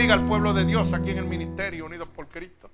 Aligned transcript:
bendiga 0.00 0.14
al 0.14 0.24
pueblo 0.24 0.54
de 0.54 0.64
Dios 0.64 0.94
aquí 0.94 1.10
en 1.10 1.18
el 1.18 1.26
ministerio 1.26 1.84
Unidos 1.84 2.08
por 2.08 2.26
Cristo, 2.26 2.70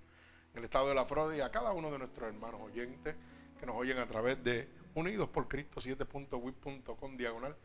en 0.52 0.58
el 0.58 0.64
estado 0.64 0.90
de 0.90 0.94
la 0.94 1.04
Florida 1.04 1.36
y 1.36 1.40
a 1.40 1.50
cada 1.50 1.72
uno 1.72 1.90
de 1.90 1.98
nuestros 1.98 2.28
hermanos 2.28 2.60
oyentes 2.62 3.16
que 3.58 3.66
nos 3.66 3.74
oyen 3.74 3.98
a 3.98 4.06
través 4.06 4.44
de 4.44 4.68
Unidos 4.94 5.28
por 5.30 5.48
Cristo 5.48 5.80
7.wip.com 5.80 7.16
diagonal 7.16 7.56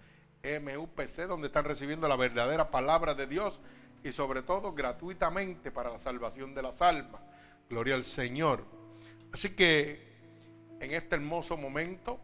MUPC, 0.44 1.28
donde 1.28 1.46
están 1.46 1.66
recibiendo 1.66 2.08
la 2.08 2.16
verdadera 2.16 2.72
palabra 2.72 3.14
de 3.14 3.28
Dios 3.28 3.60
y 4.04 4.12
sobre 4.12 4.42
todo 4.42 4.74
gratuitamente 4.74 5.70
para 5.70 5.92
la 5.92 6.00
salvación 6.00 6.56
de 6.56 6.64
las 6.64 6.82
almas. 6.82 7.22
Gloria 7.70 7.94
al 7.94 8.04
Señor. 8.04 8.66
Así 9.32 9.56
que 9.56 10.02
en 10.80 10.92
este 10.92 11.18
hermoso 11.18 11.56
momento 11.56 12.20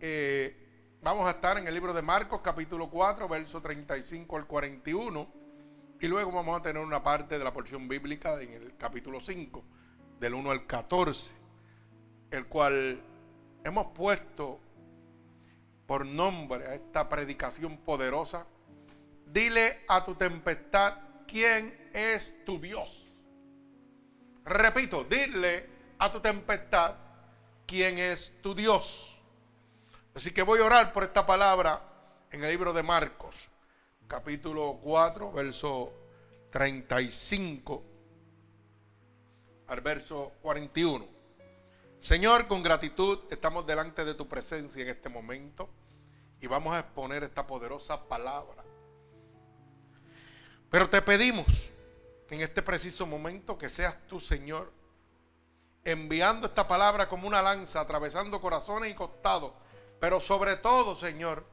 eh, 0.00 0.56
vamos 1.02 1.26
a 1.26 1.32
estar 1.32 1.58
en 1.58 1.68
el 1.68 1.74
libro 1.74 1.92
de 1.92 2.00
Marcos 2.00 2.40
capítulo 2.42 2.88
4, 2.88 3.28
verso 3.28 3.60
35 3.60 4.38
al 4.38 4.46
41. 4.46 5.35
Y 6.00 6.08
luego 6.08 6.30
vamos 6.30 6.58
a 6.58 6.62
tener 6.62 6.82
una 6.82 7.02
parte 7.02 7.38
de 7.38 7.44
la 7.44 7.52
porción 7.52 7.88
bíblica 7.88 8.40
en 8.40 8.52
el 8.52 8.76
capítulo 8.76 9.18
5, 9.18 9.64
del 10.20 10.34
1 10.34 10.50
al 10.50 10.66
14, 10.66 11.34
el 12.30 12.46
cual 12.46 13.00
hemos 13.64 13.86
puesto 13.88 14.60
por 15.86 16.04
nombre 16.04 16.66
a 16.66 16.74
esta 16.74 17.08
predicación 17.08 17.78
poderosa. 17.78 18.46
Dile 19.26 19.84
a 19.88 20.04
tu 20.04 20.14
tempestad 20.14 20.98
quién 21.26 21.90
es 21.94 22.44
tu 22.44 22.60
Dios. 22.60 23.06
Repito, 24.44 25.04
dile 25.04 25.66
a 25.98 26.12
tu 26.12 26.20
tempestad 26.20 26.94
quién 27.66 27.98
es 27.98 28.34
tu 28.42 28.54
Dios. 28.54 29.18
Así 30.14 30.30
que 30.32 30.42
voy 30.42 30.60
a 30.60 30.64
orar 30.64 30.92
por 30.92 31.04
esta 31.04 31.24
palabra 31.24 31.82
en 32.30 32.44
el 32.44 32.50
libro 32.50 32.72
de 32.72 32.82
Marcos, 32.82 33.48
capítulo 34.06 34.78
4, 34.82 35.32
verso 35.32 35.92
35 36.50 37.82
al 39.66 39.80
verso 39.80 40.32
41. 40.42 41.06
Señor, 42.00 42.46
con 42.46 42.62
gratitud 42.62 43.18
estamos 43.30 43.66
delante 43.66 44.04
de 44.04 44.14
tu 44.14 44.28
presencia 44.28 44.82
en 44.82 44.88
este 44.88 45.08
momento 45.08 45.68
y 46.40 46.46
vamos 46.46 46.74
a 46.74 46.80
exponer 46.80 47.24
esta 47.24 47.46
poderosa 47.46 48.06
palabra. 48.06 48.62
Pero 50.70 50.88
te 50.88 51.02
pedimos 51.02 51.46
en 52.30 52.40
este 52.40 52.62
preciso 52.62 53.06
momento 53.06 53.58
que 53.58 53.68
seas 53.68 53.96
tú, 54.06 54.20
Señor, 54.20 54.72
enviando 55.84 56.46
esta 56.46 56.68
palabra 56.68 57.08
como 57.08 57.26
una 57.26 57.42
lanza, 57.42 57.80
atravesando 57.80 58.40
corazones 58.40 58.90
y 58.90 58.94
costados, 58.94 59.52
pero 59.98 60.20
sobre 60.20 60.56
todo, 60.56 60.94
Señor, 60.94 61.44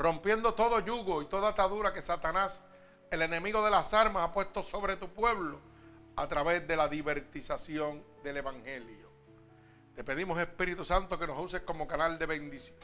rompiendo 0.00 0.54
todo 0.54 0.80
yugo 0.80 1.20
y 1.20 1.26
toda 1.26 1.50
atadura 1.50 1.92
que 1.92 2.00
Satanás, 2.00 2.64
el 3.10 3.20
enemigo 3.20 3.62
de 3.62 3.70
las 3.70 3.92
armas, 3.92 4.24
ha 4.24 4.32
puesto 4.32 4.62
sobre 4.62 4.96
tu 4.96 5.10
pueblo 5.10 5.60
a 6.16 6.26
través 6.26 6.66
de 6.66 6.74
la 6.74 6.88
divertización 6.88 8.02
del 8.24 8.38
Evangelio. 8.38 9.10
Te 9.94 10.02
pedimos, 10.02 10.38
Espíritu 10.38 10.86
Santo, 10.86 11.18
que 11.18 11.26
nos 11.26 11.38
uses 11.38 11.60
como 11.60 11.86
canal 11.86 12.18
de 12.18 12.24
bendición, 12.24 12.78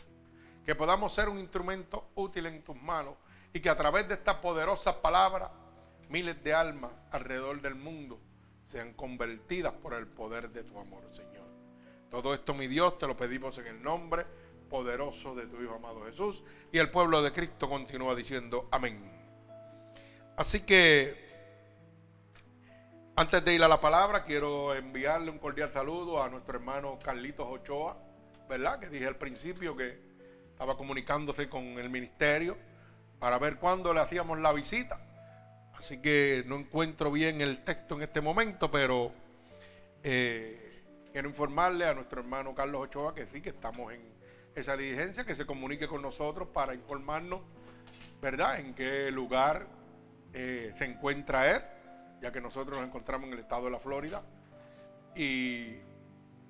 que 0.66 0.74
podamos 0.74 1.14
ser 1.14 1.30
un 1.30 1.38
instrumento 1.38 2.10
útil 2.16 2.44
en 2.44 2.62
tus 2.62 2.76
manos 2.76 3.14
y 3.54 3.60
que 3.60 3.70
a 3.70 3.76
través 3.76 4.06
de 4.08 4.14
esta 4.14 4.42
poderosa 4.42 5.00
palabra 5.00 5.50
miles 6.10 6.44
de 6.44 6.52
almas 6.52 7.06
alrededor 7.12 7.62
del 7.62 7.76
mundo 7.76 8.20
sean 8.66 8.92
convertidas 8.92 9.72
por 9.72 9.94
el 9.94 10.06
poder 10.06 10.50
de 10.50 10.64
tu 10.64 10.78
amor, 10.78 11.02
Señor. 11.12 11.46
Todo 12.10 12.34
esto, 12.34 12.52
mi 12.52 12.66
Dios, 12.66 12.98
te 12.98 13.06
lo 13.06 13.16
pedimos 13.16 13.56
en 13.56 13.68
el 13.68 13.82
nombre 13.82 14.26
poderoso 14.68 15.34
de 15.34 15.46
tu 15.46 15.62
Hijo 15.62 15.74
amado 15.74 16.04
Jesús. 16.04 16.42
Y 16.72 16.78
el 16.78 16.90
pueblo 16.90 17.22
de 17.22 17.32
Cristo 17.32 17.68
continúa 17.68 18.14
diciendo 18.14 18.68
amén. 18.70 19.12
Así 20.36 20.60
que, 20.60 21.24
antes 23.16 23.44
de 23.44 23.54
ir 23.54 23.62
a 23.62 23.68
la 23.68 23.80
palabra, 23.80 24.22
quiero 24.22 24.74
enviarle 24.74 25.30
un 25.30 25.38
cordial 25.38 25.70
saludo 25.70 26.22
a 26.22 26.28
nuestro 26.28 26.56
hermano 26.58 26.98
Carlitos 27.02 27.46
Ochoa, 27.48 27.96
¿verdad? 28.48 28.78
Que 28.78 28.90
dije 28.90 29.06
al 29.06 29.16
principio 29.16 29.74
que 29.74 29.98
estaba 30.52 30.76
comunicándose 30.76 31.48
con 31.48 31.64
el 31.78 31.88
ministerio 31.88 32.58
para 33.18 33.38
ver 33.38 33.56
cuándo 33.56 33.94
le 33.94 34.00
hacíamos 34.00 34.38
la 34.40 34.52
visita. 34.52 35.00
Así 35.78 36.00
que 36.00 36.44
no 36.46 36.56
encuentro 36.56 37.10
bien 37.10 37.40
el 37.40 37.64
texto 37.64 37.94
en 37.96 38.02
este 38.02 38.20
momento, 38.20 38.70
pero 38.70 39.12
eh, 40.02 40.70
quiero 41.12 41.28
informarle 41.28 41.86
a 41.86 41.94
nuestro 41.94 42.20
hermano 42.20 42.54
Carlos 42.54 42.82
Ochoa 42.82 43.14
que 43.14 43.26
sí, 43.26 43.40
que 43.40 43.50
estamos 43.50 43.92
en 43.92 44.15
esa 44.56 44.76
diligencia, 44.76 45.24
que 45.24 45.34
se 45.34 45.46
comunique 45.46 45.86
con 45.86 46.02
nosotros 46.02 46.48
para 46.48 46.74
informarnos, 46.74 47.40
¿verdad?, 48.20 48.58
en 48.58 48.74
qué 48.74 49.10
lugar 49.10 49.66
eh, 50.32 50.72
se 50.76 50.86
encuentra 50.86 51.54
él, 51.54 51.62
ya 52.22 52.32
que 52.32 52.40
nosotros 52.40 52.78
nos 52.78 52.88
encontramos 52.88 53.28
en 53.28 53.34
el 53.34 53.40
estado 53.40 53.66
de 53.66 53.70
la 53.70 53.78
Florida, 53.78 54.22
y 55.14 55.76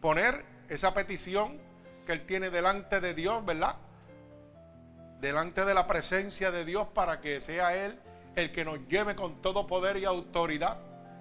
poner 0.00 0.44
esa 0.68 0.94
petición 0.94 1.60
que 2.06 2.12
él 2.12 2.26
tiene 2.26 2.50
delante 2.50 3.00
de 3.00 3.12
Dios, 3.12 3.44
¿verdad? 3.44 3.76
Delante 5.20 5.64
de 5.64 5.74
la 5.74 5.86
presencia 5.86 6.50
de 6.52 6.64
Dios 6.64 6.86
para 6.88 7.20
que 7.20 7.40
sea 7.40 7.74
él 7.74 7.98
el 8.36 8.52
que 8.52 8.64
nos 8.64 8.86
lleve 8.86 9.16
con 9.16 9.42
todo 9.42 9.66
poder 9.66 9.96
y 9.96 10.04
autoridad 10.04 10.78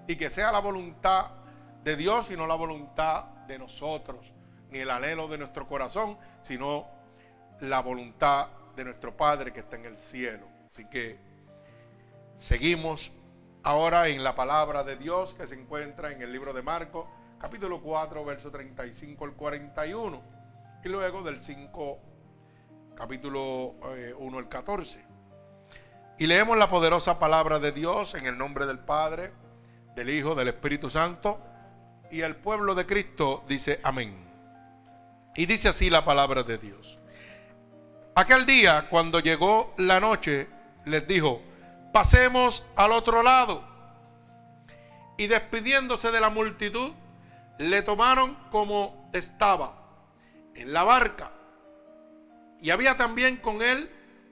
y 0.07 0.15
que 0.15 0.29
sea 0.29 0.51
la 0.51 0.59
voluntad 0.59 1.31
de 1.83 1.95
Dios 1.95 2.29
y 2.29 2.37
no 2.37 2.45
la 2.45 2.55
voluntad 2.55 3.25
de 3.47 3.57
nosotros, 3.57 4.33
ni 4.69 4.79
el 4.79 4.89
anhelo 4.89 5.27
de 5.27 5.37
nuestro 5.37 5.67
corazón, 5.67 6.17
sino 6.41 6.87
la 7.61 7.81
voluntad 7.81 8.47
de 8.75 8.83
nuestro 8.83 9.15
Padre 9.15 9.53
que 9.53 9.61
está 9.61 9.75
en 9.75 9.85
el 9.85 9.95
cielo. 9.95 10.47
Así 10.69 10.85
que 10.89 11.19
seguimos 12.35 13.11
ahora 13.63 14.07
en 14.09 14.23
la 14.23 14.35
palabra 14.35 14.83
de 14.83 14.95
Dios 14.95 15.33
que 15.33 15.47
se 15.47 15.55
encuentra 15.55 16.11
en 16.11 16.21
el 16.21 16.31
libro 16.31 16.53
de 16.53 16.61
Marcos, 16.61 17.07
capítulo 17.39 17.81
4, 17.81 18.25
verso 18.25 18.51
35 18.51 19.25
al 19.25 19.35
41, 19.35 20.21
y 20.83 20.89
luego 20.89 21.23
del 21.23 21.39
5, 21.39 21.99
capítulo 22.95 23.75
1 24.17 24.37
eh, 24.37 24.39
al 24.39 24.49
14. 24.49 25.05
Y 26.17 26.27
leemos 26.27 26.57
la 26.57 26.69
poderosa 26.69 27.19
palabra 27.19 27.59
de 27.59 27.71
Dios 27.71 28.13
en 28.13 28.25
el 28.25 28.37
nombre 28.37 28.65
del 28.65 28.79
Padre, 28.79 29.33
del 29.95 30.09
Hijo, 30.09 30.35
del 30.35 30.47
Espíritu 30.49 30.89
Santo. 30.89 31.41
Y 32.09 32.21
el 32.21 32.35
pueblo 32.35 32.75
de 32.75 32.85
Cristo 32.85 33.43
dice 33.47 33.79
amén. 33.83 34.24
Y 35.35 35.45
dice 35.45 35.69
así 35.69 35.89
la 35.89 36.05
palabra 36.05 36.43
de 36.43 36.57
Dios. 36.57 36.97
Aquel 38.15 38.45
día, 38.45 38.87
cuando 38.89 39.19
llegó 39.19 39.73
la 39.77 39.99
noche, 39.99 40.47
les 40.85 41.07
dijo, 41.07 41.41
pasemos 41.91 42.63
al 42.75 42.91
otro 42.91 43.21
lado. 43.23 43.63
Y 45.17 45.27
despidiéndose 45.27 46.11
de 46.11 46.21
la 46.21 46.29
multitud, 46.29 46.93
le 47.57 47.81
tomaron 47.81 48.35
como 48.51 49.09
estaba, 49.13 49.75
en 50.55 50.71
la 50.73 50.83
barca. 50.83 51.31
Y 52.61 52.69
había 52.69 52.95
también 52.95 53.37
con 53.37 53.61
él 53.61 53.91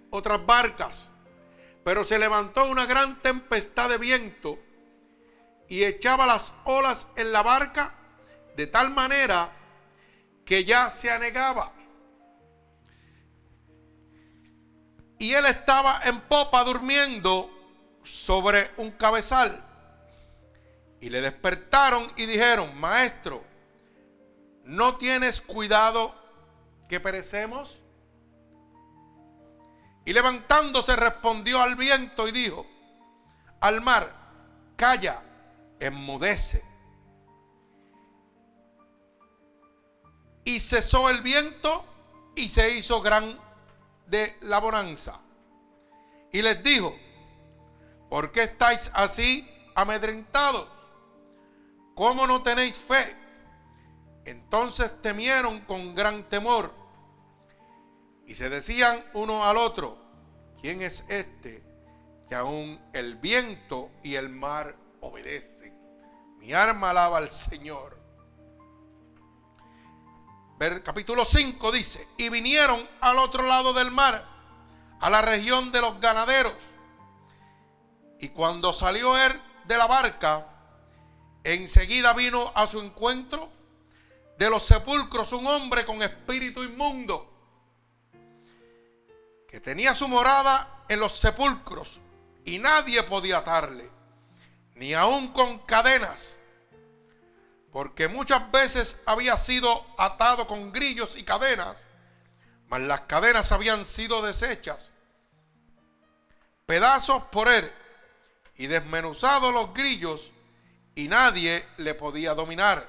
otras 0.09 0.45
barcas 0.45 1.09
pero 1.83 2.03
se 2.05 2.17
levantó 2.17 2.65
una 2.65 2.85
gran 2.85 3.21
tempestad 3.21 3.89
de 3.89 3.97
viento 3.97 4.59
y 5.67 5.83
echaba 5.83 6.25
las 6.25 6.53
olas 6.63 7.07
en 7.15 7.31
la 7.31 7.43
barca 7.43 7.93
de 8.55 8.67
tal 8.67 8.91
manera 8.91 9.51
que 10.45 10.65
ya 10.65 10.89
se 10.89 11.09
anegaba. 11.09 11.71
Y 15.19 15.33
él 15.33 15.45
estaba 15.45 16.01
en 16.03 16.19
popa 16.21 16.63
durmiendo 16.63 17.49
sobre 18.03 18.69
un 18.77 18.91
cabezal. 18.91 19.63
Y 20.99 21.09
le 21.09 21.21
despertaron 21.21 22.05
y 22.15 22.25
dijeron, 22.25 22.77
maestro, 22.79 23.43
¿no 24.63 24.97
tienes 24.97 25.41
cuidado 25.41 26.13
que 26.89 26.99
perecemos? 26.99 27.79
Y 30.05 30.13
levantándose 30.13 30.95
respondió 30.95 31.61
al 31.61 31.75
viento 31.75 32.27
y 32.27 32.31
dijo, 32.31 32.65
al 33.61 33.79
mar, 33.81 34.11
calla, 34.75 35.23
enmudece. 35.79 36.72
Y 40.45 40.59
cesó 40.59 41.09
el 41.09 41.21
viento 41.21 41.85
y 42.35 42.49
se 42.49 42.77
hizo 42.77 43.01
gran 43.01 43.39
de 44.07 44.37
la 44.41 44.59
bonanza. 44.59 45.19
Y 46.31 46.41
les 46.41 46.63
dijo, 46.63 46.95
¿por 48.09 48.31
qué 48.31 48.43
estáis 48.43 48.91
así 48.93 49.47
amedrentados? 49.75 50.67
¿Cómo 51.95 52.25
no 52.27 52.41
tenéis 52.41 52.77
fe? 52.77 53.15
Entonces 54.25 55.01
temieron 55.01 55.61
con 55.61 55.93
gran 55.95 56.27
temor 56.29 56.73
y 58.25 58.35
se 58.35 58.49
decían 58.49 59.03
uno 59.13 59.43
al 59.43 59.57
otro, 59.57 59.97
¿quién 60.61 60.81
es 60.81 61.05
este 61.09 61.63
que 62.29 62.35
aún 62.35 62.79
el 62.93 63.15
viento 63.15 63.91
y 64.01 64.15
el 64.15 64.29
mar 64.29 64.75
obedecen? 65.01 65.77
Mi 66.37 66.53
arma 66.53 66.91
alaba 66.91 67.17
al 67.17 67.29
Señor. 67.29 68.01
Capítulo 70.83 71.25
5 71.25 71.71
dice, 71.73 72.07
y 72.17 72.29
vinieron 72.29 72.87
al 73.01 73.17
otro 73.17 73.43
lado 73.43 73.73
del 73.73 73.91
mar, 73.91 74.23
a 75.01 75.09
la 75.09 75.21
región 75.21 75.73
de 75.73 75.81
los 75.81 75.99
ganaderos. 75.99 76.53
Y 78.19 78.29
cuando 78.29 78.71
salió 78.71 79.17
él 79.17 79.33
de 79.65 79.77
la 79.77 79.87
barca, 79.87 80.47
enseguida 81.43 82.13
vino 82.13 82.49
a 82.55 82.65
su 82.67 82.79
encuentro 82.79 83.51
de 84.37 84.49
los 84.49 84.63
sepulcros 84.63 85.33
un 85.33 85.47
hombre 85.47 85.85
con 85.85 86.01
espíritu 86.01 86.63
inmundo, 86.63 87.29
que 89.49 89.59
tenía 89.59 89.93
su 89.93 90.07
morada 90.07 90.85
en 90.87 91.01
los 91.01 91.11
sepulcros 91.11 91.99
y 92.45 92.57
nadie 92.59 93.03
podía 93.03 93.39
atarle, 93.39 93.89
ni 94.75 94.93
aun 94.93 95.27
con 95.33 95.59
cadenas, 95.59 96.39
porque 97.73 98.07
muchas 98.07 98.51
veces 98.51 99.01
había 99.07 99.35
sido 99.35 99.83
atado 99.97 100.45
con 100.45 100.71
grillos 100.71 101.17
y 101.17 101.23
cadenas, 101.23 101.85
mas 102.67 102.81
las 102.81 103.01
cadenas 103.01 103.51
habían 103.51 103.83
sido 103.83 104.21
deshechas, 104.21 104.91
pedazos 106.67 107.23
por 107.23 107.47
él, 107.47 107.69
y 108.57 108.67
desmenuzados 108.67 109.51
los 109.51 109.73
grillos, 109.73 110.29
y 110.93 111.07
nadie 111.07 111.67
le 111.77 111.95
podía 111.95 112.35
dominar. 112.35 112.87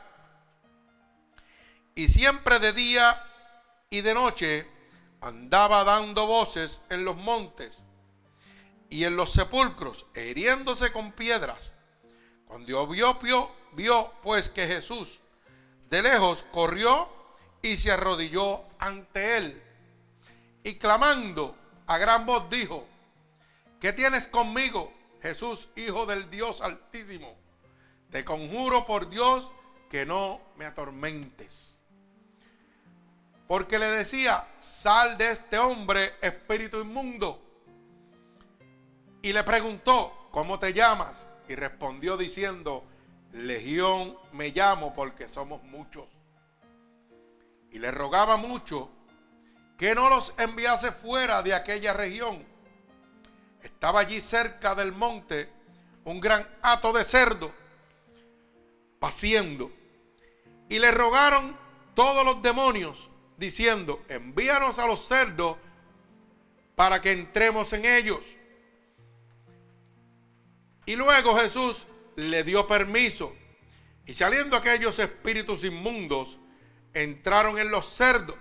Y 1.95 2.07
siempre 2.09 2.59
de 2.59 2.75
día 2.75 3.25
y 3.89 4.03
de 4.03 4.13
noche 4.13 4.71
andaba 5.23 5.85
dando 5.85 6.27
voces 6.27 6.83
en 6.91 7.07
los 7.07 7.17
montes 7.17 7.85
y 8.91 9.05
en 9.05 9.17
los 9.17 9.33
sepulcros, 9.33 10.05
hiriéndose 10.15 10.93
con 10.93 11.13
piedras. 11.13 11.73
Cuando 12.47 12.87
vio, 12.87 13.51
vio, 13.75 14.13
pues 14.23 14.49
que 14.49 14.67
Jesús 14.67 15.21
de 15.91 16.03
lejos 16.03 16.45
corrió 16.53 17.09
y 17.63 17.77
se 17.77 17.93
arrodilló 17.93 18.65
ante 18.79 19.37
él. 19.37 19.63
Y 20.63 20.77
clamando 20.77 21.57
a 21.87 21.99
gran 21.99 22.27
voz 22.27 22.49
dijo, 22.51 22.87
¿qué 23.81 23.93
tienes 23.93 24.27
conmigo, 24.27 24.93
Jesús, 25.23 25.69
Hijo 25.77 26.07
del 26.07 26.31
Dios 26.31 26.61
Altísimo? 26.63 27.37
Te 28.11 28.25
conjuro 28.25 28.87
por 28.87 29.09
Dios 29.09 29.53
que 29.91 30.05
no 30.07 30.41
me 30.57 30.67
atormentes. 30.67 31.81
Porque 33.47 33.79
le 33.79 33.87
decía, 33.87 34.49
sal 34.59 35.19
de 35.19 35.31
este 35.31 35.59
hombre, 35.59 36.15
espíritu 36.23 36.81
inmundo. 36.81 37.41
Y 39.23 39.33
le 39.33 39.45
preguntó, 39.45 40.29
¿cómo 40.31 40.59
te 40.59 40.73
llamas? 40.73 41.29
Y 41.49 41.55
respondió 41.55 42.17
diciendo, 42.17 42.85
Legión 43.35 44.17
me 44.33 44.51
llamo 44.51 44.95
porque 44.95 45.29
somos 45.29 45.61
muchos. 45.65 46.07
Y 47.73 47.81
le 47.81 47.91
rogaba 47.91 48.37
mucho 48.37 48.89
que 49.77 49.93
no 49.97 50.09
los 50.09 50.33
enviase 50.39 50.93
fuera 50.93 51.43
de 51.43 51.53
aquella 51.53 51.93
región. 51.93 52.47
Estaba 53.61 54.01
allí 54.01 54.21
cerca 54.21 54.77
del 54.77 54.93
monte 54.93 55.51
un 56.05 56.21
gran 56.21 56.47
hato 56.63 56.93
de 56.93 57.03
cerdo, 57.03 57.53
paciendo. 59.01 59.73
Y 60.69 60.79
le 60.79 60.93
rogaron 60.93 61.59
todos 61.95 62.25
los 62.25 62.41
demonios, 62.41 63.11
diciendo, 63.37 64.01
envíanos 64.09 64.79
a 64.79 64.87
los 64.87 65.05
cerdos 65.05 65.57
para 66.77 67.01
que 67.01 67.11
entremos 67.11 67.73
en 67.73 67.85
ellos. 67.85 68.25
Y 70.87 70.95
luego 70.95 71.35
Jesús 71.37 71.89
le 72.17 72.45
dio 72.45 72.67
permiso. 72.67 73.35
Y 74.07 74.13
saliendo 74.13 74.57
aquellos 74.57 74.99
espíritus 74.99 75.65
inmundos, 75.65 76.39
entraron 76.93 77.59
en 77.59 77.71
los 77.71 77.87
cerdos, 77.87 78.37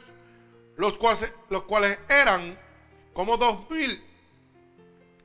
los 0.76 0.98
cuales, 0.98 1.32
los 1.50 1.64
cuales 1.64 1.98
eran 2.10 2.60
como 3.14 3.38
dos 3.38 3.70
mil. 3.70 4.04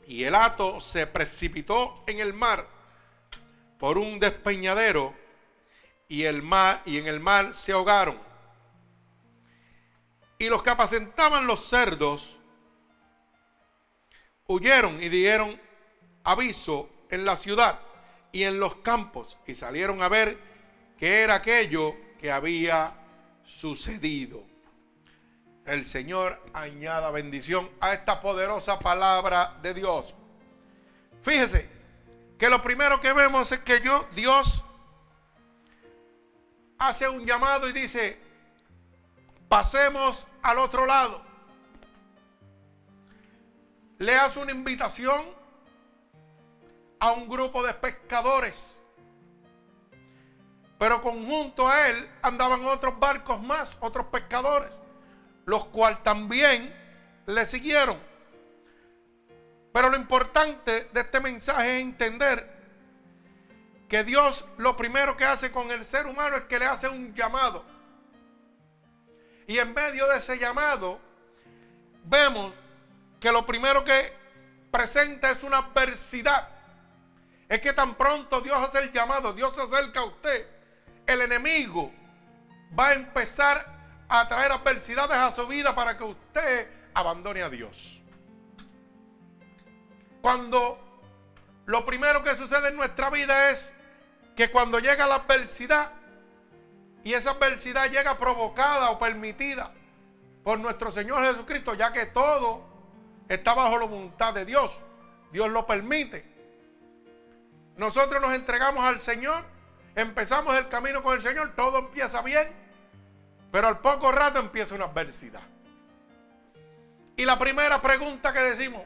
Y 0.06 0.24
el 0.24 0.34
hato 0.34 0.80
se 0.80 1.06
precipitó 1.06 2.02
en 2.06 2.20
el 2.20 2.32
mar 2.32 2.66
por 3.78 3.98
un 3.98 4.18
despeñadero 4.18 5.14
y, 6.08 6.24
el 6.24 6.42
mar, 6.42 6.82
y 6.86 6.96
en 6.98 7.06
el 7.06 7.20
mar 7.20 7.52
se 7.52 7.72
ahogaron. 7.72 8.18
Y 10.38 10.48
los 10.48 10.62
que 10.62 10.70
apacentaban 10.70 11.46
los 11.46 11.68
cerdos 11.68 12.36
huyeron 14.46 15.02
y 15.02 15.08
dieron 15.08 15.60
aviso 16.24 16.88
en 17.10 17.24
la 17.24 17.36
ciudad 17.36 17.80
y 18.32 18.42
en 18.44 18.60
los 18.60 18.76
campos 18.76 19.36
y 19.46 19.54
salieron 19.54 20.02
a 20.02 20.08
ver 20.08 20.38
qué 20.98 21.22
era 21.22 21.36
aquello 21.36 21.94
que 22.20 22.30
había 22.30 22.94
sucedido. 23.44 24.42
El 25.64 25.84
Señor 25.84 26.40
añada 26.52 27.10
bendición 27.10 27.68
a 27.80 27.92
esta 27.92 28.20
poderosa 28.20 28.78
palabra 28.78 29.58
de 29.62 29.74
Dios. 29.74 30.14
Fíjese 31.22 31.68
que 32.38 32.48
lo 32.48 32.62
primero 32.62 33.00
que 33.00 33.12
vemos 33.12 33.52
es 33.52 33.60
que 33.60 33.80
yo, 33.80 34.06
Dios 34.14 34.64
hace 36.78 37.08
un 37.08 37.26
llamado 37.26 37.68
y 37.68 37.72
dice, 37.72 38.18
pasemos 39.48 40.28
al 40.42 40.58
otro 40.58 40.86
lado. 40.86 41.22
Le 43.98 44.14
hace 44.14 44.38
una 44.38 44.52
invitación 44.52 45.20
a 47.00 47.12
un 47.12 47.28
grupo 47.28 47.62
de 47.62 47.74
pescadores. 47.74 48.80
Pero 50.78 51.02
conjunto 51.02 51.68
a 51.68 51.88
él 51.88 52.10
andaban 52.22 52.64
otros 52.64 52.98
barcos 52.98 53.42
más, 53.42 53.78
otros 53.80 54.06
pescadores, 54.06 54.80
los 55.44 55.66
cuales 55.66 56.02
también 56.02 56.74
le 57.26 57.44
siguieron. 57.44 57.98
Pero 59.72 59.90
lo 59.90 59.96
importante 59.96 60.88
de 60.92 61.00
este 61.00 61.20
mensaje 61.20 61.76
es 61.76 61.82
entender 61.82 62.58
que 63.88 64.04
Dios 64.04 64.46
lo 64.58 64.76
primero 64.76 65.16
que 65.16 65.24
hace 65.24 65.50
con 65.50 65.70
el 65.70 65.84
ser 65.84 66.06
humano 66.06 66.36
es 66.36 66.42
que 66.44 66.58
le 66.58 66.66
hace 66.66 66.88
un 66.88 67.14
llamado. 67.14 67.64
Y 69.46 69.58
en 69.58 69.72
medio 69.72 70.06
de 70.08 70.18
ese 70.18 70.38
llamado 70.38 71.00
vemos 72.04 72.52
que 73.18 73.32
lo 73.32 73.46
primero 73.46 73.84
que 73.84 74.12
presenta 74.70 75.30
es 75.30 75.42
una 75.42 75.58
adversidad. 75.58 76.48
Es 77.48 77.60
que 77.60 77.72
tan 77.72 77.94
pronto 77.94 78.40
Dios 78.40 78.58
hace 78.60 78.78
el 78.80 78.92
llamado, 78.92 79.32
Dios 79.32 79.54
se 79.54 79.62
acerca 79.62 80.00
a 80.00 80.04
usted, 80.04 80.46
el 81.06 81.22
enemigo 81.22 81.92
va 82.78 82.88
a 82.88 82.94
empezar 82.94 83.78
a 84.08 84.28
traer 84.28 84.52
adversidades 84.52 85.16
a 85.16 85.30
su 85.30 85.46
vida 85.46 85.74
para 85.74 85.96
que 85.96 86.04
usted 86.04 86.68
abandone 86.94 87.42
a 87.42 87.48
Dios. 87.48 88.02
Cuando 90.20 90.78
lo 91.64 91.84
primero 91.84 92.22
que 92.22 92.34
sucede 92.36 92.68
en 92.68 92.76
nuestra 92.76 93.08
vida 93.08 93.50
es 93.50 93.74
que 94.36 94.50
cuando 94.50 94.78
llega 94.78 95.06
la 95.06 95.16
adversidad, 95.16 95.92
y 97.04 97.14
esa 97.14 97.30
adversidad 97.30 97.90
llega 97.90 98.18
provocada 98.18 98.90
o 98.90 98.98
permitida 98.98 99.72
por 100.44 100.58
nuestro 100.58 100.90
Señor 100.90 101.24
Jesucristo, 101.24 101.74
ya 101.74 101.92
que 101.92 102.06
todo 102.06 102.62
está 103.28 103.54
bajo 103.54 103.78
la 103.78 103.86
voluntad 103.86 104.34
de 104.34 104.44
Dios, 104.44 104.80
Dios 105.32 105.50
lo 105.50 105.66
permite. 105.66 106.37
Nosotros 107.78 108.20
nos 108.20 108.34
entregamos 108.34 108.82
al 108.82 109.00
Señor, 109.00 109.44
empezamos 109.94 110.56
el 110.56 110.68
camino 110.68 111.00
con 111.00 111.14
el 111.14 111.22
Señor, 111.22 111.52
todo 111.54 111.78
empieza 111.78 112.20
bien, 112.22 112.48
pero 113.52 113.68
al 113.68 113.78
poco 113.78 114.10
rato 114.10 114.40
empieza 114.40 114.74
una 114.74 114.86
adversidad. 114.86 115.42
Y 117.16 117.24
la 117.24 117.38
primera 117.38 117.80
pregunta 117.80 118.32
que 118.32 118.40
decimos, 118.40 118.82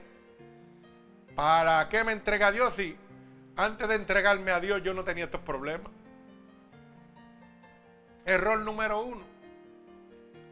¿para 1.35 1.89
qué 1.89 2.05
me 2.05 2.13
entrega 2.13 2.53
Dios 2.53 2.75
si 2.75 2.95
antes 3.57 3.89
de 3.89 3.95
entregarme 3.95 4.51
a 4.51 4.61
Dios 4.61 4.83
yo 4.83 4.93
no 4.93 5.05
tenía 5.05 5.25
estos 5.25 5.41
problemas? 5.41 5.91
Error 8.27 8.61
número 8.61 9.01
uno. 9.01 9.25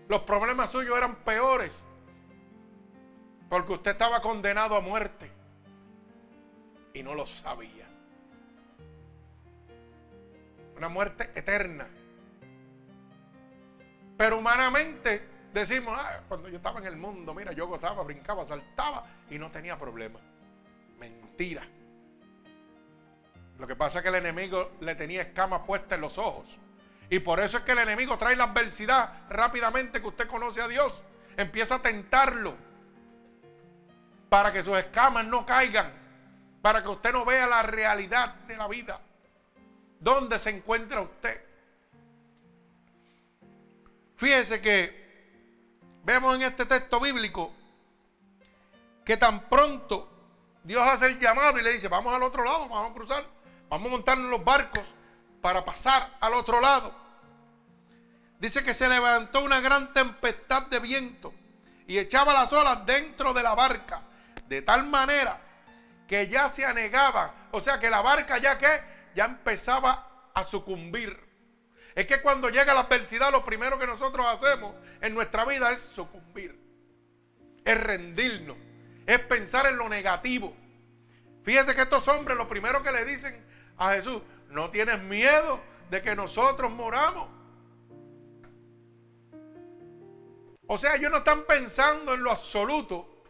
Los 0.08 0.22
problemas 0.22 0.70
suyos 0.70 0.96
eran 0.96 1.14
peores 1.16 1.84
porque 3.50 3.74
usted 3.74 3.90
estaba 3.90 4.22
condenado 4.22 4.76
a 4.76 4.80
muerte 4.80 5.30
y 6.94 7.02
no 7.02 7.14
lo 7.14 7.26
sabía 7.26 7.79
una 10.80 10.88
muerte 10.88 11.30
eterna. 11.34 11.86
Pero 14.16 14.38
humanamente 14.38 15.28
decimos, 15.52 15.98
ah, 16.00 16.22
cuando 16.26 16.48
yo 16.48 16.56
estaba 16.56 16.80
en 16.80 16.86
el 16.86 16.96
mundo, 16.96 17.34
mira, 17.34 17.52
yo 17.52 17.66
gozaba, 17.66 18.02
brincaba, 18.02 18.46
saltaba 18.46 19.06
y 19.28 19.38
no 19.38 19.50
tenía 19.50 19.78
problema. 19.78 20.18
Mentira. 20.98 21.68
Lo 23.58 23.66
que 23.66 23.76
pasa 23.76 23.98
es 23.98 24.02
que 24.02 24.08
el 24.08 24.14
enemigo 24.14 24.72
le 24.80 24.94
tenía 24.94 25.20
escamas 25.20 25.60
puestas 25.66 25.96
en 25.96 26.00
los 26.00 26.16
ojos. 26.16 26.58
Y 27.10 27.18
por 27.18 27.40
eso 27.40 27.58
es 27.58 27.64
que 27.64 27.72
el 27.72 27.80
enemigo 27.80 28.16
trae 28.16 28.34
la 28.34 28.44
adversidad 28.44 29.28
rápidamente 29.28 30.00
que 30.00 30.08
usted 30.08 30.28
conoce 30.28 30.62
a 30.62 30.68
Dios. 30.68 31.02
Empieza 31.36 31.74
a 31.74 31.82
tentarlo 31.82 32.56
para 34.30 34.50
que 34.50 34.62
sus 34.62 34.78
escamas 34.78 35.26
no 35.26 35.44
caigan, 35.44 35.92
para 36.62 36.82
que 36.82 36.88
usted 36.88 37.12
no 37.12 37.26
vea 37.26 37.46
la 37.46 37.62
realidad 37.64 38.36
de 38.46 38.56
la 38.56 38.66
vida. 38.66 38.98
¿Dónde 40.00 40.38
se 40.38 40.50
encuentra 40.50 41.02
usted? 41.02 41.44
Fíjese 44.16 44.60
que 44.60 44.98
vemos 46.04 46.34
en 46.34 46.42
este 46.42 46.64
texto 46.64 46.98
bíblico 47.00 47.54
que 49.04 49.18
tan 49.18 49.40
pronto 49.48 50.08
Dios 50.64 50.82
hace 50.86 51.06
el 51.06 51.20
llamado 51.20 51.58
y 51.58 51.62
le 51.62 51.72
dice, 51.72 51.88
vamos 51.88 52.14
al 52.14 52.22
otro 52.22 52.44
lado, 52.44 52.68
vamos 52.68 52.90
a 52.90 52.94
cruzar, 52.94 53.24
vamos 53.68 53.88
a 53.88 53.90
montarnos 53.90 54.30
los 54.30 54.42
barcos 54.42 54.94
para 55.42 55.64
pasar 55.64 56.16
al 56.20 56.32
otro 56.34 56.60
lado. 56.60 56.94
Dice 58.38 58.64
que 58.64 58.72
se 58.72 58.88
levantó 58.88 59.42
una 59.44 59.60
gran 59.60 59.92
tempestad 59.92 60.66
de 60.68 60.80
viento 60.80 61.34
y 61.86 61.98
echaba 61.98 62.32
las 62.32 62.52
olas 62.54 62.86
dentro 62.86 63.34
de 63.34 63.42
la 63.42 63.54
barca, 63.54 64.02
de 64.48 64.62
tal 64.62 64.86
manera 64.86 65.38
que 66.08 66.28
ya 66.28 66.48
se 66.48 66.64
anegaba, 66.64 67.48
o 67.50 67.60
sea 67.60 67.78
que 67.78 67.90
la 67.90 68.00
barca 68.00 68.38
ya 68.38 68.56
que 68.56 68.99
ya 69.14 69.24
empezaba 69.24 70.30
a 70.34 70.44
sucumbir. 70.44 71.18
Es 71.94 72.06
que 72.06 72.22
cuando 72.22 72.48
llega 72.48 72.74
la 72.74 72.80
adversidad, 72.80 73.32
lo 73.32 73.44
primero 73.44 73.78
que 73.78 73.86
nosotros 73.86 74.26
hacemos 74.26 74.74
en 75.00 75.14
nuestra 75.14 75.44
vida 75.44 75.72
es 75.72 75.80
sucumbir, 75.80 76.58
es 77.64 77.80
rendirnos, 77.82 78.56
es 79.06 79.18
pensar 79.20 79.66
en 79.66 79.76
lo 79.76 79.88
negativo. 79.88 80.56
Fíjese 81.42 81.74
que 81.74 81.82
estos 81.82 82.06
hombres 82.08 82.36
lo 82.38 82.48
primero 82.48 82.82
que 82.82 82.92
le 82.92 83.04
dicen 83.04 83.44
a 83.76 83.92
Jesús, 83.92 84.22
no 84.48 84.70
tienes 84.70 85.00
miedo 85.02 85.60
de 85.90 86.02
que 86.02 86.14
nosotros 86.14 86.70
moramos. 86.70 87.28
O 90.66 90.78
sea, 90.78 90.94
ellos 90.94 91.10
no 91.10 91.18
están 91.18 91.42
pensando 91.44 92.14
en 92.14 92.22
lo 92.22 92.30
absoluto, 92.30 93.24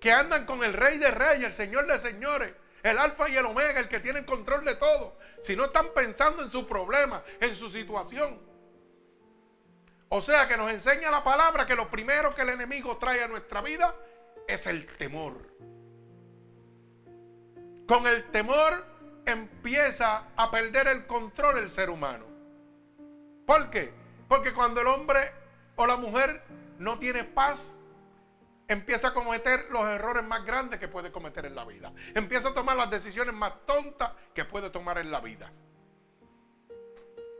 que 0.00 0.12
andan 0.12 0.46
con 0.46 0.62
el 0.62 0.72
rey 0.72 0.98
de 0.98 1.10
reyes, 1.10 1.46
el 1.46 1.52
señor 1.52 1.86
de 1.86 1.98
señores, 1.98 2.52
el 2.84 2.98
alfa 2.98 3.28
y 3.28 3.36
el 3.36 3.46
omega, 3.46 3.80
el 3.80 3.88
que 3.88 3.98
tiene 3.98 4.24
control 4.24 4.64
de 4.64 4.76
todo, 4.76 5.18
si 5.44 5.54
no 5.54 5.66
están 5.66 5.88
pensando 5.94 6.42
en 6.42 6.50
su 6.50 6.66
problema, 6.66 7.22
en 7.38 7.54
su 7.54 7.68
situación. 7.68 8.40
O 10.08 10.22
sea 10.22 10.48
que 10.48 10.56
nos 10.56 10.70
enseña 10.70 11.10
la 11.10 11.22
palabra 11.22 11.66
que 11.66 11.76
lo 11.76 11.90
primero 11.90 12.34
que 12.34 12.42
el 12.42 12.48
enemigo 12.48 12.96
trae 12.96 13.22
a 13.22 13.28
nuestra 13.28 13.60
vida 13.60 13.94
es 14.48 14.66
el 14.66 14.86
temor. 14.86 15.34
Con 17.86 18.06
el 18.06 18.30
temor 18.30 18.86
empieza 19.26 20.28
a 20.34 20.50
perder 20.50 20.88
el 20.88 21.06
control 21.06 21.58
el 21.58 21.68
ser 21.68 21.90
humano. 21.90 22.24
¿Por 23.46 23.68
qué? 23.68 23.92
Porque 24.28 24.54
cuando 24.54 24.80
el 24.80 24.86
hombre 24.86 25.20
o 25.76 25.86
la 25.86 25.96
mujer 25.96 26.42
no 26.78 26.98
tiene 26.98 27.22
paz, 27.22 27.76
empieza 28.68 29.08
a 29.08 29.14
cometer 29.14 29.66
los 29.70 29.84
errores 29.84 30.24
más 30.24 30.44
grandes 30.44 30.80
que 30.80 30.88
puede 30.88 31.12
cometer 31.12 31.46
en 31.46 31.54
la 31.54 31.64
vida. 31.64 31.92
Empieza 32.14 32.48
a 32.48 32.54
tomar 32.54 32.76
las 32.76 32.90
decisiones 32.90 33.34
más 33.34 33.52
tontas 33.66 34.12
que 34.34 34.44
puede 34.44 34.70
tomar 34.70 34.98
en 34.98 35.10
la 35.10 35.20
vida. 35.20 35.52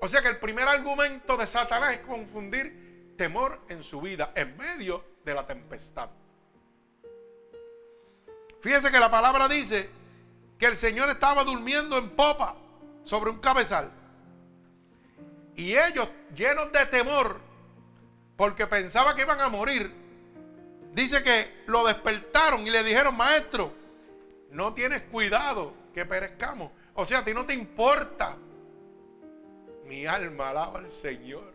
O 0.01 0.09
sea 0.09 0.21
que 0.21 0.29
el 0.29 0.39
primer 0.39 0.69
argumento 0.69 1.37
de 1.37 1.47
Satanás 1.47 1.95
es 1.95 2.01
confundir 2.01 3.15
temor 3.17 3.61
en 3.69 3.83
su 3.83 4.01
vida 4.01 4.33
en 4.35 4.57
medio 4.57 5.05
de 5.25 5.35
la 5.35 5.47
tempestad. 5.47 6.11
Fíjese 8.61 8.91
que 8.91 8.99
la 8.99 9.11
palabra 9.11 9.49
dice 9.49 9.89
que 10.59 10.67
el 10.67 10.77
Señor 10.77 11.09
estaba 11.11 11.45
durmiendo 11.45 11.99
en 11.99 12.11
popa 12.11 12.57
sobre 13.05 13.31
un 13.31 13.39
cabezal. 13.39 13.91
Y 15.57 15.77
ellos, 15.77 16.09
llenos 16.35 16.73
de 16.73 16.85
temor, 16.87 17.41
porque 18.37 18.67
pensaba 18.67 19.15
que 19.15 19.23
iban 19.23 19.41
a 19.41 19.49
morir, 19.49 20.04
dice 20.95 21.23
que 21.23 21.65
lo 21.67 21.85
despertaron 21.87 22.67
y 22.67 22.71
le 22.71 22.83
dijeron, 22.83 23.17
maestro, 23.17 23.73
no 24.51 24.73
tienes 24.73 25.03
cuidado 25.03 25.75
que 25.93 26.07
perezcamos. 26.07 26.71
O 26.95 27.05
sea, 27.05 27.19
a 27.19 27.25
ti 27.25 27.35
no 27.35 27.45
te 27.45 27.55
importa. 27.55 28.37
Mi 29.87 30.07
alma 30.07 30.51
alaba 30.51 30.79
al 30.79 30.91
Señor. 30.91 31.53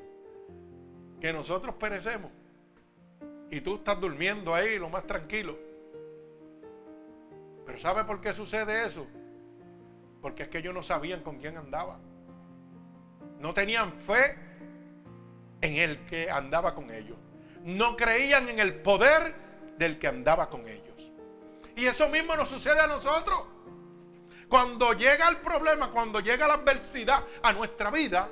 Que 1.19 1.33
nosotros 1.33 1.75
perecemos. 1.75 2.31
Y 3.49 3.61
tú 3.61 3.75
estás 3.75 3.99
durmiendo 3.99 4.53
ahí 4.53 4.77
lo 4.77 4.89
más 4.89 5.07
tranquilo. 5.07 5.57
Pero 7.65 7.79
¿sabe 7.79 8.03
por 8.03 8.21
qué 8.21 8.33
sucede 8.33 8.85
eso? 8.85 9.07
Porque 10.21 10.43
es 10.43 10.49
que 10.49 10.59
ellos 10.59 10.73
no 10.73 10.83
sabían 10.83 11.23
con 11.23 11.37
quién 11.39 11.57
andaba. 11.57 11.99
No 13.39 13.53
tenían 13.53 13.93
fe 14.01 14.37
en 15.61 15.75
el 15.75 16.05
que 16.05 16.29
andaba 16.29 16.75
con 16.75 16.91
ellos. 16.91 17.17
No 17.63 17.95
creían 17.95 18.49
en 18.49 18.59
el 18.59 18.75
poder 18.75 19.35
del 19.77 19.97
que 19.99 20.07
andaba 20.07 20.49
con 20.49 20.67
ellos. 20.67 20.85
Y 21.75 21.85
eso 21.85 22.09
mismo 22.09 22.35
nos 22.35 22.49
sucede 22.49 22.79
a 22.79 22.87
nosotros. 22.87 23.43
Cuando 24.47 24.93
llega 24.93 25.29
el 25.29 25.37
problema, 25.37 25.91
cuando 25.91 26.19
llega 26.19 26.47
la 26.47 26.55
adversidad 26.55 27.23
a 27.43 27.53
nuestra 27.53 27.91
vida, 27.91 28.29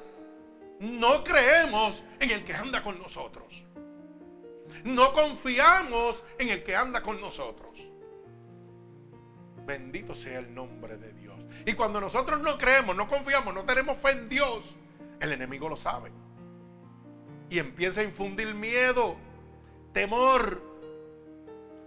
no 0.79 1.23
creemos 1.23 2.03
en 2.19 2.31
el 2.31 2.43
que 2.43 2.53
anda 2.53 2.83
con 2.83 2.99
nosotros. 2.99 3.63
No 4.83 5.13
confiamos 5.13 6.23
en 6.39 6.49
el 6.49 6.63
que 6.63 6.75
anda 6.75 7.01
con 7.01 7.21
nosotros. 7.21 7.71
Bendito 9.65 10.15
sea 10.15 10.39
el 10.39 10.53
nombre 10.53 10.97
de 10.97 11.13
Dios. 11.13 11.35
Y 11.65 11.73
cuando 11.73 12.01
nosotros 12.01 12.41
no 12.41 12.57
creemos, 12.57 12.95
no 12.95 13.07
confiamos, 13.07 13.53
no 13.53 13.63
tenemos 13.65 13.97
fe 13.97 14.11
en 14.11 14.29
Dios, 14.29 14.75
el 15.19 15.31
enemigo 15.31 15.67
lo 15.69 15.77
sabe 15.77 16.11
y 17.49 17.59
empieza 17.59 18.01
a 18.01 18.03
infundir 18.03 18.53
miedo, 18.53 19.17
temor, 19.93 20.61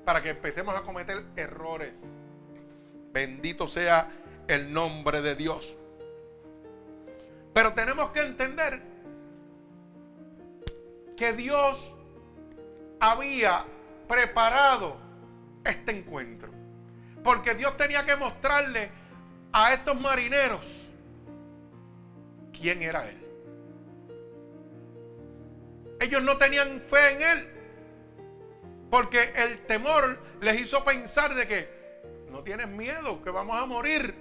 para 0.04 0.22
que 0.22 0.30
empecemos 0.30 0.74
a 0.74 0.82
cometer 0.82 1.24
errores. 1.36 2.04
Bendito 3.12 3.68
sea 3.68 4.10
el 4.48 4.72
nombre 4.72 5.20
de 5.20 5.34
Dios. 5.34 5.76
Pero 7.52 7.74
tenemos 7.74 8.10
que 8.10 8.20
entender 8.20 8.82
que 11.16 11.32
Dios 11.32 11.94
había 13.00 13.64
preparado 14.08 14.96
este 15.64 15.92
encuentro. 15.92 16.50
Porque 17.22 17.54
Dios 17.54 17.76
tenía 17.76 18.06
que 18.06 18.16
mostrarle 18.16 18.90
a 19.52 19.72
estos 19.72 20.00
marineros 20.00 20.88
quién 22.52 22.82
era 22.82 23.08
Él. 23.08 23.19
Ellos 26.00 26.22
no 26.22 26.38
tenían 26.38 26.80
fe 26.80 27.12
en 27.12 27.22
Él. 27.22 27.48
Porque 28.90 29.32
el 29.36 29.64
temor 29.66 30.18
les 30.40 30.60
hizo 30.60 30.84
pensar 30.84 31.34
de 31.34 31.46
que 31.46 31.80
no 32.30 32.42
tienes 32.42 32.68
miedo, 32.68 33.22
que 33.22 33.30
vamos 33.30 33.60
a 33.60 33.66
morir. 33.66 34.14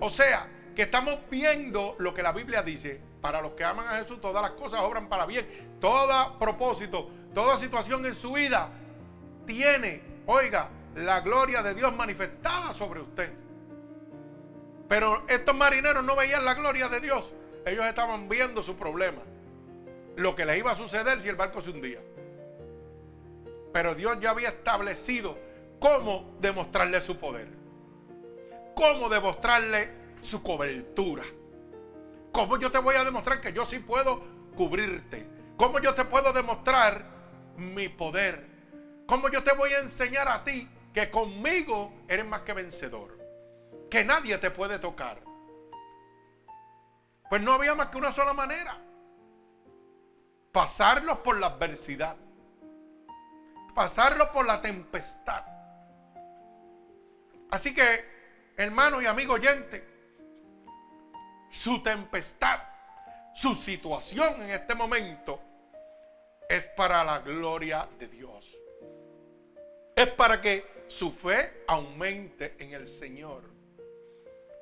O 0.00 0.08
sea, 0.08 0.48
que 0.74 0.82
estamos 0.82 1.18
viendo 1.30 1.96
lo 1.98 2.14
que 2.14 2.22
la 2.22 2.32
Biblia 2.32 2.62
dice. 2.62 3.00
Para 3.20 3.40
los 3.40 3.52
que 3.52 3.64
aman 3.64 3.88
a 3.88 3.98
Jesús, 3.98 4.20
todas 4.20 4.42
las 4.42 4.52
cosas 4.52 4.80
obran 4.80 5.08
para 5.08 5.26
bien. 5.26 5.76
Todo 5.80 6.38
propósito, 6.38 7.10
toda 7.32 7.56
situación 7.56 8.04
en 8.06 8.14
su 8.14 8.32
vida 8.32 8.70
tiene, 9.46 10.02
oiga, 10.26 10.68
la 10.94 11.20
gloria 11.20 11.62
de 11.62 11.74
Dios 11.74 11.94
manifestada 11.94 12.72
sobre 12.72 13.00
usted. 13.00 13.32
Pero 14.88 15.24
estos 15.28 15.56
marineros 15.56 16.04
no 16.04 16.14
veían 16.14 16.44
la 16.44 16.54
gloria 16.54 16.88
de 16.88 17.00
Dios. 17.00 17.32
Ellos 17.66 17.86
estaban 17.86 18.28
viendo 18.28 18.62
su 18.62 18.76
problema. 18.76 19.22
Lo 20.16 20.36
que 20.36 20.44
les 20.44 20.58
iba 20.58 20.72
a 20.72 20.76
suceder 20.76 21.20
si 21.20 21.28
el 21.28 21.36
barco 21.36 21.60
se 21.60 21.70
hundía. 21.70 22.00
Pero 23.72 23.94
Dios 23.94 24.18
ya 24.20 24.30
había 24.30 24.48
establecido 24.48 25.36
cómo 25.80 26.36
demostrarle 26.40 27.00
su 27.00 27.18
poder. 27.18 27.48
Cómo 28.74 29.08
demostrarle 29.08 29.90
su 30.20 30.42
cobertura. 30.42 31.24
Cómo 32.32 32.58
yo 32.58 32.70
te 32.70 32.78
voy 32.78 32.96
a 32.96 33.04
demostrar 33.04 33.40
que 33.40 33.52
yo 33.52 33.64
sí 33.64 33.78
puedo 33.78 34.22
cubrirte. 34.56 35.26
Cómo 35.56 35.80
yo 35.80 35.94
te 35.94 36.04
puedo 36.04 36.32
demostrar 36.32 37.04
mi 37.56 37.88
poder. 37.88 38.46
Cómo 39.06 39.28
yo 39.28 39.42
te 39.42 39.54
voy 39.54 39.72
a 39.72 39.80
enseñar 39.80 40.28
a 40.28 40.44
ti 40.44 40.68
que 40.92 41.10
conmigo 41.10 41.92
eres 42.08 42.26
más 42.26 42.42
que 42.42 42.52
vencedor. 42.52 43.18
Que 43.90 44.04
nadie 44.04 44.38
te 44.38 44.50
puede 44.50 44.78
tocar. 44.78 45.20
Pues 47.34 47.42
no 47.42 47.54
había 47.54 47.74
más 47.74 47.88
que 47.88 47.98
una 47.98 48.12
sola 48.12 48.32
manera. 48.32 48.78
Pasarlos 50.52 51.18
por 51.18 51.36
la 51.40 51.48
adversidad. 51.48 52.14
Pasarlos 53.74 54.28
por 54.28 54.46
la 54.46 54.62
tempestad. 54.62 55.44
Así 57.50 57.74
que, 57.74 58.52
hermano 58.56 59.02
y 59.02 59.06
amigo 59.06 59.34
oyente, 59.34 59.84
su 61.50 61.82
tempestad, 61.82 62.60
su 63.34 63.56
situación 63.56 64.40
en 64.42 64.50
este 64.50 64.76
momento 64.76 65.40
es 66.48 66.68
para 66.68 67.02
la 67.02 67.18
gloria 67.18 67.88
de 67.98 68.06
Dios. 68.06 68.56
Es 69.96 70.06
para 70.10 70.40
que 70.40 70.84
su 70.86 71.10
fe 71.10 71.64
aumente 71.66 72.54
en 72.60 72.74
el 72.74 72.86
Señor. 72.86 73.50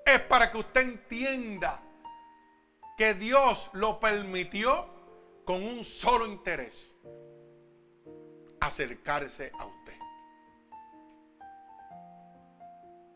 Es 0.07 0.21
para 0.21 0.51
que 0.51 0.57
usted 0.57 0.81
entienda 0.81 1.83
que 3.03 3.15
Dios 3.15 3.69
lo 3.73 3.99
permitió 3.99 4.87
con 5.45 5.65
un 5.65 5.83
solo 5.83 6.25
interés, 6.25 6.95
acercarse 8.61 9.51
a 9.59 9.67
usted. 9.67 9.99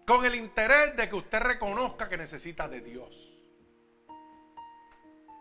Con 0.05 0.25
el 0.25 0.35
interés 0.35 0.97
de 0.97 1.09
que 1.09 1.14
usted 1.14 1.38
reconozca 1.38 2.09
que 2.09 2.16
necesita 2.16 2.66
de 2.66 2.81
Dios. 2.81 3.33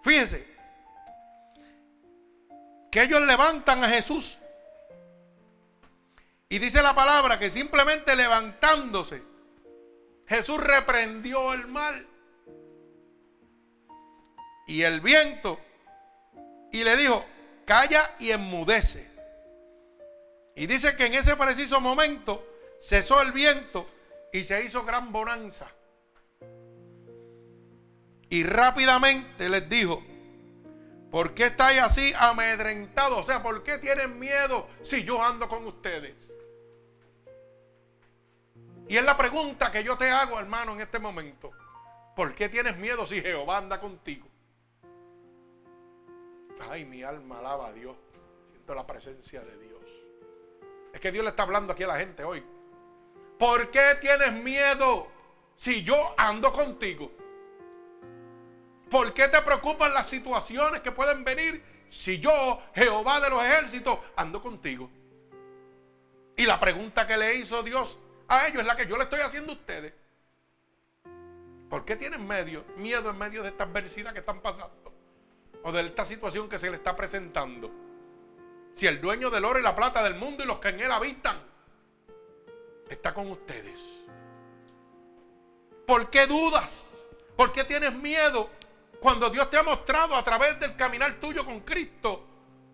Fíjese 0.04 0.46
que 2.92 3.02
ellos 3.02 3.22
levantan 3.22 3.84
a 3.84 3.90
Jesús 3.90 4.38
Y 6.50 6.60
dice 6.60 6.84
la 6.84 6.94
palabra 6.94 7.40
que 7.40 7.50
simplemente 7.50 8.16
levantándose, 8.16 9.24
Jesús 10.28 10.62
reprendió 10.62 11.52
el 11.54 11.66
mal 11.66 12.15
y 14.68 14.84
el 14.84 15.02
viento 15.02 15.60
y 16.72 16.84
le 16.84 16.98
dijo, 16.98 17.26
calla 17.66 18.16
y 18.20 18.32
enmudece. 18.32 19.08
Y 20.56 20.68
dice 20.68 20.96
que 20.96 21.06
en 21.06 21.14
ese 21.14 21.36
preciso 21.36 21.82
momento 21.82 22.46
cesó 22.80 23.22
el 23.22 23.32
viento 23.32 23.90
y 24.32 24.44
se 24.44 24.64
hizo 24.64 24.84
gran 24.84 25.12
bonanza. 25.12 25.72
Y 28.30 28.44
rápidamente 28.44 29.48
les 29.50 29.70
dijo, 29.70 30.04
¿por 31.12 31.34
qué 31.34 31.46
estáis 31.46 31.82
así 31.82 32.14
amedrentados? 32.18 33.20
O 33.20 33.26
sea, 33.26 33.44
¿por 33.44 33.64
qué 33.64 33.78
tienen 33.78 34.20
miedo 34.20 34.68
si 34.82 35.04
yo 35.04 35.24
ando 35.24 35.48
con 35.48 35.66
ustedes? 35.68 36.34
Y 38.88 38.98
es 38.98 39.04
la 39.04 39.18
pregunta 39.18 39.72
que 39.72 39.84
yo 39.84 39.98
te 39.98 40.10
hago, 40.10 40.40
hermano, 40.40 40.74
en 40.74 40.82
este 40.82 41.00
momento. 41.00 41.52
¿Por 42.16 42.36
qué 42.36 42.50
tienes 42.50 42.78
miedo 42.78 43.06
si 43.06 43.22
Jehová 43.22 43.58
anda 43.58 43.80
contigo? 43.80 44.28
Ay, 46.60 46.86
mi 46.86 47.04
alma 47.04 47.40
alaba 47.40 47.68
a 47.68 47.74
Dios. 47.74 47.96
Siento 48.52 48.74
la 48.74 48.88
presencia 48.88 49.42
de 49.42 49.58
Dios. 49.58 49.82
Es 50.94 51.00
que 51.00 51.12
Dios 51.12 51.24
le 51.24 51.30
está 51.30 51.44
hablando 51.44 51.74
aquí 51.74 51.84
a 51.84 51.88
la 51.88 51.98
gente 51.98 52.24
hoy. 52.24 52.44
¿Por 53.38 53.70
qué 53.70 53.98
tienes 54.00 54.32
miedo 54.34 55.08
si 55.58 55.84
yo 55.84 56.16
ando 56.18 56.52
contigo? 56.54 57.12
¿Por 58.90 59.14
qué 59.14 59.28
te 59.28 59.42
preocupan 59.42 59.94
las 59.94 60.08
situaciones 60.08 60.82
que 60.82 60.92
pueden 60.92 61.24
venir 61.24 61.62
si 61.90 62.20
yo, 62.20 62.62
Jehová 62.74 63.20
de 63.20 63.30
los 63.30 63.44
ejércitos, 63.44 64.00
ando 64.16 64.42
contigo? 64.42 64.90
Y 66.38 66.46
la 66.46 66.60
pregunta 66.60 67.06
que 67.06 67.18
le 67.18 67.36
hizo 67.36 67.62
Dios 67.64 67.98
a 68.28 68.48
ellos 68.48 68.62
es 68.62 68.68
la 68.68 68.76
que 68.76 68.88
yo 68.88 68.98
le 68.98 69.04
estoy 69.04 69.20
haciendo 69.20 69.52
a 69.52 69.56
ustedes. 69.56 69.94
¿Por 71.70 71.84
qué 71.84 71.96
tienen 71.96 72.26
miedo 72.78 73.10
en 73.10 73.18
medio 73.18 73.44
de 73.44 73.50
esta 73.50 73.66
adversidad 73.66 74.14
que 74.14 74.20
están 74.20 74.42
pasando? 74.42 74.85
O 75.66 75.72
de 75.72 75.82
esta 75.82 76.06
situación 76.06 76.48
que 76.48 76.60
se 76.60 76.70
le 76.70 76.78
está 76.78 76.96
presentando. 76.96 77.72
Si 78.74 78.86
el 78.86 79.02
dueño 79.02 79.32
del 79.32 79.46
oro 79.46 79.58
y 79.58 79.64
la 79.64 79.76
plata 79.76 80.04
del 80.04 80.14
mundo 80.14 80.44
y 80.44 80.48
los 80.48 80.60
que 80.60 80.70
en 80.70 80.80
él 80.80 80.92
habitan 80.92 81.38
está 82.88 83.16
con 83.16 83.32
ustedes. 83.32 84.02
¿Por 85.88 86.12
qué 86.12 86.28
dudas? 86.28 87.04
¿Por 87.36 87.52
qué 87.52 87.64
tienes 87.64 87.94
miedo 87.94 88.48
cuando 89.00 89.32
Dios 89.32 89.50
te 89.50 89.58
ha 89.58 89.64
mostrado 89.64 90.16
a 90.16 90.24
través 90.24 90.60
del 90.60 90.76
caminar 90.76 91.16
tuyo 91.16 91.44
con 91.44 91.62
Cristo 91.62 92.28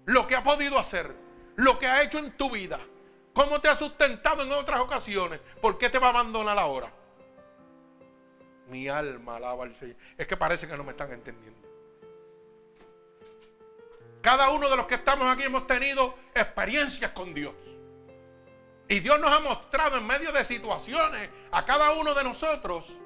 lo 0.06 0.28
que 0.28 0.36
ha 0.36 0.44
podido 0.44 0.78
hacer, 0.78 1.16
lo 1.56 1.80
que 1.80 1.88
ha 1.88 2.04
hecho 2.04 2.20
en 2.20 2.36
tu 2.36 2.52
vida? 2.52 2.78
¿Cómo 3.34 3.62
te 3.62 3.70
ha 3.70 3.76
sustentado 3.76 4.44
en 4.44 4.52
otras 4.52 4.82
ocasiones? 4.82 5.40
¿Por 5.62 5.78
qué 5.78 5.90
te 5.90 5.98
va 5.98 6.08
a 6.08 6.10
abandonar 6.10 6.60
ahora? 6.60 6.92
Mi 8.68 8.90
alma 8.90 9.38
alaba 9.38 9.64
al 9.64 9.74
Señor. 9.74 9.96
Es 10.18 10.28
que 10.28 10.36
parece 10.36 10.68
que 10.68 10.76
no 10.76 10.84
me 10.84 10.92
están 10.92 11.10
entendiendo. 11.14 11.71
Cada 14.22 14.52
uno 14.52 14.70
de 14.70 14.78
los 14.78 14.86
que 14.86 14.96
estamos 14.96 15.28
aquí 15.28 15.44
hemos 15.44 15.66
tenido 15.66 16.16
experiencias 16.34 17.12
con 17.12 17.34
Dios. 17.34 17.56
Y 18.88 19.00
Dios 19.00 19.20
nos 19.20 19.32
ha 19.32 19.40
mostrado 19.40 19.98
en 19.98 20.06
medio 20.06 20.32
de 20.32 20.44
situaciones 20.46 21.30
a 21.52 21.66
cada 21.66 21.94
uno 21.94 22.14
de 22.14 22.24
nosotros 22.24 23.00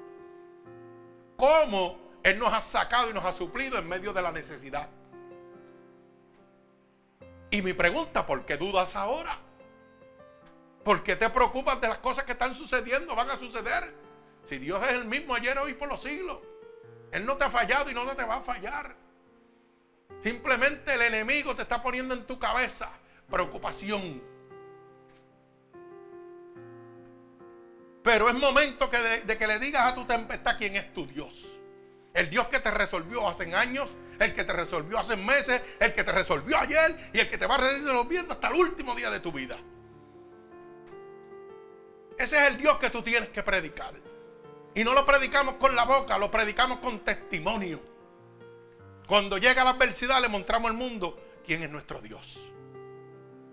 cómo 1.36 1.98
Él 2.22 2.38
nos 2.38 2.52
ha 2.52 2.60
sacado 2.60 3.10
y 3.10 3.14
nos 3.14 3.24
ha 3.24 3.32
suplido 3.32 3.78
en 3.78 3.88
medio 3.88 4.12
de 4.12 4.20
la 4.20 4.32
necesidad. 4.32 4.88
Y 7.50 7.62
mi 7.62 7.72
pregunta, 7.72 8.26
¿por 8.26 8.44
qué 8.44 8.56
dudas 8.56 8.96
ahora? 8.96 9.38
¿Por 10.84 11.02
qué 11.02 11.16
te 11.16 11.30
preocupas 11.30 11.80
de 11.80 11.88
las 11.88 11.98
cosas 11.98 12.24
que 12.24 12.32
están 12.32 12.54
sucediendo? 12.54 13.14
Van 13.14 13.30
a 13.30 13.38
suceder. 13.38 13.94
Si 14.44 14.58
Dios 14.58 14.82
es 14.84 14.90
el 14.90 15.04
mismo 15.04 15.34
ayer, 15.34 15.58
hoy, 15.58 15.74
por 15.74 15.88
los 15.88 16.02
siglos. 16.02 16.38
Él 17.12 17.24
no 17.24 17.36
te 17.36 17.44
ha 17.44 17.50
fallado 17.50 17.90
y 17.90 17.94
no 17.94 18.04
te 18.14 18.24
va 18.24 18.36
a 18.36 18.40
fallar. 18.40 19.05
Simplemente 20.20 20.94
el 20.94 21.02
enemigo 21.02 21.54
te 21.54 21.62
está 21.62 21.82
poniendo 21.82 22.14
en 22.14 22.26
tu 22.26 22.38
cabeza 22.38 22.90
preocupación. 23.30 24.22
Pero 28.02 28.28
es 28.28 28.34
momento 28.34 28.88
que 28.88 28.98
de, 28.98 29.38
que 29.38 29.46
le 29.46 29.58
digas 29.58 29.92
a 29.92 29.94
tu 29.94 30.04
tempestad 30.04 30.56
quién 30.56 30.76
es 30.76 30.92
tu 30.94 31.06
Dios. 31.06 31.58
El 32.14 32.30
Dios 32.30 32.46
que 32.46 32.60
te 32.60 32.70
resolvió 32.70 33.28
hace 33.28 33.52
años, 33.54 33.96
el 34.20 34.32
que 34.32 34.44
te 34.44 34.52
resolvió 34.52 34.98
hace 34.98 35.16
meses, 35.16 35.60
el 35.80 35.92
que 35.92 36.04
te 36.04 36.12
resolvió 36.12 36.56
ayer 36.56 37.10
y 37.12 37.18
el 37.18 37.28
que 37.28 37.36
te 37.36 37.46
va 37.46 37.56
a 37.56 37.58
resolviendo 37.58 38.32
hasta 38.32 38.48
el 38.48 38.54
último 38.54 38.94
día 38.94 39.10
de 39.10 39.20
tu 39.20 39.32
vida. 39.32 39.58
Ese 42.16 42.36
es 42.38 42.48
el 42.48 42.58
Dios 42.58 42.78
que 42.78 42.90
tú 42.90 43.02
tienes 43.02 43.28
que 43.28 43.42
predicar. 43.42 43.92
Y 44.74 44.84
no 44.84 44.94
lo 44.94 45.04
predicamos 45.04 45.56
con 45.56 45.74
la 45.74 45.84
boca, 45.84 46.16
lo 46.16 46.30
predicamos 46.30 46.78
con 46.78 47.00
testimonio. 47.00 47.95
Cuando 49.06 49.38
llega 49.38 49.62
la 49.62 49.70
adversidad 49.70 50.20
le 50.20 50.28
mostramos 50.28 50.70
al 50.70 50.76
mundo 50.76 51.18
quién 51.44 51.62
es 51.62 51.70
nuestro 51.70 52.00
Dios. 52.00 52.40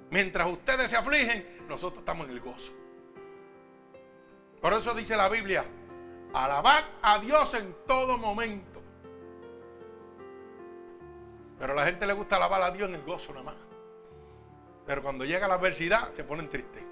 Mientras 0.09 0.47
ustedes 0.47 0.89
se 0.89 0.97
afligen, 0.97 1.65
nosotros 1.67 1.99
estamos 1.99 2.27
en 2.27 2.33
el 2.33 2.39
gozo. 2.39 2.71
Por 4.61 4.73
eso 4.73 4.93
dice 4.95 5.15
la 5.15 5.29
Biblia, 5.29 5.65
alabad 6.33 6.83
a 7.01 7.19
Dios 7.19 7.53
en 7.53 7.75
todo 7.87 8.17
momento. 8.17 8.81
Pero 11.59 11.73
a 11.73 11.75
la 11.75 11.85
gente 11.85 12.07
le 12.07 12.13
gusta 12.13 12.37
alabar 12.37 12.61
a 12.63 12.71
Dios 12.71 12.89
en 12.89 12.95
el 12.95 13.03
gozo 13.03 13.31
nada 13.31 13.45
más. 13.45 13.55
Pero 14.85 15.01
cuando 15.01 15.23
llega 15.23 15.47
la 15.47 15.55
adversidad 15.55 16.11
se 16.13 16.23
ponen 16.23 16.49
tristes. 16.49 16.83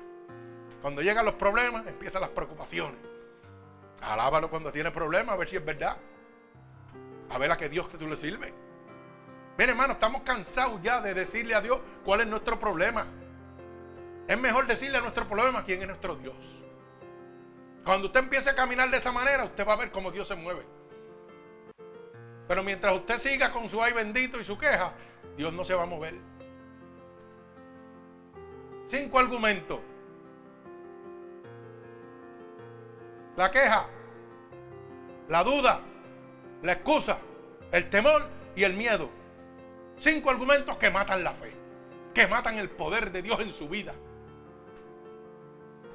Cuando 0.82 1.02
llegan 1.02 1.26
los 1.26 1.36
problemas 1.36 1.86
empiezan 1.88 2.22
las 2.22 2.30
preocupaciones. 2.30 3.00
Alábalo 4.02 4.50
cuando 4.50 4.72
tiene 4.72 4.92
problemas 4.92 5.34
a 5.34 5.38
ver 5.38 5.48
si 5.48 5.56
es 5.56 5.66
verdad 5.66 5.98
a 7.32 7.38
ver 7.38 7.52
a 7.52 7.58
qué 7.58 7.70
Dios 7.70 7.88
que 7.88 7.98
tú 7.98 8.08
le 8.08 8.18
sirves. 8.18 8.54
Mire, 9.58 9.72
hermano, 9.72 9.94
estamos 9.94 10.22
cansados 10.22 10.82
ya 10.82 11.02
de 11.02 11.14
decirle 11.14 11.56
a 11.56 11.62
Dios 11.62 11.80
cuál 12.04 12.22
es 12.22 12.28
nuestro 12.28 12.60
problema. 12.60 13.06
Es 14.28 14.40
mejor 14.40 14.68
decirle 14.68 14.98
a 14.98 15.02
nuestro 15.02 15.28
problema 15.28 15.64
quién 15.64 15.82
es 15.82 15.88
nuestro 15.88 16.16
Dios. 16.16 16.64
Cuando 17.84 18.08
usted 18.08 18.22
empiece 18.22 18.50
a 18.50 18.56
caminar 18.56 18.90
de 18.90 18.98
esa 18.98 19.12
manera, 19.12 19.46
usted 19.46 19.68
va 19.68 19.74
a 19.74 19.78
ver 19.78 19.92
cómo 19.92 20.12
Dios 20.12 20.28
se 20.28 20.36
mueve. 20.36 20.66
Pero 22.48 22.64
mientras 22.64 22.94
usted 22.94 23.18
siga 23.18 23.52
con 23.52 23.70
su 23.70 23.82
ay 23.82 23.94
bendito 23.94 24.40
y 24.40 24.44
su 24.44 24.58
queja, 24.58 24.94
Dios 25.38 25.54
no 25.54 25.64
se 25.64 25.74
va 25.74 25.84
a 25.84 25.88
mover. 25.88 26.16
Cinco 28.88 29.20
argumentos. 29.20 29.80
La 33.38 33.50
queja, 33.50 33.86
la 35.30 35.44
duda, 35.44 35.82
la 36.64 36.74
excusa, 36.74 37.18
el 37.72 37.90
temor 37.90 38.28
y 38.56 38.64
el 38.64 38.74
miedo. 38.74 39.10
Cinco 39.98 40.30
argumentos 40.30 40.78
que 40.78 40.90
matan 40.90 41.24
la 41.24 41.34
fe, 41.34 41.54
que 42.14 42.28
matan 42.28 42.58
el 42.58 42.70
poder 42.70 43.12
de 43.12 43.22
Dios 43.22 43.40
en 43.40 43.54
su 43.54 43.70
vida. 43.70 43.94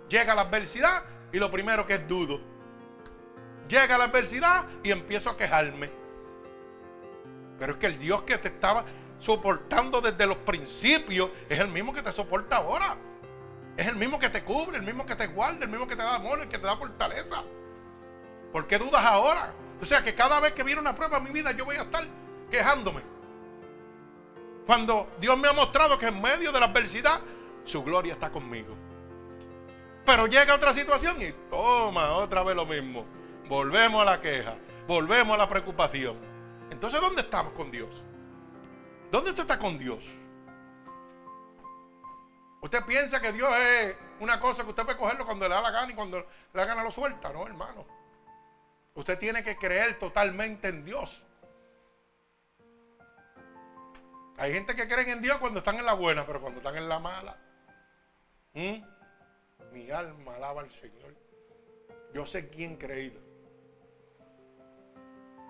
Llega 0.08 0.34
la 0.34 0.42
adversidad 0.42 1.04
y 1.32 1.38
lo 1.38 1.50
primero 1.50 1.86
que 1.86 1.94
es 1.94 2.06
dudo. 2.06 2.40
Llega 3.68 3.98
la 3.98 4.04
adversidad 4.04 4.66
y 4.82 4.92
empiezo 4.92 5.30
a 5.30 5.36
quejarme. 5.36 5.90
Pero 7.58 7.72
es 7.72 7.78
que 7.78 7.86
el 7.86 7.98
Dios 7.98 8.22
que 8.22 8.38
te 8.38 8.48
estaba 8.48 8.84
soportando 9.18 10.00
desde 10.00 10.26
los 10.26 10.36
principios 10.38 11.30
es 11.48 11.58
el 11.58 11.68
mismo 11.68 11.92
que 11.92 12.02
te 12.02 12.12
soporta 12.12 12.58
ahora. 12.58 12.96
Es 13.76 13.88
el 13.88 13.96
mismo 13.96 14.18
que 14.18 14.30
te 14.30 14.42
cubre, 14.42 14.78
el 14.78 14.84
mismo 14.84 15.04
que 15.04 15.16
te 15.16 15.26
guarda, 15.26 15.64
el 15.64 15.70
mismo 15.70 15.86
que 15.86 15.96
te 15.96 16.02
da 16.02 16.14
amor, 16.14 16.40
el 16.40 16.48
que 16.48 16.58
te 16.58 16.64
da 16.64 16.76
fortaleza. 16.76 17.42
¿Por 18.52 18.66
qué 18.66 18.78
dudas 18.78 19.04
ahora? 19.04 19.52
O 19.80 19.84
sea 19.84 20.02
que 20.02 20.14
cada 20.14 20.40
vez 20.40 20.52
que 20.52 20.62
viene 20.62 20.80
una 20.80 20.94
prueba 20.94 21.18
en 21.18 21.24
mi 21.24 21.30
vida 21.30 21.52
yo 21.52 21.64
voy 21.64 21.76
a 21.76 21.82
estar 21.82 22.04
quejándome. 22.50 23.02
Cuando 24.66 25.10
Dios 25.18 25.38
me 25.38 25.48
ha 25.48 25.52
mostrado 25.52 25.98
que 25.98 26.06
en 26.06 26.20
medio 26.20 26.50
de 26.50 26.60
la 26.60 26.66
adversidad 26.66 27.20
su 27.64 27.82
gloria 27.82 28.12
está 28.12 28.30
conmigo. 28.30 28.76
Pero 30.04 30.26
llega 30.26 30.54
otra 30.54 30.72
situación 30.72 31.20
y 31.20 31.32
toma 31.50 32.12
otra 32.12 32.42
vez 32.42 32.56
lo 32.56 32.64
mismo. 32.64 33.04
Volvemos 33.48 34.02
a 34.02 34.04
la 34.04 34.20
queja, 34.20 34.56
volvemos 34.86 35.34
a 35.34 35.38
la 35.38 35.48
preocupación. 35.48 36.16
Entonces, 36.70 37.00
¿dónde 37.00 37.22
estamos 37.22 37.52
con 37.52 37.70
Dios? 37.70 38.02
¿Dónde 39.10 39.30
usted 39.30 39.42
está 39.42 39.58
con 39.58 39.78
Dios? 39.78 40.04
Usted 42.60 42.84
piensa 42.84 43.20
que 43.20 43.32
Dios 43.32 43.52
es 43.56 43.96
una 44.20 44.40
cosa 44.40 44.64
que 44.64 44.70
usted 44.70 44.84
puede 44.84 44.98
cogerlo 44.98 45.24
cuando 45.24 45.48
le 45.48 45.54
da 45.54 45.60
la 45.60 45.70
gana 45.70 45.92
y 45.92 45.94
cuando 45.94 46.18
le 46.18 46.26
da 46.52 46.62
la 46.62 46.64
gana 46.64 46.82
lo 46.82 46.90
suelta, 46.90 47.32
¿no, 47.32 47.46
hermano? 47.46 47.84
Usted 48.96 49.18
tiene 49.18 49.44
que 49.44 49.56
creer 49.56 49.98
totalmente 49.98 50.68
en 50.68 50.84
Dios. 50.84 51.22
Hay 54.38 54.52
gente 54.52 54.74
que 54.74 54.88
cree 54.88 55.10
en 55.10 55.22
Dios 55.22 55.38
cuando 55.38 55.60
están 55.60 55.76
en 55.76 55.86
la 55.86 55.94
buena, 55.94 56.26
pero 56.26 56.40
cuando 56.40 56.58
están 56.58 56.76
en 56.76 56.88
la 56.88 56.98
mala. 56.98 57.38
Mi 58.54 59.90
alma 59.90 60.36
alaba 60.36 60.62
al 60.62 60.72
Señor. 60.72 61.14
Yo 62.14 62.26
sé 62.26 62.48
quién 62.48 62.76
creído. 62.76 63.20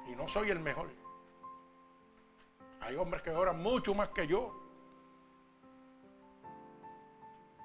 Y 0.08 0.16
no 0.16 0.28
soy 0.28 0.50
el 0.50 0.60
mejor. 0.60 0.90
Hay 2.80 2.96
hombres 2.96 3.22
que 3.22 3.30
oran 3.30 3.62
mucho 3.62 3.94
más 3.94 4.08
que 4.10 4.26
yo. 4.26 4.62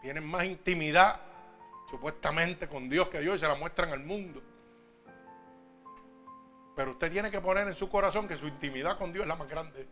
tienen 0.01 0.25
más 0.25 0.45
intimidad 0.45 1.21
supuestamente 1.87 2.67
con 2.67 2.89
Dios 2.89 3.07
que 3.09 3.19
Dios 3.19 3.35
y 3.35 3.39
se 3.39 3.47
la 3.47 3.55
muestran 3.55 3.91
al 3.91 3.99
mundo. 3.99 4.41
Pero 6.75 6.91
usted 6.91 7.11
tiene 7.11 7.29
que 7.29 7.41
poner 7.41 7.67
en 7.67 7.75
su 7.75 7.89
corazón 7.89 8.27
que 8.27 8.37
su 8.37 8.47
intimidad 8.47 8.97
con 8.97 9.11
Dios 9.11 9.23
es 9.23 9.27
la 9.27 9.35
más 9.35 9.47
grande, 9.47 9.87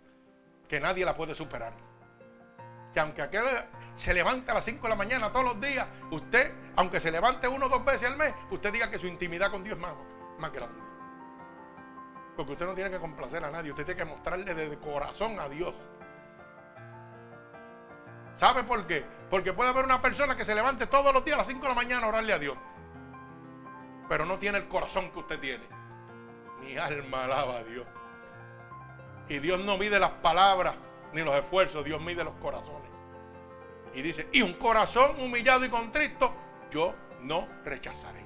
que 0.67 0.79
nadie 0.79 1.05
la 1.05 1.15
puede 1.15 1.35
superar. 1.35 1.73
Que 2.93 2.99
aunque 2.99 3.21
aquel 3.21 3.43
se 3.95 4.13
levante 4.13 4.51
a 4.51 4.55
las 4.55 4.63
5 4.63 4.81
de 4.81 4.89
la 4.89 4.95
mañana 4.95 5.31
todos 5.31 5.45
los 5.45 5.61
días, 5.61 5.87
usted, 6.11 6.53
aunque 6.77 6.99
se 6.99 7.11
levante 7.11 7.47
uno 7.47 7.65
o 7.65 7.69
dos 7.69 7.83
veces 7.83 8.09
al 8.09 8.17
mes, 8.17 8.33
usted 8.49 8.71
diga 8.71 8.89
que 8.89 8.97
su 8.97 9.07
intimidad 9.07 9.51
con 9.51 9.63
Dios 9.63 9.75
es 9.75 9.81
más, 9.81 9.93
más 10.39 10.51
grande. 10.51 10.79
Porque 12.35 12.53
usted 12.53 12.65
no 12.65 12.73
tiene 12.73 12.89
que 12.89 12.99
complacer 12.99 13.43
a 13.43 13.51
nadie, 13.51 13.71
usted 13.71 13.85
tiene 13.85 13.99
que 13.99 14.05
mostrarle 14.05 14.53
de 14.53 14.79
corazón 14.79 15.39
a 15.39 15.49
Dios. 15.49 15.75
¿Sabe 18.35 18.63
por 18.63 18.87
qué? 18.87 19.03
Porque 19.29 19.51
puede 19.51 19.69
haber 19.69 19.83
una 19.83 20.01
persona 20.01 20.37
que 20.37 20.45
se 20.45 20.55
levante 20.55 20.87
todos 20.87 21.13
los 21.13 21.25
días 21.25 21.35
a 21.35 21.39
las 21.39 21.47
5 21.47 21.61
de 21.61 21.67
la 21.67 21.75
mañana 21.75 22.05
a 22.05 22.09
orarle 22.09 22.31
a 22.31 22.39
Dios. 22.39 22.57
Pero 24.07 24.25
no 24.25 24.39
tiene 24.39 24.59
el 24.59 24.69
corazón 24.69 25.11
que 25.11 25.19
usted 25.19 25.39
tiene. 25.41 25.78
Mi 26.61 26.77
alma 26.77 27.25
alaba 27.25 27.57
a 27.59 27.63
Dios. 27.63 27.87
Y 29.27 29.39
Dios 29.39 29.59
no 29.59 29.77
mide 29.77 29.99
las 29.99 30.11
palabras 30.11 30.75
ni 31.13 31.21
los 31.21 31.35
esfuerzos, 31.35 31.85
Dios 31.85 32.01
mide 32.01 32.23
los 32.23 32.35
corazones. 32.35 32.89
Y 33.93 34.01
dice, 34.01 34.27
y 34.31 34.41
un 34.41 34.53
corazón 34.53 35.19
humillado 35.19 35.65
y 35.65 35.69
contrito, 35.69 36.33
yo 36.71 36.93
no 37.21 37.47
rechazaré. 37.63 38.23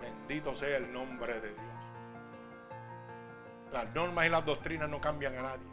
Bendito 0.00 0.54
sea 0.54 0.76
el 0.76 0.92
nombre 0.92 1.40
de 1.40 1.52
Dios. 1.52 1.64
Las 3.72 3.92
normas 3.94 4.26
y 4.26 4.28
las 4.28 4.44
doctrinas 4.44 4.88
no 4.88 5.00
cambian 5.00 5.36
a 5.38 5.42
nadie. 5.42 5.66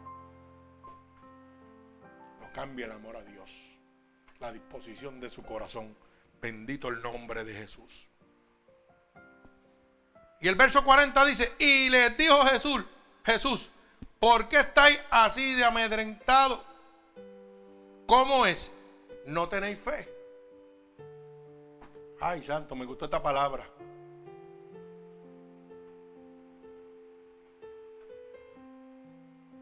No 2.40 2.52
cambia 2.52 2.86
el 2.86 2.92
amor 2.92 3.16
a 3.16 3.22
Dios. 3.22 3.50
La 4.40 4.50
disposición 4.50 5.20
de 5.20 5.30
su 5.30 5.42
corazón. 5.42 5.96
Bendito 6.40 6.88
el 6.88 7.00
nombre 7.00 7.44
de 7.44 7.54
Jesús. 7.54 8.08
Y 10.42 10.48
el 10.48 10.56
verso 10.56 10.84
40 10.84 11.24
dice, 11.24 11.52
y 11.60 11.88
les 11.88 12.16
dijo 12.18 12.34
Jesús, 12.46 12.84
Jesús, 13.24 13.70
¿por 14.18 14.48
qué 14.48 14.58
estáis 14.58 15.00
así 15.08 15.54
de 15.54 15.64
amedrentados? 15.64 16.60
¿Cómo 18.08 18.44
es? 18.44 18.74
¿No 19.24 19.48
tenéis 19.48 19.78
fe? 19.78 20.12
Ay, 22.20 22.42
santo, 22.42 22.74
me 22.74 22.84
gustó 22.84 23.04
esta 23.04 23.22
palabra. 23.22 23.70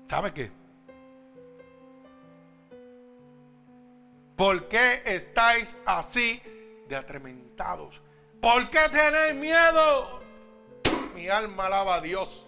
¿Sabe 0.09 0.33
qué? 0.33 0.51
¿Por 4.35 4.67
qué 4.67 5.03
estáis 5.05 5.77
así 5.85 6.43
de 6.89 6.97
atrementados? 6.97 8.01
¿Por 8.41 8.71
qué 8.71 8.89
tenéis 8.91 9.35
miedo? 9.35 10.30
Mi 11.15 11.29
alma 11.29 11.67
alaba 11.67 11.97
a 11.97 12.01
Dios. 12.01 12.47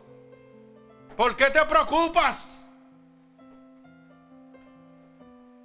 ¿Por 1.16 1.36
qué 1.36 1.46
te 1.50 1.64
preocupas? 1.66 2.66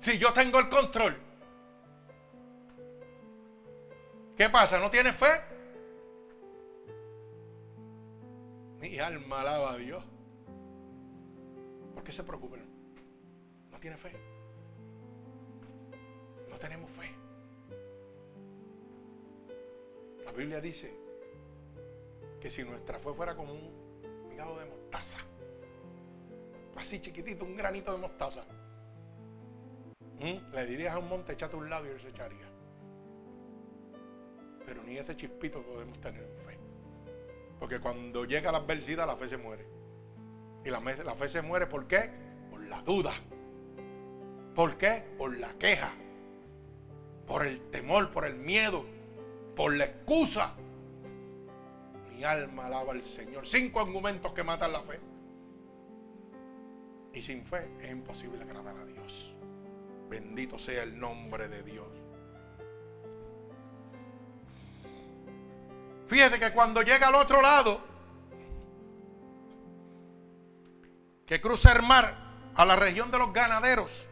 Si 0.01 0.17
yo 0.17 0.33
tengo 0.33 0.59
el 0.59 0.69
control. 0.69 1.17
¿Qué 4.37 4.49
pasa? 4.49 4.79
¿No 4.79 4.89
tienes 4.89 5.15
fe? 5.15 5.41
Mi 8.79 8.99
alma 8.99 9.41
alaba 9.41 9.73
a 9.73 9.77
Dios. 9.77 10.03
¿Por 11.93 12.03
qué 12.03 12.11
se 12.11 12.23
preocupan? 12.23 12.61
No 13.71 13.79
tiene 13.79 13.97
fe. 13.97 14.11
No 16.49 16.57
tenemos 16.57 16.91
fe. 16.91 17.11
La 20.23 20.31
Biblia 20.31 20.61
dice 20.61 21.06
que 22.39 22.49
si 22.49 22.63
nuestra 22.63 22.99
fe 22.99 23.13
fuera 23.13 23.35
como 23.35 23.53
un 23.53 24.29
grado 24.35 24.59
de 24.59 24.65
mostaza, 24.65 25.19
así 26.75 26.99
chiquitito, 26.99 27.45
un 27.45 27.55
granito 27.55 27.91
de 27.91 27.97
mostaza, 27.97 28.45
le 30.19 30.65
dirías 30.65 30.95
a 30.95 30.99
un 30.99 31.09
monte, 31.09 31.33
echate 31.33 31.55
a 31.55 31.59
un 31.59 31.69
lado 31.69 31.85
y 31.85 31.99
se 31.99 32.09
echaría. 32.09 32.47
Pero 34.65 34.83
ni 34.83 34.97
ese 34.97 35.15
chispito 35.15 35.61
podemos 35.61 35.99
tener 36.01 36.23
en 36.23 36.37
fe. 36.39 36.57
Porque 37.59 37.79
cuando 37.79 38.25
llega 38.25 38.51
la 38.51 38.59
adversidad, 38.59 39.07
la 39.07 39.15
fe 39.15 39.27
se 39.27 39.37
muere. 39.37 39.65
Y 40.65 40.69
la, 40.69 40.79
la 40.79 41.15
fe 41.15 41.29
se 41.29 41.41
muere, 41.41 41.67
¿por 41.67 41.87
qué? 41.87 42.09
Por 42.49 42.61
la 42.61 42.81
duda. 42.81 43.13
¿Por 44.55 44.77
qué? 44.77 45.03
Por 45.17 45.37
la 45.37 45.53
queja. 45.53 45.91
Por 47.25 47.45
el 47.45 47.61
temor, 47.69 48.11
por 48.11 48.25
el 48.25 48.35
miedo, 48.35 48.85
por 49.55 49.75
la 49.75 49.85
excusa. 49.85 50.55
Mi 52.17 52.23
alma 52.23 52.65
alaba 52.65 52.93
al 52.93 53.05
Señor. 53.05 53.45
Cinco 53.45 53.79
argumentos 53.79 54.33
que 54.33 54.43
matan 54.43 54.71
la 54.71 54.81
fe. 54.81 54.99
Y 57.13 57.21
sin 57.21 57.45
fe 57.45 57.69
es 57.79 57.91
imposible 57.91 58.41
agradar 58.41 58.75
a 58.75 58.85
Dios. 58.85 59.35
Bendito 60.09 60.57
sea 60.57 60.81
el 60.81 60.99
nombre 60.99 61.47
de 61.47 61.61
Dios. 61.61 61.85
Fíjate 66.07 66.39
que 66.39 66.51
cuando 66.53 66.81
llega 66.81 67.09
al 67.09 67.15
otro 67.15 67.39
lado, 67.39 67.81
que 71.27 71.39
cruza 71.39 71.73
el 71.73 71.83
mar 71.83 72.15
a 72.55 72.65
la 72.65 72.75
región 72.77 73.11
de 73.11 73.19
los 73.19 73.31
ganaderos, 73.31 74.07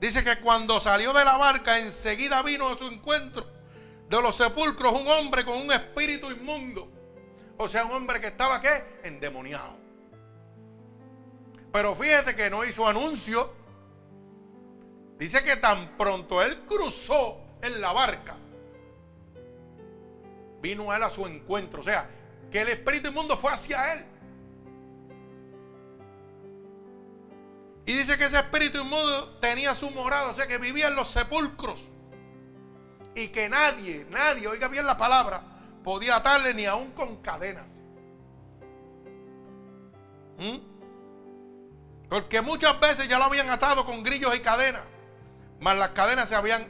dice 0.00 0.22
que 0.22 0.38
cuando 0.38 0.78
salió 0.78 1.12
de 1.12 1.24
la 1.24 1.36
barca 1.36 1.80
enseguida 1.80 2.42
vino 2.42 2.68
a 2.68 2.78
su 2.78 2.86
encuentro 2.86 3.57
de 4.08 4.22
los 4.22 4.36
sepulcros 4.36 4.92
un 4.92 5.06
hombre 5.08 5.44
con 5.44 5.58
un 5.58 5.72
espíritu 5.72 6.30
inmundo. 6.30 6.90
O 7.58 7.68
sea, 7.68 7.84
un 7.84 7.92
hombre 7.92 8.20
que 8.20 8.28
estaba 8.28 8.60
qué? 8.60 9.00
Endemoniado. 9.02 9.76
Pero 11.72 11.94
fíjate 11.94 12.34
que 12.34 12.48
no 12.48 12.64
hizo 12.64 12.86
anuncio. 12.86 13.52
Dice 15.18 15.42
que 15.42 15.56
tan 15.56 15.96
pronto 15.98 16.42
él 16.42 16.64
cruzó 16.66 17.40
en 17.60 17.80
la 17.80 17.92
barca, 17.92 18.36
vino 20.62 20.94
él 20.94 21.02
a 21.02 21.10
su 21.10 21.26
encuentro. 21.26 21.80
O 21.80 21.84
sea, 21.84 22.08
que 22.50 22.60
el 22.60 22.68
espíritu 22.68 23.08
inmundo 23.08 23.36
fue 23.36 23.50
hacia 23.52 23.94
él. 23.94 24.06
Y 27.84 27.94
dice 27.94 28.16
que 28.16 28.24
ese 28.26 28.36
espíritu 28.36 28.80
inmundo 28.80 29.38
tenía 29.40 29.74
su 29.74 29.90
morada, 29.90 30.30
o 30.30 30.34
sea, 30.34 30.46
que 30.46 30.58
vivía 30.58 30.88
en 30.88 30.94
los 30.94 31.08
sepulcros 31.08 31.88
y 33.18 33.28
que 33.28 33.48
nadie, 33.48 34.06
nadie, 34.10 34.46
oiga 34.46 34.68
bien 34.68 34.86
la 34.86 34.96
palabra, 34.96 35.42
podía 35.82 36.16
atarle 36.16 36.54
ni 36.54 36.66
aún 36.66 36.92
con 36.92 37.16
cadenas. 37.16 37.68
¿Mm? 40.38 40.58
Porque 42.08 42.40
muchas 42.42 42.78
veces 42.78 43.08
ya 43.08 43.18
lo 43.18 43.24
habían 43.24 43.50
atado 43.50 43.84
con 43.84 44.02
grillos 44.04 44.34
y 44.36 44.40
cadenas, 44.40 44.82
mas 45.60 45.76
las 45.76 45.90
cadenas 45.90 46.28
se 46.28 46.36
habían 46.36 46.64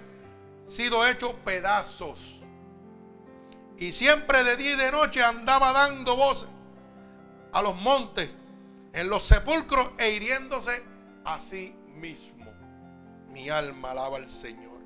sido 0.67 1.07
hechos 1.07 1.33
pedazos. 1.45 2.41
Y 3.77 3.93
siempre 3.93 4.43
de 4.43 4.57
día 4.57 4.73
y 4.73 4.77
de 4.77 4.91
noche 4.91 5.23
andaba 5.23 5.73
dando 5.73 6.17
voces 6.17 6.49
a 7.53 7.61
los 7.63 7.77
montes, 7.77 8.31
en 8.95 9.09
los 9.09 9.23
sepulcros 9.23 9.91
e 9.99 10.13
hiriéndose 10.13 10.83
a 11.25 11.39
sí 11.39 11.75
mismo. 11.95 12.47
Mi 13.29 13.51
alma 13.51 13.91
alaba 13.91 14.17
al 14.17 14.29
Señor. 14.29 14.78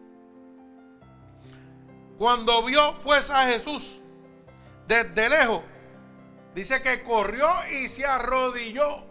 Cuando 2.23 2.63
vio 2.63 3.01
pues 3.03 3.33
a 3.33 3.47
Jesús 3.47 4.01
desde 4.87 5.29
lejos, 5.29 5.61
dice 6.55 6.81
que 6.81 7.03
corrió 7.03 7.49
y 7.73 7.89
se 7.89 8.07
arrodilló. 8.07 9.05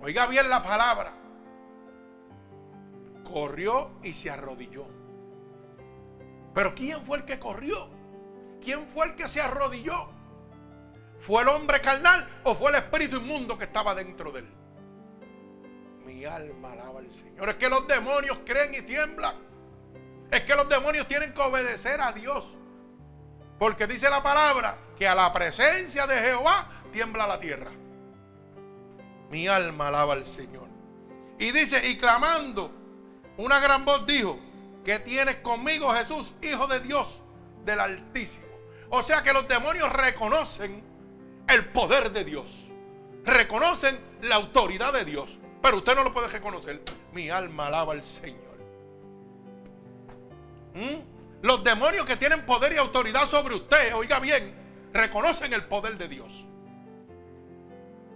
Oiga 0.00 0.28
bien 0.28 0.48
la 0.48 0.62
palabra. 0.62 1.12
Corrió 3.22 3.90
y 4.02 4.14
se 4.14 4.30
arrodilló. 4.30 4.86
Pero 6.54 6.74
¿quién 6.74 7.04
fue 7.04 7.18
el 7.18 7.26
que 7.26 7.38
corrió? 7.38 7.90
¿Quién 8.62 8.86
fue 8.86 9.08
el 9.08 9.14
que 9.14 9.28
se 9.28 9.42
arrodilló? 9.42 10.08
¿Fue 11.18 11.42
el 11.42 11.48
hombre 11.48 11.82
carnal 11.82 12.26
o 12.44 12.54
fue 12.54 12.70
el 12.70 12.76
espíritu 12.76 13.16
inmundo 13.16 13.58
que 13.58 13.64
estaba 13.64 13.94
dentro 13.94 14.32
de 14.32 14.38
él? 14.38 14.54
Mi 16.06 16.24
alma 16.24 16.72
alaba 16.72 17.00
al 17.00 17.12
Señor. 17.12 17.50
Es 17.50 17.56
que 17.56 17.68
los 17.68 17.86
demonios 17.86 18.38
creen 18.46 18.74
y 18.74 18.80
tiemblan. 18.80 19.45
Es 20.30 20.42
que 20.42 20.54
los 20.54 20.68
demonios 20.68 21.06
tienen 21.06 21.32
que 21.32 21.40
obedecer 21.40 22.00
a 22.00 22.12
Dios. 22.12 22.44
Porque 23.58 23.86
dice 23.86 24.10
la 24.10 24.22
palabra 24.22 24.76
que 24.98 25.08
a 25.08 25.14
la 25.14 25.32
presencia 25.32 26.06
de 26.06 26.18
Jehová 26.18 26.68
tiembla 26.92 27.26
la 27.26 27.40
tierra. 27.40 27.70
Mi 29.30 29.48
alma 29.48 29.88
alaba 29.88 30.14
al 30.14 30.26
Señor. 30.26 30.68
Y 31.38 31.52
dice, 31.52 31.88
y 31.88 31.98
clamando, 31.98 32.72
una 33.36 33.60
gran 33.60 33.84
voz 33.84 34.06
dijo, 34.06 34.38
que 34.84 34.98
tienes 35.00 35.36
conmigo 35.36 35.92
Jesús, 35.92 36.34
Hijo 36.42 36.66
de 36.68 36.80
Dios, 36.80 37.20
del 37.64 37.80
Altísimo. 37.80 38.46
O 38.88 39.02
sea 39.02 39.22
que 39.22 39.32
los 39.32 39.48
demonios 39.48 39.92
reconocen 39.92 40.82
el 41.48 41.64
poder 41.70 42.12
de 42.12 42.24
Dios. 42.24 42.68
Reconocen 43.24 43.98
la 44.22 44.36
autoridad 44.36 44.92
de 44.92 45.04
Dios. 45.04 45.38
Pero 45.60 45.78
usted 45.78 45.96
no 45.96 46.04
lo 46.04 46.14
puede 46.14 46.28
reconocer. 46.28 46.82
Mi 47.12 47.30
alma 47.30 47.66
alaba 47.66 47.94
al 47.94 48.04
Señor. 48.04 48.45
¿Mm? 50.76 51.42
Los 51.42 51.64
demonios 51.64 52.04
que 52.04 52.16
tienen 52.16 52.44
poder 52.44 52.74
y 52.74 52.76
autoridad 52.76 53.26
sobre 53.26 53.54
usted, 53.54 53.94
oiga 53.94 54.20
bien, 54.20 54.54
reconocen 54.92 55.52
el 55.54 55.64
poder 55.64 55.96
de 55.96 56.08
Dios. 56.08 56.46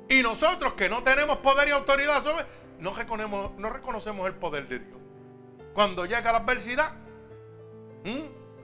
Y 0.09 0.23
nosotros 0.23 0.75
que 0.75 0.89
no 0.89 1.03
tenemos 1.03 1.39
poder 1.39 1.69
y 1.69 1.71
autoridad 1.71 2.23
sobre, 2.23 2.45
no 2.79 2.93
reconocemos, 2.93 3.53
no 3.57 3.71
reconocemos 3.71 4.27
el 4.27 4.35
poder 4.35 4.69
de 4.69 4.81
Dios. 4.81 4.99
Cuando 5.73 6.05
llega 6.05 6.33
la 6.33 6.39
adversidad, 6.39 6.93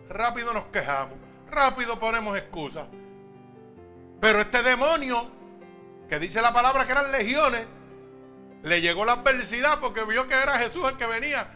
rápido 0.09 0.53
nos 0.53 0.67
quejamos, 0.67 1.19
rápido 1.51 1.99
ponemos 1.99 2.37
excusas. 2.37 2.89
Pero 4.21 4.41
este 4.41 4.63
demonio, 4.63 5.31
que 6.09 6.19
dice 6.19 6.43
la 6.43 6.53
palabra 6.53 6.85
que 6.85 6.93
eran 6.93 7.13
legiones, 7.13 7.65
le 8.63 8.81
llegó 8.81 9.05
la 9.05 9.13
adversidad 9.13 9.79
porque 9.81 10.05
vio 10.05 10.27
que 10.27 10.35
era 10.35 10.59
Jesús 10.59 10.87
el 10.89 10.97
que 10.97 11.07
venía. 11.07 11.55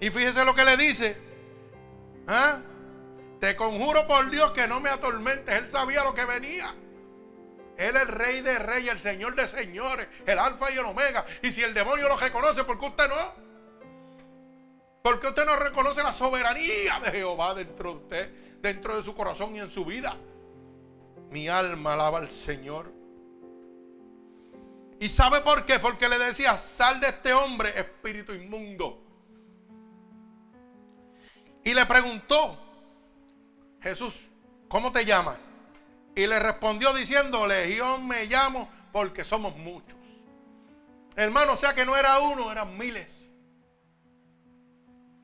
Y 0.00 0.10
fíjese 0.10 0.44
lo 0.44 0.54
que 0.54 0.64
le 0.64 0.76
dice. 0.76 1.25
¿Ah? 2.26 2.58
Te 3.40 3.54
conjuro 3.54 4.06
por 4.06 4.30
Dios 4.30 4.52
que 4.52 4.66
no 4.66 4.80
me 4.80 4.90
atormentes. 4.90 5.54
Él 5.54 5.66
sabía 5.66 6.04
lo 6.04 6.14
que 6.14 6.24
venía. 6.24 6.74
Él 7.76 7.94
es 7.94 8.02
el 8.02 8.08
rey 8.08 8.40
de 8.40 8.58
reyes, 8.58 8.92
el 8.92 8.98
señor 8.98 9.34
de 9.34 9.46
señores, 9.46 10.08
el 10.24 10.38
alfa 10.38 10.70
y 10.70 10.74
el 10.74 10.84
omega. 10.84 11.26
Y 11.42 11.52
si 11.52 11.62
el 11.62 11.74
demonio 11.74 12.08
lo 12.08 12.16
reconoce, 12.16 12.64
¿por 12.64 12.80
qué 12.80 12.86
usted 12.86 13.08
no? 13.08 13.46
Porque 15.02 15.28
usted 15.28 15.44
no 15.44 15.56
reconoce 15.56 16.02
la 16.02 16.12
soberanía 16.12 16.98
de 17.00 17.10
Jehová 17.10 17.54
dentro 17.54 17.90
de 17.90 17.96
usted, 17.98 18.60
dentro 18.60 18.96
de 18.96 19.02
su 19.02 19.14
corazón 19.14 19.54
y 19.54 19.60
en 19.60 19.70
su 19.70 19.84
vida. 19.84 20.16
Mi 21.30 21.48
alma 21.48 21.92
alaba 21.92 22.18
al 22.18 22.28
Señor. 22.28 22.90
¿Y 24.98 25.08
sabe 25.10 25.42
por 25.42 25.66
qué? 25.66 25.78
Porque 25.78 26.08
le 26.08 26.18
decía, 26.18 26.56
sal 26.56 26.98
de 27.00 27.08
este 27.08 27.34
hombre, 27.34 27.68
espíritu 27.78 28.32
inmundo. 28.32 29.05
Y 31.66 31.74
le 31.74 31.84
preguntó, 31.84 32.56
Jesús, 33.80 34.28
¿cómo 34.68 34.92
te 34.92 35.04
llamas? 35.04 35.36
Y 36.14 36.24
le 36.28 36.38
respondió 36.38 36.94
diciendo, 36.94 37.44
Legión 37.48 38.06
me 38.06 38.26
llamo 38.26 38.70
porque 38.92 39.24
somos 39.24 39.56
muchos. 39.56 39.98
Hermano, 41.16 41.54
o 41.54 41.56
sea 41.56 41.74
que 41.74 41.84
no 41.84 41.96
era 41.96 42.20
uno, 42.20 42.52
eran 42.52 42.78
miles. 42.78 43.32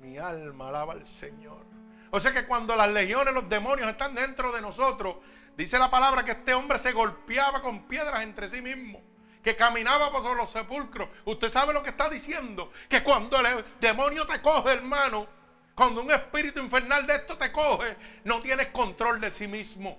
Mi 0.00 0.18
alma 0.18 0.70
alaba 0.70 0.94
al 0.94 1.06
Señor. 1.06 1.64
O 2.10 2.18
sea 2.18 2.32
que 2.32 2.44
cuando 2.44 2.74
las 2.74 2.90
legiones, 2.90 3.32
los 3.32 3.48
demonios 3.48 3.88
están 3.88 4.12
dentro 4.12 4.50
de 4.50 4.62
nosotros, 4.62 5.18
dice 5.56 5.78
la 5.78 5.92
palabra 5.92 6.24
que 6.24 6.32
este 6.32 6.54
hombre 6.54 6.80
se 6.80 6.90
golpeaba 6.90 7.62
con 7.62 7.86
piedras 7.86 8.24
entre 8.24 8.48
sí 8.48 8.60
mismo. 8.60 9.00
Que 9.44 9.54
caminaba 9.54 10.10
por 10.10 10.36
los 10.36 10.50
sepulcros. 10.50 11.08
Usted 11.24 11.48
sabe 11.48 11.72
lo 11.72 11.84
que 11.84 11.90
está 11.90 12.08
diciendo. 12.10 12.72
Que 12.88 13.04
cuando 13.04 13.38
el 13.38 13.64
demonio 13.80 14.26
te 14.26 14.42
coge, 14.42 14.72
hermano, 14.72 15.40
cuando 15.74 16.02
un 16.02 16.10
espíritu 16.10 16.60
infernal 16.60 17.06
de 17.06 17.14
esto 17.14 17.36
te 17.38 17.50
coge, 17.50 17.96
no 18.24 18.40
tienes 18.40 18.68
control 18.68 19.20
de 19.20 19.30
sí 19.30 19.48
mismo 19.48 19.98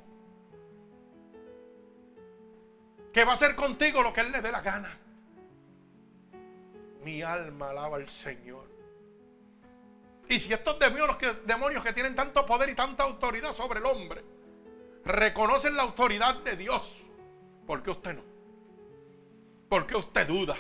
que 3.13 3.23
va 3.23 3.31
a 3.31 3.33
hacer 3.35 3.55
contigo 3.55 4.01
lo 4.01 4.11
que 4.11 4.21
Él 4.21 4.31
le 4.31 4.41
dé 4.41 4.51
la 4.51 4.61
gana. 4.61 4.97
Mi 7.03 7.21
alma 7.21 7.69
alaba 7.69 7.97
al 7.97 8.09
Señor. 8.09 8.67
Y 10.27 10.39
si 10.39 10.51
estos 10.51 10.79
demonios 10.79 11.17
que, 11.17 11.31
demonios 11.45 11.83
que 11.83 11.93
tienen 11.93 12.15
tanto 12.15 12.45
poder 12.45 12.69
y 12.69 12.75
tanta 12.75 13.03
autoridad 13.03 13.53
sobre 13.53 13.79
el 13.79 13.85
hombre 13.85 14.23
reconocen 15.05 15.75
la 15.75 15.83
autoridad 15.83 16.35
de 16.37 16.57
Dios, 16.57 17.03
¿por 17.67 17.83
qué 17.83 17.91
usted 17.91 18.15
no? 18.15 18.23
¿Por 19.69 19.85
qué 19.85 19.95
usted 19.95 20.27
duda? 20.27 20.57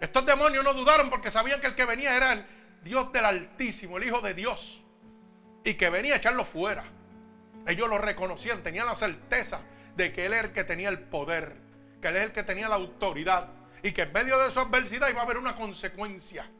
Estos 0.00 0.24
demonios 0.26 0.62
no 0.62 0.74
dudaron 0.74 1.10
porque 1.10 1.30
sabían 1.30 1.60
que 1.60 1.66
el 1.66 1.74
que 1.74 1.84
venía 1.86 2.16
era 2.16 2.34
el 2.34 2.46
Dios 2.82 3.12
del 3.12 3.24
Altísimo, 3.24 3.98
el 3.98 4.04
Hijo 4.04 4.20
de 4.20 4.34
Dios, 4.34 4.84
y 5.64 5.74
que 5.74 5.90
venía 5.90 6.14
a 6.14 6.16
echarlo 6.18 6.44
fuera. 6.44 6.84
Ellos 7.66 7.88
lo 7.88 7.98
reconocían, 7.98 8.62
tenían 8.62 8.86
la 8.86 8.94
certeza 8.94 9.60
de 9.96 10.12
que 10.12 10.26
Él 10.26 10.32
es 10.32 10.44
el 10.44 10.52
que 10.52 10.64
tenía 10.64 10.88
el 10.88 11.00
poder, 11.00 11.56
que 12.00 12.08
Él 12.08 12.16
es 12.16 12.24
el 12.24 12.32
que 12.32 12.42
tenía 12.42 12.68
la 12.68 12.76
autoridad 12.76 13.48
y 13.82 13.92
que 13.92 14.02
en 14.02 14.12
medio 14.12 14.38
de 14.38 14.50
su 14.50 14.60
adversidad 14.60 15.08
iba 15.08 15.20
a 15.20 15.24
haber 15.24 15.38
una 15.38 15.56
consecuencia. 15.56 16.50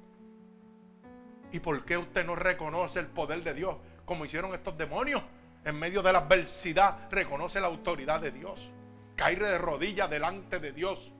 ¿Y 1.52 1.60
por 1.60 1.84
qué 1.84 1.96
usted 1.96 2.26
no 2.26 2.34
reconoce 2.34 3.00
el 3.00 3.06
poder 3.06 3.42
de 3.42 3.54
Dios 3.54 3.76
como 4.04 4.24
hicieron 4.24 4.52
estos 4.54 4.76
demonios? 4.76 5.22
En 5.64 5.78
medio 5.78 6.02
de 6.02 6.12
la 6.12 6.20
adversidad 6.20 7.08
reconoce 7.10 7.60
la 7.60 7.66
autoridad 7.68 8.20
de 8.20 8.30
Dios. 8.30 8.70
Caer 9.16 9.42
de 9.42 9.58
rodillas 9.58 10.08
delante 10.10 10.60
de 10.60 10.72
Dios. 10.72 11.12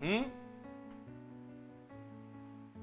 ¿Mm? 0.00 0.39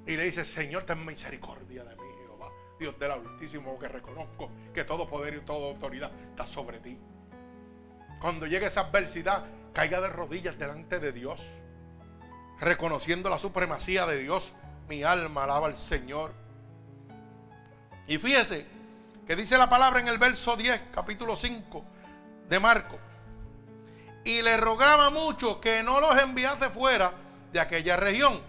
Y 0.08 0.16
le 0.16 0.24
dice, 0.24 0.46
Señor, 0.46 0.84
ten 0.84 1.06
misericordia 1.06 1.84
de 1.84 1.96
mí, 1.98 2.10
Jehová. 2.24 2.50
Dios 2.80 2.98
del 2.98 3.12
Altísimo, 3.12 3.78
que 3.78 3.90
reconozco 3.90 4.50
que 4.74 4.86
todo 4.86 5.08
poder 5.08 5.36
y 5.36 5.42
toda 5.42 5.68
autoridad 5.68 6.12
está 6.30 6.48
sobre 6.48 6.80
ti. 6.80 6.98
Cuando 8.22 8.48
llegue 8.48 8.68
esa 8.68 8.82
adversidad, 8.82 9.46
caiga 9.74 10.00
de 10.00 10.08
rodillas 10.08 10.58
delante 10.58 11.00
de 11.00 11.12
Dios. 11.12 11.42
Reconociendo 12.60 13.30
la 13.30 13.38
supremacía 13.38 14.06
de 14.06 14.20
Dios. 14.20 14.54
Mi 14.88 15.04
alma 15.04 15.44
alaba 15.44 15.68
al 15.68 15.76
Señor. 15.76 16.34
Y 18.08 18.18
fíjese 18.18 18.66
que 19.28 19.36
dice 19.36 19.58
la 19.58 19.70
palabra 19.70 20.00
en 20.00 20.08
el 20.08 20.18
verso 20.18 20.56
10, 20.56 20.84
capítulo 20.94 21.36
5 21.36 21.84
de 22.50 22.60
Marco. 22.62 22.98
Y 24.24 24.42
le 24.42 24.56
rogaba 24.56 25.10
mucho 25.10 25.60
que 25.60 25.84
no 25.84 26.00
los 26.00 26.18
enviase 26.18 26.70
fuera 26.70 27.12
de 27.52 27.60
aquella 27.60 27.98
región. 27.98 28.42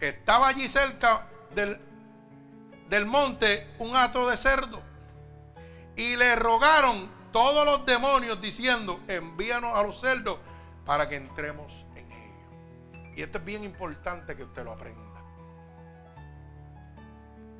Estaba 0.00 0.48
allí 0.48 0.68
cerca 0.68 1.26
del, 1.54 1.80
del 2.88 3.06
monte 3.06 3.74
un 3.78 3.96
atro 3.96 4.26
de 4.28 4.36
cerdo. 4.36 4.82
Y 5.96 6.16
le 6.16 6.36
rogaron 6.36 7.10
todos 7.32 7.64
los 7.64 7.86
demonios 7.86 8.40
diciendo, 8.40 9.00
envíanos 9.08 9.74
a 9.74 9.82
los 9.82 10.00
cerdos 10.00 10.38
para 10.84 11.08
que 11.08 11.16
entremos 11.16 11.86
en 11.94 12.10
ellos. 12.12 13.16
Y 13.16 13.22
esto 13.22 13.38
es 13.38 13.44
bien 13.44 13.64
importante 13.64 14.36
que 14.36 14.44
usted 14.44 14.64
lo 14.64 14.72
aprenda. 14.72 15.06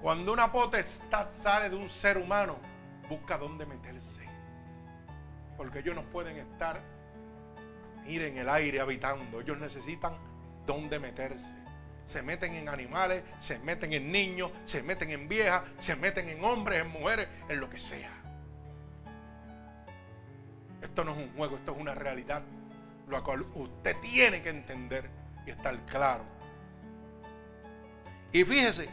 Cuando 0.00 0.32
una 0.32 0.52
potestad 0.52 1.28
sale 1.30 1.70
de 1.70 1.76
un 1.76 1.88
ser 1.88 2.18
humano, 2.18 2.58
busca 3.08 3.38
dónde 3.38 3.66
meterse. 3.66 4.24
Porque 5.56 5.78
ellos 5.78 5.94
no 5.96 6.04
pueden 6.10 6.36
estar, 6.36 6.80
ir 8.06 8.22
en 8.22 8.36
el 8.36 8.48
aire 8.48 8.80
habitando. 8.80 9.40
Ellos 9.40 9.58
necesitan 9.58 10.16
dónde 10.66 10.98
meterse. 10.98 11.56
Se 12.06 12.22
meten 12.22 12.54
en 12.54 12.68
animales, 12.68 13.22
se 13.40 13.58
meten 13.58 13.92
en 13.92 14.12
niños, 14.12 14.50
se 14.64 14.82
meten 14.82 15.10
en 15.10 15.28
viejas, 15.28 15.62
se 15.80 15.96
meten 15.96 16.28
en 16.28 16.44
hombres, 16.44 16.80
en 16.80 16.88
mujeres, 16.88 17.28
en 17.48 17.60
lo 17.60 17.68
que 17.68 17.78
sea. 17.78 18.12
Esto 20.82 21.04
no 21.04 21.12
es 21.12 21.18
un 21.18 21.32
juego, 21.34 21.56
esto 21.56 21.72
es 21.72 21.78
una 21.78 21.94
realidad. 21.94 22.42
Lo 23.08 23.22
cual 23.22 23.46
usted 23.54 23.96
tiene 24.00 24.42
que 24.42 24.50
entender 24.50 25.10
y 25.46 25.50
estar 25.50 25.78
claro. 25.86 26.24
Y 28.32 28.44
fíjese 28.44 28.88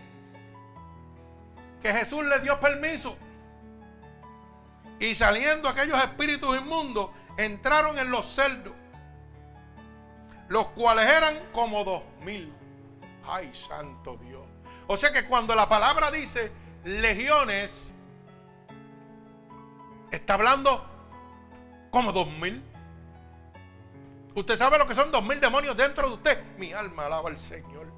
que 1.82 1.94
Jesús 1.94 2.26
le 2.26 2.40
dio 2.40 2.60
permiso. 2.60 3.18
Y 5.00 5.16
saliendo 5.16 5.68
aquellos 5.68 5.98
espíritus 5.98 6.58
inmundos, 6.58 7.10
entraron 7.38 8.00
en 8.00 8.10
los 8.10 8.26
cerdos, 8.26 8.74
los 10.48 10.68
cuales 10.68 11.06
eran 11.10 11.36
como 11.52 11.84
dos 11.84 12.04
mil. 12.22 12.54
Ay, 13.26 13.54
santo 13.54 14.18
Dios. 14.18 14.46
O 14.88 14.98
sea 14.98 15.14
que 15.14 15.26
cuando 15.26 15.56
la 15.56 15.68
palabra 15.70 16.12
dice 16.12 16.52
legiones, 16.84 17.94
está 20.12 20.34
hablando 20.34 20.86
como 21.90 22.12
dos 22.12 22.28
mil. 22.28 22.64
¿Usted 24.36 24.58
sabe 24.58 24.78
lo 24.78 24.88
que 24.88 24.96
son 24.96 25.12
dos 25.12 25.24
mil 25.24 25.40
demonios 25.40 25.78
dentro 25.78 26.08
de 26.08 26.16
usted? 26.16 26.44
Mi 26.58 26.74
alma 26.74 27.06
alaba 27.06 27.30
al 27.30 27.38
Señor. 27.38 27.92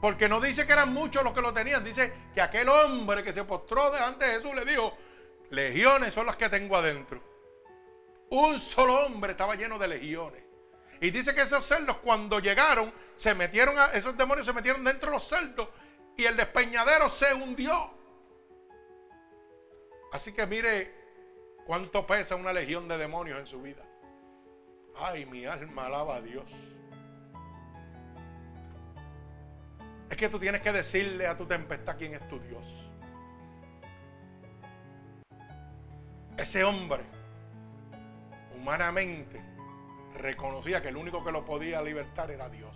Porque 0.00 0.28
no 0.28 0.40
dice 0.40 0.66
que 0.66 0.72
eran 0.72 0.92
muchos 0.92 1.22
los 1.22 1.32
que 1.32 1.40
lo 1.40 1.52
tenían. 1.52 1.84
Dice 1.84 2.12
que 2.34 2.40
aquel 2.40 2.68
hombre 2.68 3.22
que 3.22 3.32
se 3.32 3.44
postró 3.44 3.90
delante 3.90 4.26
de 4.26 4.32
Jesús 4.38 4.54
le 4.54 4.64
dijo, 4.64 4.96
legiones 5.50 6.12
son 6.12 6.26
las 6.26 6.36
que 6.36 6.48
tengo 6.48 6.76
adentro. 6.76 7.22
Un 8.30 8.58
solo 8.58 9.06
hombre 9.06 9.32
estaba 9.32 9.54
lleno 9.54 9.78
de 9.78 9.88
legiones. 9.88 10.41
Y 11.02 11.10
dice 11.10 11.34
que 11.34 11.42
esos 11.42 11.62
cerdos 11.62 11.98
cuando 11.98 12.38
llegaron, 12.38 12.90
se 13.18 13.34
metieron 13.34 13.74
esos 13.92 14.16
demonios 14.16 14.46
se 14.46 14.54
metieron 14.54 14.82
dentro 14.82 15.10
de 15.10 15.16
los 15.16 15.28
cerdos 15.28 15.68
y 16.16 16.24
el 16.24 16.36
despeñadero 16.36 17.10
se 17.10 17.34
hundió. 17.34 17.92
Así 20.12 20.32
que 20.32 20.46
mire, 20.46 21.02
¿Cuánto 21.64 22.06
pesa 22.06 22.36
una 22.36 22.52
legión 22.52 22.88
de 22.88 22.98
demonios 22.98 23.38
en 23.38 23.46
su 23.46 23.62
vida? 23.62 23.82
Ay, 24.96 25.26
mi 25.26 25.46
alma 25.46 25.86
alaba 25.86 26.16
a 26.16 26.20
Dios. 26.20 26.50
Es 30.10 30.16
que 30.16 30.28
tú 30.28 30.38
tienes 30.38 30.60
que 30.60 30.72
decirle 30.72 31.26
a 31.26 31.36
tu 31.36 31.46
tempestad 31.46 31.96
quién 31.96 32.14
es 32.14 32.28
tu 32.28 32.38
Dios. 32.40 32.66
Ese 36.36 36.64
hombre, 36.64 37.04
humanamente, 38.56 39.40
reconocía 40.14 40.82
que 40.82 40.88
el 40.88 40.96
único 40.96 41.24
que 41.24 41.32
lo 41.32 41.44
podía 41.44 41.82
libertar 41.82 42.30
era 42.30 42.48
Dios. 42.48 42.74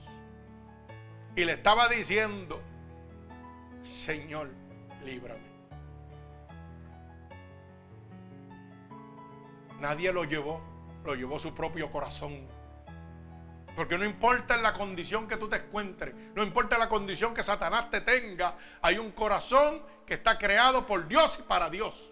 Y 1.35 1.45
le 1.45 1.53
estaba 1.53 1.89
diciendo, 1.89 2.61
Señor, 3.85 4.51
líbrame. 5.05 5.47
Nadie 9.81 10.13
lo 10.13 10.25
llevó, 10.25 10.61
lo 11.05 11.15
llevó 11.15 11.39
su 11.39 11.55
propio 11.55 11.93
corazón. 11.93 12.47
Porque 13.77 13.99
no 13.99 14.07
importa 14.07 14.57
la 14.57 14.73
condición 14.73 15.29
que 15.29 15.37
tú 15.37 15.49
te 15.49 15.57
encuentres, 15.57 16.15
no 16.35 16.43
importa 16.43 16.79
la 16.79 16.89
condición 16.89 17.35
que 17.35 17.43
Satanás 17.43 17.91
te 17.91 18.01
tenga, 18.01 18.57
hay 18.81 18.97
un 18.97 19.13
corazón 19.13 19.83
que 20.07 20.15
está 20.15 20.39
creado 20.39 20.87
por 20.87 21.07
Dios 21.07 21.39
y 21.41 21.43
para 21.43 21.69
Dios. 21.69 22.11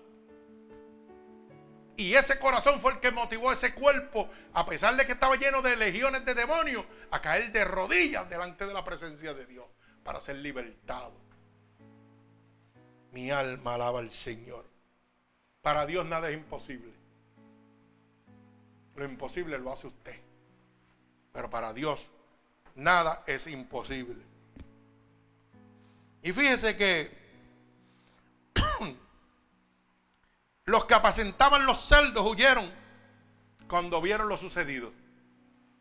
Y 1.97 2.15
ese 2.15 2.39
corazón 2.41 2.81
fue 2.81 2.93
el 2.93 3.01
que 3.01 3.11
motivó 3.11 3.51
a 3.51 3.55
ese 3.55 3.75
cuerpo, 3.75 4.29
a 4.53 4.67
pesar 4.67 4.97
de 4.97 5.07
que 5.07 5.13
estaba 5.13 5.37
lleno 5.37 5.63
de 5.63 5.77
legiones 5.77 6.25
de 6.25 6.35
demonios, 6.35 6.85
a 7.11 7.21
caer 7.21 7.53
de 7.53 7.65
rodillas 7.65 8.29
delante 8.29 8.67
de 8.67 8.75
la 8.75 8.85
presencia 8.85 9.33
de 9.33 9.47
Dios 9.47 9.67
para 10.03 10.21
ser 10.21 10.37
libertado. 10.37 11.13
Mi 13.13 13.31
alma 13.31 13.75
alaba 13.75 14.01
al 14.01 14.11
Señor. 14.11 14.67
Para 15.63 15.87
Dios 15.87 16.05
nada 16.05 16.29
es 16.29 16.35
imposible. 16.35 16.93
Lo 18.97 19.05
imposible 19.05 19.57
lo 19.59 19.73
hace 19.73 19.87
usted. 19.87 20.21
Pero 21.33 21.49
para 21.49 21.73
Dios 21.73 22.11
nada 22.75 23.23
es 23.27 23.47
imposible. 23.47 24.23
Y 26.23 26.33
fíjese 26.33 26.77
que 26.77 27.25
Los 30.67 30.87
que 30.87 30.95
apacentaban 30.95 31.67
los 31.67 31.79
cerdos 31.79 32.27
huyeron 32.27 32.71
cuando 33.69 34.01
vieron 34.01 34.29
lo 34.29 34.37
sucedido. 34.37 34.93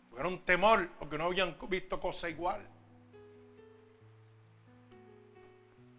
Tuvieron 0.09 0.43
temor 0.43 0.89
porque 0.99 1.17
no 1.17 1.25
habían 1.25 1.57
visto 1.69 1.99
cosa 1.99 2.29
igual. 2.29 2.67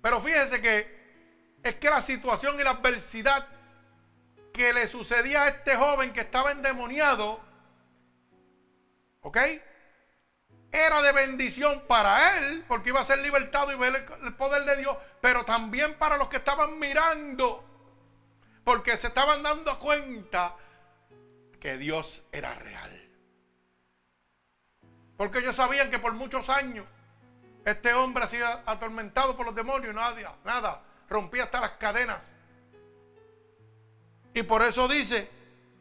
Pero 0.02 0.20
fíjese 0.20 0.60
que 0.60 1.04
es 1.62 1.74
que 1.76 1.88
la 1.88 2.02
situación 2.02 2.60
y 2.60 2.62
la 2.62 2.70
adversidad 2.70 3.48
que 4.52 4.72
le 4.74 4.86
sucedía 4.86 5.44
a 5.44 5.48
este 5.48 5.74
joven 5.76 6.12
que 6.12 6.20
estaba 6.20 6.52
endemoniado, 6.52 7.40
¿ok? 9.22 9.38
Era 10.70 11.00
de 11.00 11.12
bendición 11.12 11.82
para 11.88 12.38
él, 12.38 12.64
porque 12.68 12.90
iba 12.90 13.00
a 13.00 13.04
ser 13.04 13.18
libertado 13.20 13.72
y 13.72 13.76
ver 13.76 14.06
el 14.22 14.34
poder 14.34 14.64
de 14.64 14.76
Dios, 14.76 14.96
pero 15.22 15.44
también 15.44 15.94
para 15.98 16.18
los 16.18 16.28
que 16.28 16.36
estaban 16.36 16.78
mirando 16.78 17.73
porque 18.64 18.96
se 18.96 19.08
estaban 19.08 19.42
dando 19.42 19.78
cuenta 19.78 20.56
que 21.60 21.76
Dios 21.76 22.24
era 22.32 22.54
real. 22.54 23.10
Porque 25.16 25.38
ellos 25.38 25.54
sabían 25.54 25.90
que 25.90 25.98
por 25.98 26.14
muchos 26.14 26.48
años 26.50 26.86
este 27.64 27.94
hombre 27.94 28.24
ha 28.24 28.28
sido 28.28 28.46
atormentado 28.66 29.36
por 29.36 29.46
los 29.46 29.54
demonios, 29.54 29.94
nada, 29.94 30.36
nada, 30.44 30.82
rompía 31.08 31.44
hasta 31.44 31.60
las 31.60 31.70
cadenas. 31.72 32.28
Y 34.34 34.42
por 34.42 34.62
eso 34.62 34.88
dice 34.88 35.30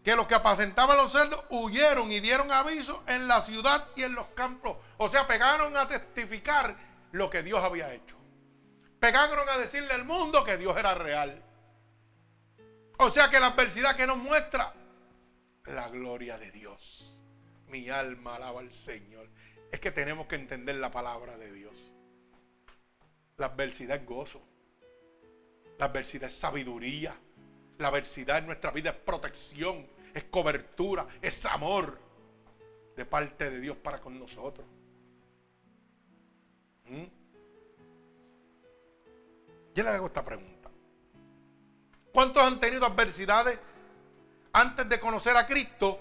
que 0.03 0.15
los 0.15 0.27
que 0.27 0.35
apacentaban 0.35 0.97
los 0.97 1.11
cerdos 1.11 1.43
huyeron 1.49 2.11
y 2.11 2.19
dieron 2.19 2.51
aviso 2.51 3.03
en 3.07 3.27
la 3.27 3.41
ciudad 3.41 3.87
y 3.95 4.03
en 4.03 4.13
los 4.13 4.27
campos. 4.27 4.77
O 4.97 5.09
sea, 5.09 5.27
pegaron 5.27 5.75
a 5.75 5.87
testificar 5.87 6.75
lo 7.11 7.29
que 7.29 7.41
Dios 7.41 7.63
había 7.63 7.91
hecho. 7.93 8.15
Pegaron 8.99 9.47
a 9.49 9.57
decirle 9.57 9.93
al 9.93 10.05
mundo 10.05 10.43
que 10.43 10.57
Dios 10.57 10.77
era 10.77 10.93
real. 10.93 11.42
O 12.97 13.09
sea 13.09 13.29
que 13.29 13.39
la 13.39 13.47
adversidad 13.47 13.95
que 13.95 14.07
nos 14.07 14.17
muestra 14.17 14.73
la 15.65 15.89
gloria 15.89 16.37
de 16.37 16.51
Dios. 16.51 17.21
Mi 17.67 17.89
alma 17.89 18.35
alaba 18.35 18.59
al 18.59 18.71
Señor. 18.71 19.29
Es 19.71 19.79
que 19.79 19.91
tenemos 19.91 20.27
que 20.27 20.35
entender 20.35 20.75
la 20.75 20.91
palabra 20.91 21.37
de 21.37 21.51
Dios. 21.51 21.75
La 23.37 23.47
adversidad 23.47 23.97
es 23.97 24.05
gozo. 24.05 24.41
La 25.79 25.85
adversidad 25.85 26.29
es 26.29 26.35
sabiduría. 26.35 27.17
La 27.79 27.87
adversidad 27.87 28.37
en 28.37 28.45
nuestra 28.45 28.71
vida 28.71 28.91
es 28.91 28.95
protección, 28.97 29.87
es 30.13 30.25
cobertura, 30.25 31.07
es 31.21 31.43
amor 31.45 31.99
de 32.95 33.05
parte 33.05 33.49
de 33.49 33.59
Dios 33.59 33.75
para 33.77 33.99
con 33.99 34.19
nosotros. 34.19 34.67
¿Mm? 36.85 37.05
Yo 39.73 39.83
le 39.83 39.89
hago 39.89 40.05
esta 40.05 40.23
pregunta. 40.23 40.52
¿Cuántos 42.13 42.43
han 42.43 42.59
tenido 42.59 42.85
adversidades 42.85 43.59
antes 44.53 44.87
de 44.87 44.99
conocer 44.99 45.35
a 45.35 45.47
Cristo? 45.47 45.99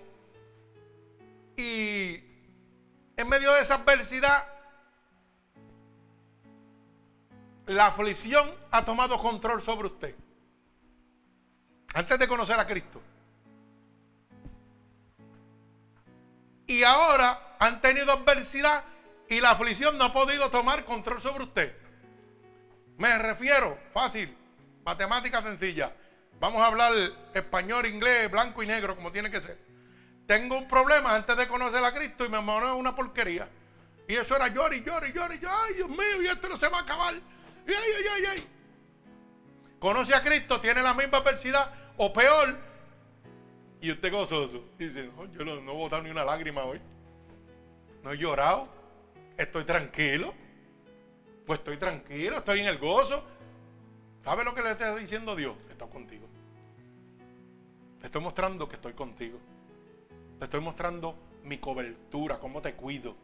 Y 1.57 2.23
en 3.17 3.29
medio 3.31 3.51
de 3.55 3.63
esa 3.63 3.77
adversidad, 3.77 4.47
la 7.65 7.87
aflicción 7.87 8.47
ha 8.71 8.85
tomado 8.85 9.17
control 9.17 9.63
sobre 9.63 9.87
usted. 9.89 10.15
Antes 11.95 12.19
de 12.19 12.29
conocer 12.29 12.61
a 12.61 12.67
Cristo. 12.67 13.01
Y 16.67 16.83
ahora 16.83 17.57
han 17.59 17.81
tenido 17.81 18.13
adversidad 18.13 18.85
y 19.31 19.41
la 19.41 19.53
aflicción 19.53 19.97
no 19.97 20.05
ha 20.05 20.13
podido 20.13 20.51
tomar 20.51 20.85
control 20.85 21.23
sobre 21.23 21.45
usted. 21.45 21.75
Me 22.99 23.19
refiero, 23.19 23.79
fácil, 23.95 24.37
matemática 24.85 25.41
sencilla. 25.41 25.97
Vamos 26.43 26.61
a 26.61 26.67
hablar 26.67 26.93
español, 27.35 27.87
inglés, 27.87 28.29
blanco 28.29 28.65
y 28.65 28.67
negro, 28.67 28.97
como 28.97 29.13
tiene 29.13 29.31
que 29.31 29.41
ser. 29.41 29.57
Tengo 30.27 30.59
un 30.59 30.67
problema 30.67 31.15
antes 31.15 31.37
de 31.37 31.47
conocer 31.47 31.85
a 31.85 31.95
Cristo 31.95 32.25
y 32.25 32.29
me 32.29 32.39
es 32.39 32.73
una 32.75 32.97
porquería. 32.97 33.49
Y 34.09 34.15
eso 34.17 34.35
era 34.35 34.49
llori, 34.49 34.83
llori, 34.83 35.13
llori. 35.13 35.39
Ay, 35.49 35.75
Dios 35.75 35.89
mío, 35.89 36.21
y 36.21 36.27
esto 36.27 36.49
no 36.49 36.57
se 36.57 36.67
va 36.67 36.79
a 36.79 36.83
acabar. 36.83 37.15
Ay, 37.15 37.75
ay, 37.77 38.05
ay, 38.13 38.25
ay. 38.31 38.49
Conoce 39.79 40.17
a 40.17 40.21
Cristo, 40.21 40.61
tiene 40.61 40.83
la 40.83 40.95
misma 40.95 41.19
adversidad 41.19 41.73
o 41.97 42.13
peor. 42.13 42.59
Y 43.81 43.93
usted 43.93 44.11
gozoso. 44.11 44.65
Dice, 44.77 45.13
yo 45.31 45.45
no, 45.45 45.61
no 45.61 45.71
he 45.71 45.77
botado 45.77 46.03
ni 46.03 46.11
una 46.11 46.25
lágrima 46.25 46.65
hoy. 46.65 46.81
No 48.03 48.11
he 48.11 48.19
llorado. 48.19 48.67
Estoy 49.37 49.63
tranquilo. 49.63 50.35
Pues 51.47 51.61
estoy 51.61 51.77
tranquilo, 51.77 52.39
estoy 52.39 52.59
en 52.59 52.67
el 52.67 52.79
gozo. 52.79 53.25
¿Sabe 54.25 54.45
lo 54.45 54.55
que 54.55 54.63
le 54.63 54.71
está 54.71 54.95
diciendo 54.95 55.35
Dios? 55.35 55.57
Está 55.71 55.87
contigo. 55.87 56.27
Te 58.01 58.07
estoy 58.07 58.23
mostrando 58.23 58.69
que 58.69 58.77
estoy 58.77 58.93
contigo. 58.93 59.39
Te 60.39 60.45
estoy 60.45 60.61
mostrando 60.61 61.17
mi 61.45 61.59
cobertura, 61.59 62.39
cómo 62.39 62.63
te 62.63 62.75
cuido. 62.75 63.17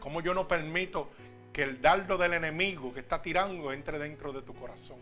Cómo 0.00 0.20
yo 0.20 0.34
no 0.34 0.48
permito 0.48 1.10
que 1.52 1.62
el 1.62 1.82
dardo 1.82 2.16
del 2.16 2.32
enemigo 2.32 2.94
que 2.94 3.00
está 3.00 3.20
tirando 3.20 3.72
entre 3.72 3.98
dentro 3.98 4.32
de 4.32 4.42
tu 4.42 4.54
corazón. 4.54 4.98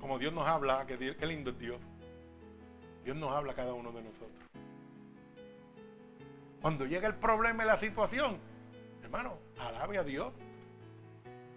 Como 0.00 0.18
Dios 0.18 0.32
nos 0.32 0.46
habla, 0.46 0.86
qué 0.86 1.26
lindo 1.26 1.50
es 1.50 1.58
Dios. 1.58 1.80
Dios 3.04 3.16
nos 3.16 3.34
habla 3.34 3.52
a 3.52 3.54
cada 3.56 3.74
uno 3.74 3.90
de 3.92 4.02
nosotros. 4.02 4.30
Cuando 6.60 6.86
llega 6.86 7.08
el 7.08 7.16
problema 7.16 7.64
y 7.64 7.66
la 7.66 7.78
situación, 7.78 8.38
hermano, 9.02 9.38
alabe 9.58 9.98
a 9.98 10.04
Dios. 10.04 10.32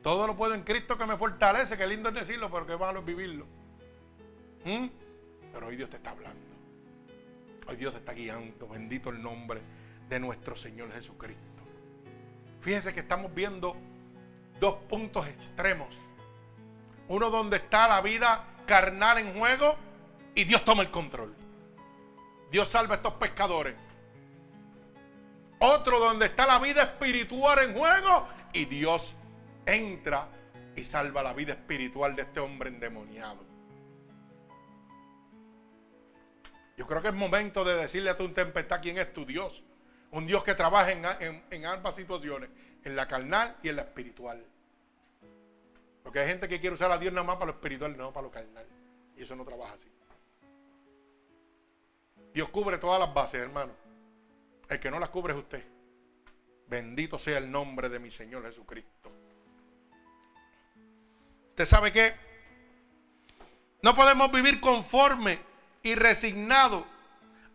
Todo 0.04 0.28
lo 0.28 0.36
puedo 0.36 0.54
en 0.54 0.64
Cristo 0.64 0.98
que 0.98 1.06
me 1.06 1.16
fortalece, 1.16 1.78
qué 1.78 1.88
lindo 1.88 2.10
es 2.10 2.16
decirlo, 2.16 2.52
pero 2.52 2.68
qué 2.68 2.76
malo 2.76 3.00
es 3.00 3.06
vivirlo. 3.06 3.46
¿Mm? 4.66 4.88
Pero 5.54 5.68
hoy 5.68 5.78
Dios 5.78 5.90
te 5.90 5.96
está 5.96 6.12
hablando. 6.12 6.42
Hoy 7.68 7.78
Dios 7.78 7.94
te 7.94 8.00
está 8.00 8.12
guiando. 8.12 8.68
Bendito 8.68 9.10
el 9.10 9.24
nombre 9.24 9.62
de 10.10 10.20
nuestro 10.20 10.58
Señor 10.58 10.92
Jesucristo. 10.92 11.64
Fíjense 12.60 12.94
que 12.94 13.00
estamos 13.00 13.34
viendo 13.34 13.78
dos 14.60 14.76
puntos 14.90 15.26
extremos. 15.28 15.96
Uno 17.08 17.30
donde 17.30 17.58
está 17.58 17.88
la 17.88 18.02
vida 18.02 18.46
carnal 18.66 19.20
en 19.20 19.34
juego 19.34 19.78
y 20.36 20.44
Dios 20.44 20.66
toma 20.66 20.84
el 20.84 20.92
control. 20.92 21.34
Dios 22.52 22.68
salva 22.68 22.96
a 22.96 22.98
estos 22.98 23.14
pescadores. 23.14 23.76
Otro 25.60 25.98
donde 26.00 26.26
está 26.26 26.46
la 26.46 26.60
vida 26.60 26.84
espiritual 26.84 27.60
en 27.60 27.74
juego 27.74 28.28
y 28.52 28.66
Dios 28.66 29.16
entra 29.66 30.30
y 30.76 30.84
salva 30.84 31.24
la 31.24 31.34
vida 31.34 31.54
espiritual 31.54 32.16
de 32.16 32.24
este 32.24 32.40
hombre 32.40 32.70
endemoniado. 32.70 33.54
Yo 36.78 36.88
creo 36.88 37.02
que 37.02 37.10
es 37.10 37.14
momento 37.14 37.64
de 37.64 37.76
decirle 37.76 38.10
a 38.10 38.18
tu 38.18 38.28
tempestad 38.30 38.82
quién 38.82 38.98
es 38.98 39.14
tu 39.14 39.26
Dios. 39.26 39.64
Un 40.12 40.26
Dios 40.28 40.44
que 40.44 40.54
trabaja 40.54 40.92
en, 40.92 41.66
ambas 41.66 41.96
situaciones, 41.96 42.50
en 42.84 42.96
la 42.96 43.08
carnal 43.08 43.58
y 43.64 43.70
en 43.70 43.76
la 43.76 43.84
espiritual. 43.84 44.44
Porque 46.04 46.20
hay 46.20 46.28
gente 46.28 46.48
que 46.48 46.60
quiere 46.60 46.74
usar 46.74 46.92
a 46.92 46.98
Dios 46.98 47.14
nada 47.14 47.26
más 47.26 47.36
para 47.36 47.48
lo 47.48 47.54
espiritual, 47.54 47.96
no 47.98 48.12
para 48.12 48.28
lo 48.28 48.32
carnal. 48.32 48.66
Y 49.16 49.24
eso 49.24 49.36
no 49.36 49.46
trabaja 49.46 49.74
así. 49.74 49.90
Dios 52.34 52.50
cubre 52.50 52.80
todas 52.80 53.00
las 53.00 53.14
bases, 53.14 53.42
hermano. 53.42 53.74
El 54.68 54.80
que 54.80 54.90
no 54.90 55.00
las 55.00 55.10
cubre 55.10 55.34
es 55.34 55.40
usted. 55.40 55.64
Bendito 56.68 57.20
sea 57.20 57.38
el 57.38 57.52
nombre 57.52 57.90
de 57.90 58.00
mi 58.00 58.10
Señor 58.10 58.44
Jesucristo. 58.44 59.13
¿Usted 61.54 61.66
sabe 61.66 61.92
qué? 61.92 62.16
No 63.84 63.96
podemos 63.96 64.32
vivir 64.32 64.60
conforme 64.60 65.40
y 65.84 65.94
resignado 65.94 66.84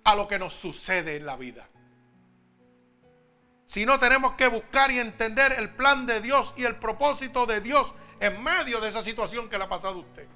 a 0.05 0.14
lo 0.14 0.28
que 0.28 0.38
nos 0.38 0.55
sucede 0.55 1.16
en 1.16 1.26
la 1.26 1.36
vida. 1.36 1.68
Si 3.64 3.84
no 3.84 3.99
tenemos 3.99 4.34
que 4.34 4.46
buscar 4.46 4.92
y 4.92 5.01
entender 5.01 5.53
el 5.59 5.70
plan 5.70 6.07
de 6.07 6.20
Dios 6.20 6.55
y 6.57 6.62
el 6.64 6.76
propósito 6.76 7.44
de 7.44 7.61
Dios 7.61 7.92
en 8.20 8.40
medio 8.40 8.80
de 8.80 8.88
esa 8.88 9.03
situación 9.03 9.51
que 9.51 9.59
le 9.59 9.64
ha 9.64 9.68
pasado 9.68 9.96
a 9.96 9.99
usted. 9.99 10.28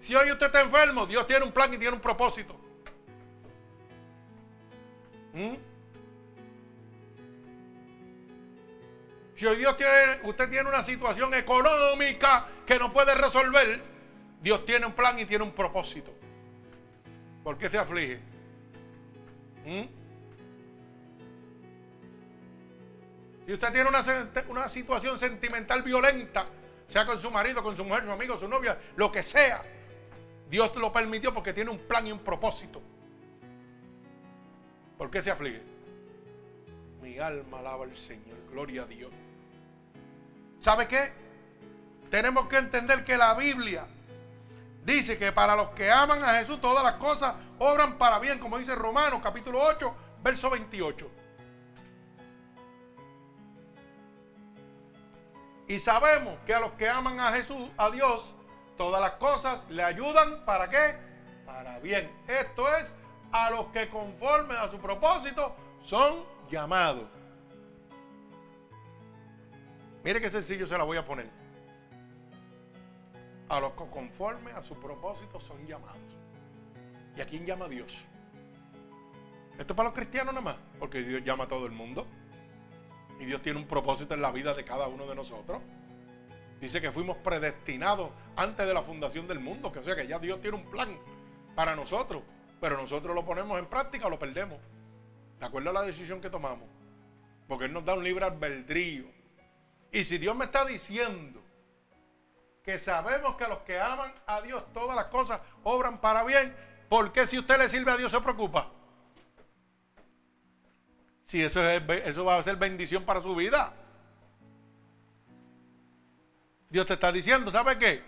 Si 0.00 0.12
hoy 0.16 0.32
usted 0.32 0.46
está 0.46 0.62
enfermo, 0.62 1.06
Dios 1.06 1.24
tiene 1.28 1.44
un 1.44 1.52
plan 1.52 1.72
y 1.72 1.78
tiene 1.78 1.94
un 1.94 2.02
propósito. 2.02 2.56
¿Mm? 5.34 5.71
Si 9.42 9.48
hoy 9.48 9.56
Dios 9.56 9.76
tiene, 9.76 10.20
usted 10.22 10.48
tiene 10.48 10.68
una 10.68 10.84
situación 10.84 11.34
económica 11.34 12.46
que 12.64 12.78
no 12.78 12.92
puede 12.92 13.12
resolver, 13.12 13.82
Dios 14.40 14.64
tiene 14.64 14.86
un 14.86 14.92
plan 14.92 15.18
y 15.18 15.24
tiene 15.24 15.42
un 15.42 15.50
propósito. 15.50 16.14
¿Por 17.42 17.58
qué 17.58 17.68
se 17.68 17.76
aflige? 17.76 18.20
¿Mm? 19.66 19.82
Si 23.44 23.52
usted 23.52 23.72
tiene 23.72 23.88
una, 23.88 24.04
una 24.48 24.68
situación 24.68 25.18
sentimental 25.18 25.82
violenta, 25.82 26.46
sea 26.86 27.04
con 27.04 27.20
su 27.20 27.28
marido, 27.28 27.64
con 27.64 27.76
su 27.76 27.84
mujer, 27.84 28.04
su 28.04 28.12
amigo, 28.12 28.38
su 28.38 28.46
novia, 28.46 28.80
lo 28.94 29.10
que 29.10 29.24
sea, 29.24 29.60
Dios 30.48 30.76
lo 30.76 30.92
permitió 30.92 31.34
porque 31.34 31.52
tiene 31.52 31.70
un 31.70 31.80
plan 31.80 32.06
y 32.06 32.12
un 32.12 32.20
propósito. 32.20 32.80
¿Por 34.96 35.10
qué 35.10 35.20
se 35.20 35.32
aflige? 35.32 35.62
Mi 37.02 37.18
alma 37.18 37.58
alaba 37.58 37.82
al 37.82 37.96
Señor, 37.96 38.38
gloria 38.48 38.82
a 38.82 38.86
Dios. 38.86 39.10
¿Sabe 40.62 40.86
qué? 40.86 41.12
Tenemos 42.08 42.46
que 42.46 42.56
entender 42.56 43.02
que 43.02 43.16
la 43.16 43.34
Biblia 43.34 43.84
dice 44.84 45.18
que 45.18 45.32
para 45.32 45.56
los 45.56 45.70
que 45.70 45.90
aman 45.90 46.22
a 46.22 46.34
Jesús 46.34 46.60
todas 46.60 46.84
las 46.84 46.94
cosas 46.94 47.34
obran 47.58 47.98
para 47.98 48.20
bien, 48.20 48.38
como 48.38 48.58
dice 48.58 48.76
Romanos 48.76 49.20
capítulo 49.24 49.60
8, 49.60 49.96
verso 50.22 50.50
28. 50.50 51.10
Y 55.66 55.80
sabemos 55.80 56.38
que 56.46 56.54
a 56.54 56.60
los 56.60 56.70
que 56.74 56.88
aman 56.88 57.18
a 57.18 57.32
Jesús, 57.32 57.68
a 57.76 57.90
Dios, 57.90 58.32
todas 58.78 59.00
las 59.00 59.14
cosas 59.14 59.68
le 59.68 59.82
ayudan 59.82 60.44
para 60.44 60.70
qué? 60.70 60.96
Para 61.44 61.80
bien. 61.80 62.08
Esto 62.28 62.72
es 62.76 62.94
a 63.32 63.50
los 63.50 63.66
que 63.68 63.88
conforme 63.88 64.54
a 64.56 64.70
su 64.70 64.78
propósito 64.78 65.56
son 65.84 66.24
llamados. 66.48 67.21
Mire 70.04 70.20
qué 70.20 70.28
sencillo 70.28 70.66
se 70.66 70.76
la 70.76 70.84
voy 70.84 70.96
a 70.96 71.04
poner. 71.04 71.28
A 73.48 73.60
los 73.60 73.72
que 73.72 73.86
conforme 73.90 74.50
a 74.52 74.62
su 74.62 74.74
propósito 74.74 75.38
son 75.38 75.66
llamados. 75.66 75.98
¿Y 77.16 77.20
a 77.20 77.26
quién 77.26 77.44
llama 77.46 77.68
Dios? 77.68 77.92
Esto 79.58 79.74
es 79.74 79.76
para 79.76 79.90
los 79.90 79.96
cristianos 79.96 80.34
nada 80.34 80.44
más, 80.44 80.56
porque 80.78 81.02
Dios 81.02 81.22
llama 81.22 81.44
a 81.44 81.48
todo 81.48 81.66
el 81.66 81.72
mundo. 81.72 82.06
Y 83.20 83.26
Dios 83.26 83.42
tiene 83.42 83.60
un 83.60 83.66
propósito 83.66 84.14
en 84.14 84.22
la 84.22 84.32
vida 84.32 84.54
de 84.54 84.64
cada 84.64 84.88
uno 84.88 85.06
de 85.06 85.14
nosotros. 85.14 85.60
Dice 86.60 86.80
que 86.80 86.90
fuimos 86.90 87.16
predestinados 87.18 88.10
antes 88.36 88.66
de 88.66 88.74
la 88.74 88.82
fundación 88.82 89.28
del 89.28 89.40
mundo, 89.40 89.70
que 89.70 89.80
o 89.80 89.82
sea 89.82 89.94
que 89.94 90.06
ya 90.06 90.18
Dios 90.18 90.40
tiene 90.40 90.56
un 90.56 90.64
plan 90.64 90.98
para 91.54 91.76
nosotros, 91.76 92.22
pero 92.60 92.76
nosotros 92.76 93.14
lo 93.14 93.24
ponemos 93.24 93.58
en 93.58 93.66
práctica 93.66 94.06
o 94.06 94.10
lo 94.10 94.18
perdemos. 94.18 94.58
¿De 95.38 95.46
acuerdo 95.46 95.70
a 95.70 95.72
la 95.72 95.82
decisión 95.82 96.20
que 96.20 96.30
tomamos? 96.30 96.68
Porque 97.46 97.66
Él 97.66 97.72
nos 97.72 97.84
da 97.84 97.94
un 97.94 98.04
libre 98.04 98.24
albedrío. 98.24 99.21
Y 99.92 100.04
si 100.04 100.16
Dios 100.16 100.34
me 100.34 100.46
está 100.46 100.64
diciendo 100.64 101.40
que 102.64 102.78
sabemos 102.78 103.36
que 103.36 103.46
los 103.46 103.58
que 103.58 103.78
aman 103.78 104.12
a 104.26 104.40
Dios 104.40 104.64
todas 104.72 104.96
las 104.96 105.06
cosas 105.06 105.40
obran 105.62 106.00
para 106.00 106.24
bien, 106.24 106.56
¿por 106.88 107.12
qué 107.12 107.26
si 107.26 107.38
usted 107.38 107.58
le 107.58 107.68
sirve 107.68 107.92
a 107.92 107.98
Dios 107.98 108.10
se 108.10 108.20
preocupa? 108.22 108.70
Si 111.24 111.42
eso, 111.42 111.62
es, 111.68 111.82
eso 112.06 112.24
va 112.24 112.38
a 112.38 112.42
ser 112.42 112.56
bendición 112.56 113.04
para 113.04 113.20
su 113.20 113.34
vida. 113.34 113.74
Dios 116.70 116.86
te 116.86 116.94
está 116.94 117.12
diciendo, 117.12 117.50
¿sabe 117.50 117.78
qué? 117.78 118.02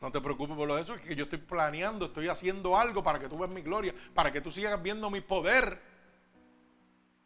No 0.00 0.10
te 0.10 0.20
preocupes 0.20 0.56
por 0.56 0.66
lo 0.66 0.74
de 0.74 0.82
eso, 0.82 0.94
es 0.94 1.00
que 1.00 1.14
yo 1.14 1.24
estoy 1.24 1.38
planeando, 1.38 2.06
estoy 2.06 2.28
haciendo 2.28 2.76
algo 2.76 3.04
para 3.04 3.20
que 3.20 3.28
tú 3.28 3.38
veas 3.38 3.50
mi 3.50 3.62
gloria, 3.62 3.94
para 4.14 4.32
que 4.32 4.40
tú 4.40 4.50
sigas 4.50 4.82
viendo 4.82 5.08
mi 5.10 5.20
poder. 5.20 5.80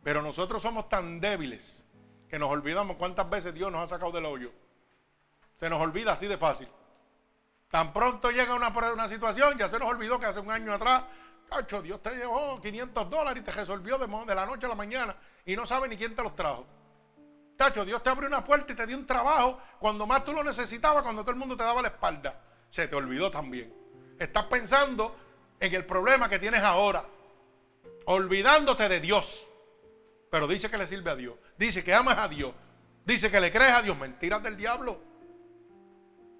Pero 0.03 0.21
nosotros 0.21 0.61
somos 0.61 0.91
tan 0.91 1.21
débiles 1.21 1.88
que 2.29 2.39
nos 2.39 2.51
olvidamos 2.51 2.97
cuántas 2.97 3.29
veces 3.29 3.55
Dios 3.55 3.73
nos 3.73 3.85
ha 3.85 3.87
sacado 3.95 4.13
del 4.13 4.27
hoyo. 4.27 4.53
Se 5.57 5.69
nos 5.69 5.81
olvida 5.81 6.13
así 6.13 6.27
de 6.27 6.37
fácil. 6.37 6.69
Tan 7.71 7.93
pronto 7.93 8.31
llega 8.31 8.55
una, 8.55 8.69
una 8.69 9.09
situación, 9.09 9.59
ya 9.59 9.69
se 9.69 9.79
nos 9.79 9.89
olvidó 9.89 10.19
que 10.19 10.27
hace 10.27 10.41
un 10.41 10.51
año 10.51 10.73
atrás, 10.73 11.05
cacho, 11.51 11.83
Dios 11.83 12.03
te 12.03 12.15
llevó 12.17 12.61
500 12.61 13.11
dólares 13.11 13.43
y 13.43 13.45
te 13.45 13.53
resolvió 13.53 13.99
de, 13.99 14.07
de 14.07 14.35
la 14.35 14.47
noche 14.47 14.67
a 14.67 14.69
la 14.69 14.75
mañana 14.75 15.17
y 15.45 15.57
no 15.57 15.67
sabe 15.67 15.89
ni 15.89 15.97
quién 15.97 16.15
te 16.15 16.23
los 16.23 16.35
trajo. 16.37 16.65
Cacho, 17.57 17.85
Dios 17.85 18.03
te 18.03 18.11
abrió 18.11 18.29
una 18.29 18.45
puerta 18.45 18.73
y 18.73 18.77
te 18.77 18.87
dio 18.87 18.97
un 18.97 19.05
trabajo 19.05 19.61
cuando 19.81 20.07
más 20.07 20.25
tú 20.25 20.33
lo 20.33 20.45
necesitabas, 20.45 21.03
cuando 21.03 21.23
todo 21.23 21.33
el 21.33 21.39
mundo 21.39 21.57
te 21.57 21.65
daba 21.65 21.83
la 21.83 21.89
espalda. 21.89 22.41
Se 22.71 22.87
te 22.87 22.95
olvidó 22.95 23.31
también. 23.33 23.75
Estás 24.17 24.45
pensando 24.45 25.17
en 25.59 25.75
el 25.75 25.85
problema 25.85 26.29
que 26.29 26.39
tienes 26.39 26.63
ahora, 26.63 27.05
olvidándote 28.05 28.89
de 28.89 29.01
Dios. 29.01 29.48
Pero 30.31 30.47
dice 30.47 30.71
que 30.71 30.79
le 30.79 30.87
sirve 30.87 31.11
a 31.11 31.17
Dios. 31.17 31.37
Dice 31.57 31.83
que 31.83 31.95
amas 31.95 32.19
a 32.19 32.29
Dios. 32.29 32.55
Dice 33.05 33.31
que 33.31 33.41
le 33.41 33.51
crees 33.51 33.73
a 33.73 33.83
Dios. 33.83 33.97
Mentiras 33.97 34.43
del 34.43 34.57
diablo. 34.57 35.01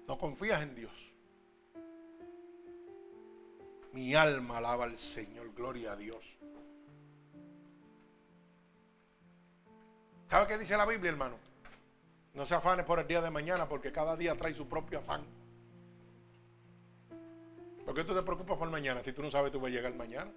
No 0.07 0.17
confías 0.17 0.61
en 0.61 0.75
Dios. 0.75 1.11
Mi 3.93 4.13
alma 4.15 4.57
alaba 4.57 4.83
al 4.83 4.97
Señor. 4.97 5.53
Gloria 5.53 5.93
a 5.93 5.95
Dios. 5.95 6.37
¿Sabe 10.27 10.47
qué 10.47 10.57
dice 10.59 10.77
la 10.77 10.85
Biblia, 10.85 11.09
hermano? 11.09 11.37
No 12.35 12.45
se 12.45 12.53
afanes 12.53 12.85
por 12.85 12.99
el 12.99 13.07
día 13.07 13.21
de 13.21 13.31
mañana 13.31 13.67
porque 13.67 13.91
cada 13.91 14.15
día 14.15 14.35
trae 14.35 14.53
su 14.53 14.67
propio 14.67 14.99
afán. 14.99 15.25
¿Por 17.83 17.95
qué 17.95 18.03
tú 18.03 18.13
te 18.13 18.21
preocupas 18.21 18.55
por 18.55 18.69
mañana 18.69 19.01
si 19.03 19.11
tú 19.11 19.23
no 19.23 19.31
sabes 19.31 19.51
tú 19.51 19.59
vas 19.59 19.71
a 19.71 19.73
llegar 19.73 19.95
mañana? 19.95 20.31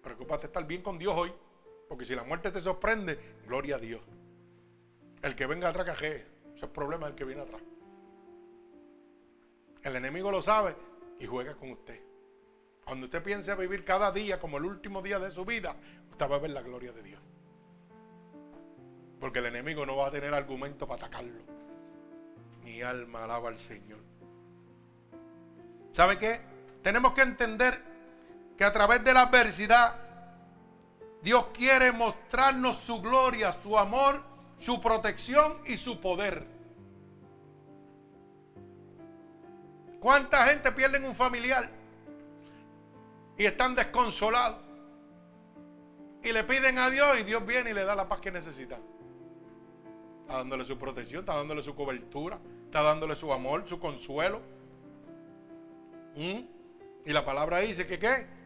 Preocúpate 0.00 0.46
estar 0.46 0.64
bien 0.64 0.82
con 0.82 0.96
Dios 0.96 1.12
hoy. 1.16 1.32
Porque 1.88 2.04
si 2.04 2.14
la 2.14 2.22
muerte 2.24 2.50
te 2.50 2.60
sorprende, 2.60 3.18
gloria 3.46 3.76
a 3.76 3.78
Dios. 3.78 4.02
El 5.22 5.34
que 5.34 5.46
venga 5.46 5.68
atrás 5.68 5.86
caje. 5.86 6.26
Ese 6.54 6.66
es 6.66 6.72
problema 6.72 7.06
del 7.06 7.14
que 7.14 7.24
viene 7.24 7.42
atrás. 7.42 7.62
El 9.82 9.96
enemigo 9.96 10.30
lo 10.30 10.42
sabe 10.42 10.76
y 11.18 11.26
juega 11.26 11.54
con 11.54 11.70
usted. 11.70 12.00
Cuando 12.84 13.06
usted 13.06 13.22
piense 13.22 13.54
vivir 13.54 13.84
cada 13.84 14.12
día 14.12 14.40
como 14.40 14.58
el 14.58 14.64
último 14.64 15.02
día 15.02 15.18
de 15.18 15.30
su 15.30 15.44
vida, 15.44 15.76
usted 16.10 16.30
va 16.30 16.36
a 16.36 16.40
ver 16.40 16.50
la 16.50 16.62
gloria 16.62 16.92
de 16.92 17.02
Dios. 17.02 17.20
Porque 19.20 19.40
el 19.40 19.46
enemigo 19.46 19.84
no 19.84 19.96
va 19.96 20.08
a 20.08 20.10
tener 20.10 20.32
argumento 20.34 20.86
para 20.86 21.06
atacarlo. 21.06 21.42
Mi 22.64 22.82
alma 22.82 23.24
alaba 23.24 23.48
al 23.48 23.58
Señor. 23.58 23.98
¿Sabe 25.90 26.18
qué? 26.18 26.40
Tenemos 26.82 27.12
que 27.12 27.22
entender 27.22 27.80
que 28.56 28.64
a 28.64 28.72
través 28.72 29.02
de 29.04 29.12
la 29.12 29.22
adversidad 29.22 30.07
Dios 31.22 31.46
quiere 31.52 31.92
mostrarnos 31.92 32.76
su 32.78 33.00
gloria, 33.00 33.52
su 33.52 33.76
amor, 33.78 34.22
su 34.58 34.80
protección 34.80 35.58
y 35.66 35.76
su 35.76 36.00
poder. 36.00 36.46
¿Cuánta 40.00 40.46
gente 40.46 40.70
pierde 40.72 41.04
un 41.04 41.14
familiar 41.14 41.68
y 43.36 43.44
están 43.44 43.74
desconsolados? 43.74 44.58
Y 46.22 46.32
le 46.32 46.44
piden 46.44 46.78
a 46.78 46.90
Dios 46.90 47.18
y 47.20 47.24
Dios 47.24 47.44
viene 47.44 47.70
y 47.70 47.74
le 47.74 47.84
da 47.84 47.94
la 47.94 48.08
paz 48.08 48.20
que 48.20 48.30
necesita. 48.30 48.78
Está 50.22 50.38
dándole 50.38 50.64
su 50.64 50.78
protección, 50.78 51.20
está 51.20 51.36
dándole 51.36 51.62
su 51.62 51.74
cobertura, 51.74 52.38
está 52.66 52.82
dándole 52.82 53.16
su 53.16 53.32
amor, 53.32 53.64
su 53.66 53.80
consuelo. 53.80 54.40
¿Mm? 56.16 56.40
Y 57.06 57.12
la 57.12 57.24
palabra 57.24 57.58
dice 57.58 57.86
que 57.86 57.98
qué? 57.98 58.37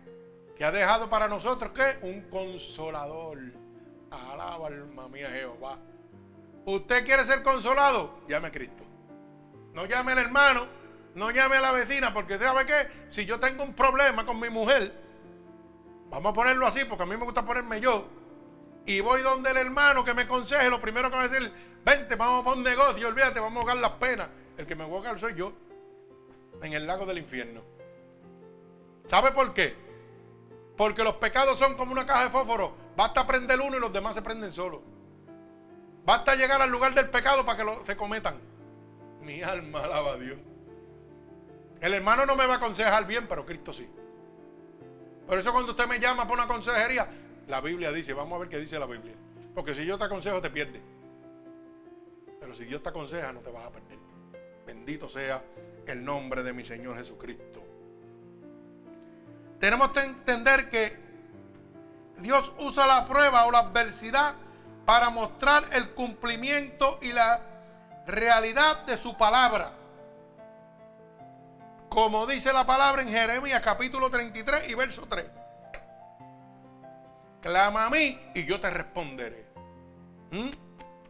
Que 0.57 0.65
ha 0.65 0.73
dejado 0.73 1.09
para 1.09 1.29
nosotros 1.29 1.73
¿qué? 1.73 1.99
Un 2.07 2.23
consolador. 2.31 3.39
Alaba 4.11 4.67
alma 4.67 5.09
mía 5.09 5.31
Jehová. 5.31 5.79
¿Usted 6.65 7.05
quiere 7.05 7.25
ser 7.25 7.43
consolado? 7.43 8.21
Llame 8.29 8.49
a 8.49 8.53
Cristo. 8.53 8.85
No 9.73 9.87
llame 9.87 10.13
al 10.13 10.19
hermano, 10.19 10.69
no 11.15 11.31
llame 11.31 11.57
a 11.57 11.61
la 11.61 11.73
vecina, 11.73 12.13
porque 12.13 12.39
¿sabe 12.39 12.67
qué? 12.67 12.89
Si 13.09 13.25
yo 13.25 13.41
tengo 13.41 13.65
un 13.65 13.75
problema 13.75 14.27
con 14.27 14.39
mi 14.39 14.51
mujer, 14.51 14.93
vamos 16.11 16.33
a 16.33 16.35
ponerlo 16.35 16.67
así, 16.67 16.85
porque 16.85 17.05
a 17.05 17.07
mí 17.07 17.17
me 17.17 17.25
gusta 17.25 17.45
ponerme 17.45 17.81
yo, 17.81 18.07
y 18.85 19.01
voy 19.01 19.23
donde 19.23 19.51
el 19.51 19.57
hermano 19.57 20.05
que 20.05 20.13
me 20.13 20.23
aconseje, 20.23 20.69
lo 20.69 20.81
primero 20.81 21.09
que 21.09 21.17
va 21.17 21.23
a 21.23 21.29
decir, 21.29 21.53
vente, 21.85 22.17
vamos 22.17 22.47
a 22.47 22.51
un 22.51 22.63
negocio, 22.63 23.09
olvídate, 23.09 23.41
vamos 23.41 23.57
a 23.57 23.61
ahogar 23.61 23.77
las 23.79 23.93
penas. 23.93 24.29
El 24.57 24.67
que 24.67 24.77
me 24.77 24.85
voy 24.85 24.95
a 24.95 24.97
ahogar 24.99 25.19
soy 25.19 25.35
yo, 25.35 25.53
en 26.63 26.73
el 26.75 26.87
lago 26.87 27.07
del 27.07 27.19
infierno. 27.19 27.63
¿Sabe 29.09 29.33
por 29.33 29.55
qué? 29.55 29.75
Porque 30.77 31.05
los 31.05 31.17
pecados 31.17 31.59
son 31.59 31.77
como 31.77 31.93
una 31.93 32.07
caja 32.07 32.25
de 32.25 32.31
fósforo. 32.31 32.75
Basta 32.97 33.27
prender 33.27 33.61
uno 33.61 33.77
y 33.77 33.81
los 33.81 33.93
demás 33.93 34.15
se 34.15 34.23
prenden 34.23 34.53
solos. 34.53 34.81
Basta 36.05 36.35
llegar 36.35 36.61
al 36.61 36.71
lugar 36.71 36.95
del 36.95 37.09
pecado 37.11 37.45
para 37.45 37.59
que 37.59 37.65
lo, 37.65 37.85
se 37.85 37.97
cometan. 37.97 38.39
Mi 39.21 39.43
alma 39.43 39.85
alaba 39.85 40.13
a 40.13 40.17
Dios. 40.17 40.39
El 41.81 41.95
hermano 41.95 42.27
no 42.27 42.37
me 42.37 42.47
va 42.47 42.55
a 42.55 42.57
aconsejar 42.57 43.07
bien, 43.07 43.27
pero 43.29 43.47
Cristo 43.47 43.73
sí. 43.73 43.89
Por 45.27 45.39
eso 45.39 45.53
cuando 45.53 45.73
usted 45.73 45.87
me 45.87 46.01
llama 46.01 46.25
para 46.25 46.45
una 46.45 46.49
consejería, 46.49 47.09
la 47.47 47.61
Biblia 47.61 47.93
dice, 47.93 48.13
vamos 48.13 48.37
a 48.37 48.39
ver 48.41 48.49
qué 48.49 48.59
dice 48.59 48.79
la 48.79 48.87
Biblia. 48.87 49.15
Porque 49.55 49.75
si 49.75 49.85
yo 49.85 49.99
te 49.99 50.05
aconsejo, 50.05 50.41
te 50.41 50.51
pierdes. 50.51 50.83
Pero 52.41 52.55
si 52.55 52.65
Dios 52.65 52.83
te 52.83 52.89
aconseja, 52.89 53.33
no 53.33 53.41
te 53.41 53.51
vas 53.51 53.67
a 53.67 53.71
perder. 53.71 53.99
Bendito 54.67 55.09
sea 55.09 55.45
el 55.87 56.05
nombre 56.05 56.43
de 56.43 56.53
mi 56.53 56.65
Señor 56.65 56.97
Jesucristo. 56.97 57.63
Tenemos 59.63 59.93
que 59.93 60.01
entender 60.01 60.69
que 60.69 60.99
Dios 62.19 62.53
usa 62.59 62.85
la 62.85 63.07
prueba 63.07 63.47
o 63.47 63.53
la 63.53 63.61
adversidad 63.61 64.35
para 64.85 65.09
mostrar 65.11 65.63
el 65.71 65.91
cumplimiento 65.91 66.99
y 67.01 67.13
la 67.13 67.41
realidad 68.05 68.79
de 68.87 68.97
su 68.97 69.17
palabra. 69.17 69.71
Como 71.89 72.27
dice 72.27 72.53
la 72.53 72.67
palabra 72.67 73.03
en 73.03 73.09
Jeremías 73.09 73.61
capítulo 73.61 74.11
33 74.11 74.69
y 74.69 74.75
verso 74.75 75.07
3. 75.09 75.27
Clama 77.41 77.87
a 77.87 77.91
mí 77.91 78.21
y 78.35 78.45
yo 78.45 78.59
te 78.59 78.69
responderé. 78.69 79.47
¿Mm? 80.33 80.51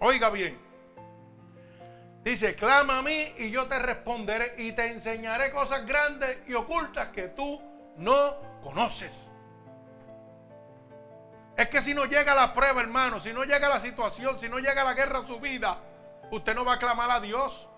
Oiga 0.01 0.29
bien. 0.29 0.61
Dice, 2.23 2.55
clama 2.55 2.99
a 2.99 3.03
mí 3.03 3.33
y 3.39 3.51
yo 3.51 3.67
te 3.67 3.79
responderé 3.79 4.57
y 4.59 4.73
te 4.73 4.91
enseñaré 4.93 5.53
cosas 5.53 5.87
grandes 5.87 6.37
y 6.47 6.53
ocultas 6.53 7.09
que 7.09 7.29
tú 7.29 7.72
no 7.97 8.37
conoces. 8.63 9.31
Es 11.57 11.69
que 11.69 11.83
si 11.83 11.95
no 11.95 12.07
llega 12.07 12.35
la 12.35 12.55
prueba, 12.55 12.81
hermano, 12.81 13.21
si 13.21 13.33
no 13.33 13.45
llega 13.45 13.69
la 13.69 13.81
situación, 13.81 14.39
si 14.39 14.49
no 14.49 14.59
llega 14.59 14.85
la 14.85 14.95
guerra 14.95 15.21
a 15.21 15.27
su 15.27 15.39
vida, 15.39 15.79
usted 16.31 16.55
no 16.55 16.65
va 16.65 16.75
a 16.75 16.79
clamar 16.79 17.11
a 17.11 17.21
Dios. 17.21 17.69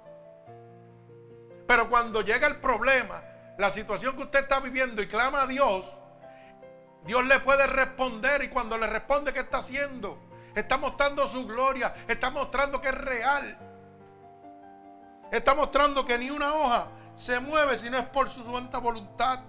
Pero 1.67 1.89
cuando 1.89 2.21
llega 2.21 2.47
el 2.47 2.57
problema, 2.57 3.23
la 3.59 3.71
situación 3.71 4.17
que 4.17 4.23
usted 4.23 4.41
está 4.41 4.61
viviendo 4.61 5.03
y 5.03 5.09
clama 5.09 5.43
a 5.43 5.47
Dios, 5.47 5.99
Dios 7.05 7.25
le 7.27 7.41
puede 7.41 7.67
responder 7.67 8.43
y 8.43 8.49
cuando 8.49 8.79
le 8.79 8.87
responde, 8.87 9.33
¿qué 9.33 9.41
está 9.41 9.59
haciendo? 9.59 10.19
Está 10.55 10.79
mostrando 10.79 11.27
su 11.27 11.47
gloria, 11.47 11.95
está 12.07 12.31
mostrando 12.31 12.81
que 12.81 12.89
es 12.89 12.95
real. 12.95 13.59
Está 15.31 15.55
mostrando 15.55 16.05
que 16.05 16.17
ni 16.17 16.31
una 16.31 16.55
hoja 16.55 16.89
se 17.17 17.41
mueve 17.41 17.77
si 17.77 17.91
no 17.91 17.99
es 17.99 18.07
por 18.07 18.31
su 18.31 18.45
santa 18.45 18.79
voluntad. 18.79 19.41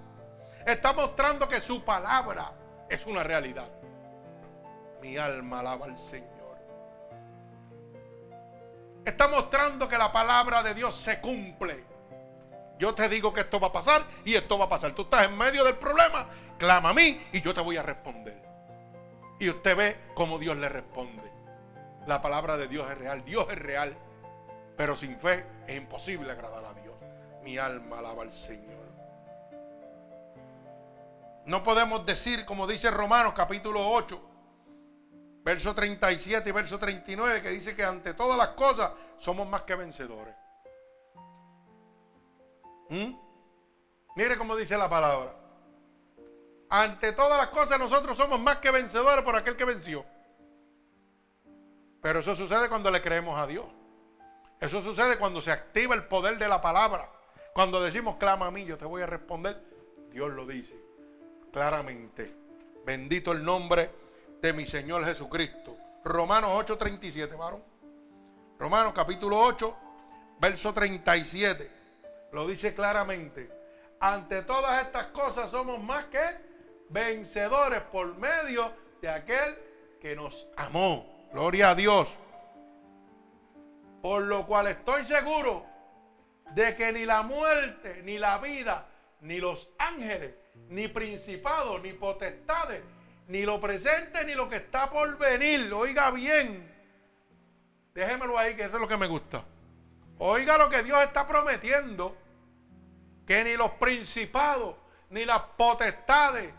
Está 0.65 0.93
mostrando 0.93 1.47
que 1.47 1.61
su 1.61 1.83
palabra 1.83 2.51
es 2.89 3.05
una 3.05 3.23
realidad. 3.23 3.69
Mi 5.01 5.17
alma 5.17 5.59
alaba 5.59 5.85
al 5.85 5.97
Señor. 5.97 6.35
Está 9.05 9.27
mostrando 9.27 9.87
que 9.87 9.97
la 9.97 10.11
palabra 10.11 10.63
de 10.63 10.73
Dios 10.73 10.95
se 10.95 11.21
cumple. 11.21 11.83
Yo 12.79 12.95
te 12.95 13.07
digo 13.07 13.31
que 13.31 13.41
esto 13.41 13.59
va 13.59 13.67
a 13.67 13.73
pasar 13.73 14.03
y 14.25 14.33
esto 14.33 14.57
va 14.57 14.65
a 14.65 14.69
pasar. 14.69 14.93
Tú 14.93 15.03
estás 15.03 15.25
en 15.25 15.37
medio 15.37 15.63
del 15.63 15.75
problema, 15.75 16.27
clama 16.57 16.89
a 16.89 16.93
mí 16.93 17.27
y 17.31 17.41
yo 17.41 17.53
te 17.53 17.61
voy 17.61 17.77
a 17.77 17.83
responder. 17.83 18.43
Y 19.39 19.49
usted 19.49 19.77
ve 19.77 19.97
cómo 20.15 20.39
Dios 20.39 20.57
le 20.57 20.69
responde. 20.69 21.23
La 22.07 22.21
palabra 22.21 22.57
de 22.57 22.67
Dios 22.67 22.89
es 22.89 22.97
real, 22.97 23.23
Dios 23.23 23.47
es 23.49 23.59
real. 23.59 23.95
Pero 24.75 24.95
sin 24.95 25.17
fe 25.19 25.45
es 25.67 25.77
imposible 25.77 26.31
agradar 26.31 26.65
a 26.65 26.73
Dios. 26.73 26.95
Mi 27.43 27.57
alma 27.57 27.99
alaba 27.99 28.23
al 28.23 28.33
Señor. 28.33 28.74
No 31.45 31.61
podemos 31.63 32.05
decir, 32.05 32.43
como 32.45 32.65
dice 32.65 32.89
Romanos 32.89 33.33
capítulo 33.33 33.87
8, 33.89 34.19
verso 35.43 35.75
37 35.75 36.49
y 36.49 36.51
verso 36.51 36.79
39, 36.79 37.41
que 37.43 37.49
dice 37.49 37.75
que 37.75 37.83
ante 37.83 38.15
todas 38.15 38.35
las 38.35 38.49
cosas 38.49 38.91
somos 39.17 39.47
más 39.47 39.61
que 39.61 39.75
vencedores. 39.75 40.35
¿Mm? 42.89 43.13
Mire 44.15 44.37
cómo 44.37 44.55
dice 44.55 44.75
la 44.75 44.89
palabra. 44.89 45.35
Ante 46.69 47.13
todas 47.13 47.37
las 47.37 47.49
cosas 47.49 47.77
nosotros 47.77 48.17
somos 48.17 48.39
más 48.39 48.57
que 48.57 48.71
vencedores 48.71 49.23
por 49.23 49.35
aquel 49.35 49.55
que 49.55 49.65
venció. 49.65 50.03
Pero 52.01 52.19
eso 52.19 52.35
sucede 52.35 52.69
cuando 52.69 52.89
le 52.89 53.03
creemos 53.03 53.37
a 53.37 53.45
Dios. 53.45 53.65
Eso 54.59 54.81
sucede 54.81 55.17
cuando 55.17 55.41
se 55.41 55.51
activa 55.51 55.93
el 55.93 56.05
poder 56.05 56.39
de 56.39 56.47
la 56.47 56.61
palabra. 56.61 57.11
Cuando 57.53 57.83
decimos, 57.83 58.15
clama 58.15 58.47
a 58.47 58.51
mí, 58.51 58.65
yo 58.65 58.79
te 58.79 58.85
voy 58.85 59.03
a 59.03 59.05
responder. 59.05 59.61
Dios 60.09 60.31
lo 60.33 60.47
dice 60.47 60.84
claramente. 61.55 62.35
Bendito 62.85 63.31
el 63.31 63.41
nombre 63.41 63.89
de 64.41 64.51
mi 64.51 64.65
Señor 64.65 65.05
Jesucristo. 65.05 65.77
Romanos 66.03 66.49
8:37, 66.51 67.37
varón. 67.37 67.63
Romanos 68.59 68.91
capítulo 68.93 69.39
8, 69.39 69.77
verso 70.41 70.73
37. 70.73 71.71
Lo 72.33 72.45
dice 72.45 72.75
claramente. 72.75 73.49
Ante 74.01 74.43
todas 74.43 74.85
estas 74.85 75.05
cosas 75.07 75.49
somos 75.49 75.81
más 75.81 76.03
que 76.07 76.19
vencedores 76.89 77.83
por 77.83 78.17
medio 78.17 78.73
de 79.01 79.07
aquel 79.07 79.57
que 80.01 80.13
nos 80.13 80.49
amó. 80.57 81.29
Gloria 81.31 81.69
a 81.69 81.75
Dios. 81.75 82.17
Por 84.01 84.23
lo 84.23 84.45
cual 84.45 84.67
estoy 84.67 85.05
seguro 85.05 85.65
de 86.53 86.75
que 86.75 86.91
ni 86.91 87.05
la 87.05 87.21
muerte, 87.21 88.01
ni 88.03 88.17
la 88.17 88.39
vida, 88.39 88.89
ni 89.21 89.39
los 89.39 89.69
ángeles, 89.77 90.35
ni 90.69 90.87
principados, 90.87 91.81
ni 91.81 91.93
potestades, 91.93 92.81
ni 93.27 93.43
lo 93.43 93.59
presente, 93.59 94.23
ni 94.25 94.33
lo 94.33 94.49
que 94.49 94.57
está 94.57 94.89
por 94.89 95.17
venir. 95.17 95.71
Oiga 95.73 96.11
bien. 96.11 96.73
Déjemelo 97.93 98.37
ahí, 98.37 98.55
que 98.55 98.63
eso 98.63 98.75
es 98.75 98.81
lo 98.81 98.87
que 98.87 98.97
me 98.97 99.07
gusta. 99.07 99.43
Oiga 100.17 100.57
lo 100.57 100.69
que 100.69 100.83
Dios 100.83 101.01
está 101.01 101.27
prometiendo 101.27 102.17
que 103.25 103.43
ni 103.43 103.57
los 103.57 103.71
principados, 103.71 104.75
ni 105.09 105.25
las 105.25 105.41
potestades, 105.57 106.53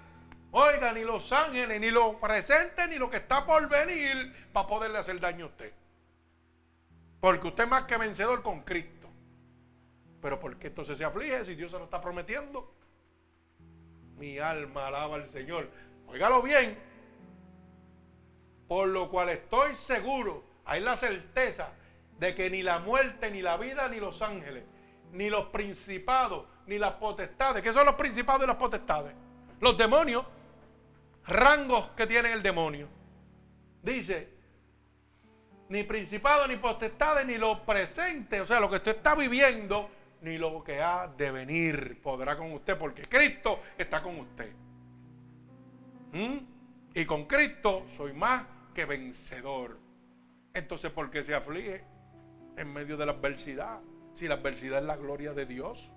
oiga, 0.50 0.92
ni 0.92 1.04
los 1.04 1.30
ángeles, 1.32 1.80
ni 1.80 1.90
lo 1.90 2.18
presente, 2.18 2.88
ni 2.88 2.96
lo 2.96 3.08
que 3.08 3.18
está 3.18 3.46
por 3.46 3.68
venir, 3.68 4.50
va 4.54 4.62
a 4.62 4.66
poderle 4.66 4.98
hacer 4.98 5.20
daño 5.20 5.46
a 5.46 5.48
usted. 5.48 5.72
Porque 7.20 7.48
usted 7.48 7.64
es 7.64 7.70
más 7.70 7.84
que 7.84 7.96
vencedor 7.96 8.42
con 8.42 8.62
Cristo. 8.62 9.08
Pero 10.20 10.40
¿por 10.40 10.56
qué 10.58 10.68
entonces 10.68 10.98
se 10.98 11.04
aflige 11.04 11.44
si 11.44 11.54
Dios 11.54 11.70
se 11.70 11.78
lo 11.78 11.84
está 11.84 12.00
prometiendo? 12.00 12.72
Mi 14.16 14.38
alma 14.38 14.88
alaba 14.88 15.16
al 15.16 15.28
Señor. 15.28 15.68
Óigalo 16.08 16.42
bien. 16.42 16.78
Por 18.68 18.88
lo 18.88 19.10
cual 19.10 19.28
estoy 19.28 19.74
seguro, 19.74 20.44
hay 20.64 20.80
la 20.80 20.96
certeza 20.96 21.70
de 22.18 22.34
que 22.34 22.50
ni 22.50 22.62
la 22.62 22.78
muerte, 22.78 23.30
ni 23.30 23.42
la 23.42 23.56
vida, 23.56 23.88
ni 23.88 24.00
los 24.00 24.22
ángeles, 24.22 24.64
ni 25.12 25.30
los 25.30 25.46
principados, 25.46 26.46
ni 26.66 26.78
las 26.78 26.94
potestades. 26.94 27.62
¿Qué 27.62 27.72
son 27.72 27.86
los 27.86 27.94
principados 27.94 28.44
y 28.44 28.46
las 28.46 28.56
potestades? 28.56 29.12
Los 29.60 29.78
demonios, 29.78 30.24
rangos 31.26 31.90
que 31.90 32.06
tiene 32.06 32.32
el 32.32 32.42
demonio. 32.42 32.88
Dice, 33.82 34.36
ni 35.68 35.82
principado, 35.82 36.46
ni 36.46 36.56
potestades, 36.56 37.26
ni 37.26 37.38
lo 37.38 37.64
presente, 37.64 38.40
o 38.40 38.46
sea, 38.46 38.60
lo 38.60 38.70
que 38.70 38.76
usted 38.76 38.96
está 38.96 39.14
viviendo, 39.14 39.90
ni 40.20 40.38
lo 40.38 40.62
que 40.64 40.80
ha 40.82 41.08
de 41.08 41.30
venir 41.30 42.00
podrá 42.02 42.36
con 42.36 42.52
usted, 42.52 42.78
porque 42.78 43.08
Cristo 43.08 43.62
está 43.76 44.02
con 44.02 44.18
usted. 44.18 44.52
¿Mm? 46.12 46.38
Y 46.94 47.04
con 47.04 47.26
Cristo 47.26 47.86
soy 47.94 48.12
más 48.12 48.44
que 48.74 48.84
vencedor. 48.84 49.78
Entonces, 50.54 50.90
¿por 50.90 51.10
qué 51.10 51.22
se 51.22 51.34
aflige 51.34 51.84
en 52.56 52.72
medio 52.72 52.96
de 52.96 53.06
la 53.06 53.12
adversidad? 53.12 53.80
Si 54.14 54.26
la 54.26 54.34
adversidad 54.34 54.78
es 54.78 54.86
la 54.86 54.96
gloria 54.96 55.34
de 55.34 55.44
Dios 55.44 55.92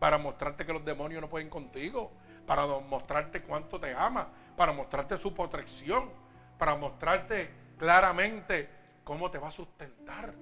para 0.00 0.18
mostrarte 0.18 0.66
que 0.66 0.72
los 0.72 0.84
demonios 0.84 1.20
no 1.20 1.28
pueden 1.28 1.48
contigo, 1.48 2.12
para 2.44 2.66
mostrarte 2.66 3.42
cuánto 3.42 3.78
te 3.78 3.94
ama, 3.94 4.28
para 4.56 4.72
mostrarte 4.72 5.16
su 5.16 5.32
protección, 5.32 6.10
para 6.58 6.74
mostrarte 6.74 7.50
claramente 7.78 8.68
cómo 9.04 9.30
te 9.30 9.38
va 9.38 9.48
a 9.48 9.52
sustentar. 9.52 10.34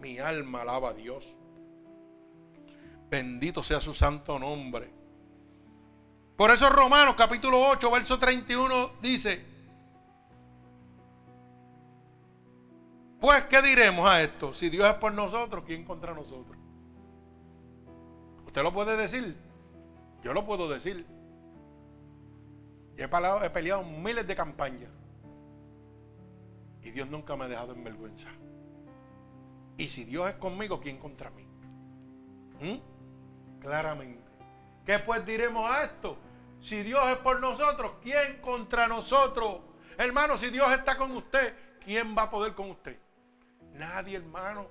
Mi 0.00 0.18
alma 0.18 0.62
alaba 0.62 0.90
a 0.90 0.94
Dios. 0.94 1.36
Bendito 3.14 3.62
sea 3.62 3.78
su 3.78 3.94
santo 3.94 4.40
nombre. 4.40 4.90
Por 6.36 6.50
eso 6.50 6.68
Romanos 6.68 7.14
capítulo 7.16 7.64
8, 7.68 7.88
verso 7.88 8.18
31 8.18 8.90
dice, 9.00 9.40
pues 13.20 13.44
¿qué 13.44 13.62
diremos 13.62 14.04
a 14.04 14.20
esto? 14.20 14.52
Si 14.52 14.68
Dios 14.68 14.88
es 14.88 14.94
por 14.94 15.14
nosotros, 15.14 15.62
¿quién 15.64 15.84
contra 15.84 16.12
nosotros? 16.12 16.58
Usted 18.46 18.64
lo 18.64 18.74
puede 18.74 18.96
decir. 18.96 19.36
Yo 20.24 20.32
lo 20.32 20.44
puedo 20.44 20.68
decir. 20.68 21.06
Y 22.98 23.00
he 23.00 23.06
peleado, 23.06 23.44
he 23.44 23.50
peleado 23.50 23.84
miles 23.84 24.26
de 24.26 24.34
campañas. 24.34 24.90
Y 26.82 26.90
Dios 26.90 27.08
nunca 27.08 27.36
me 27.36 27.44
ha 27.44 27.48
dejado 27.48 27.74
en 27.74 27.84
vergüenza. 27.84 28.26
Y 29.76 29.86
si 29.86 30.02
Dios 30.02 30.28
es 30.28 30.34
conmigo, 30.34 30.80
¿quién 30.80 30.98
contra 30.98 31.30
mí? 31.30 31.46
¿Mm? 32.60 32.93
Claramente. 33.64 34.22
¿Qué 34.84 34.98
pues 34.98 35.24
diremos 35.24 35.68
a 35.70 35.84
esto? 35.84 36.18
Si 36.60 36.82
Dios 36.82 37.02
es 37.08 37.16
por 37.16 37.40
nosotros, 37.40 37.92
¿quién 38.02 38.40
contra 38.42 38.86
nosotros? 38.86 39.60
Hermano, 39.96 40.36
si 40.36 40.50
Dios 40.50 40.70
está 40.70 40.98
con 40.98 41.16
usted, 41.16 41.54
¿quién 41.82 42.16
va 42.16 42.24
a 42.24 42.30
poder 42.30 42.54
con 42.54 42.70
usted? 42.70 42.98
Nadie, 43.72 44.18
hermano. 44.18 44.68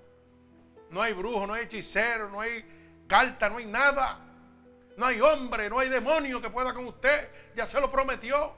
No 0.91 1.01
hay 1.01 1.13
brujo, 1.13 1.47
no 1.47 1.55
hay 1.55 1.63
hechicero, 1.63 2.29
no 2.29 2.39
hay 2.39 3.03
carta, 3.07 3.49
no 3.49 3.57
hay 3.57 3.65
nada. 3.65 4.19
No 4.95 5.07
hay 5.07 5.19
hombre, 5.21 5.71
no 5.71 5.79
hay 5.79 5.89
demonio 5.89 6.39
que 6.39 6.51
pueda 6.51 6.71
con 6.71 6.85
usted. 6.85 7.31
Ya 7.55 7.65
se 7.65 7.81
lo 7.81 7.91
prometió. 7.91 8.53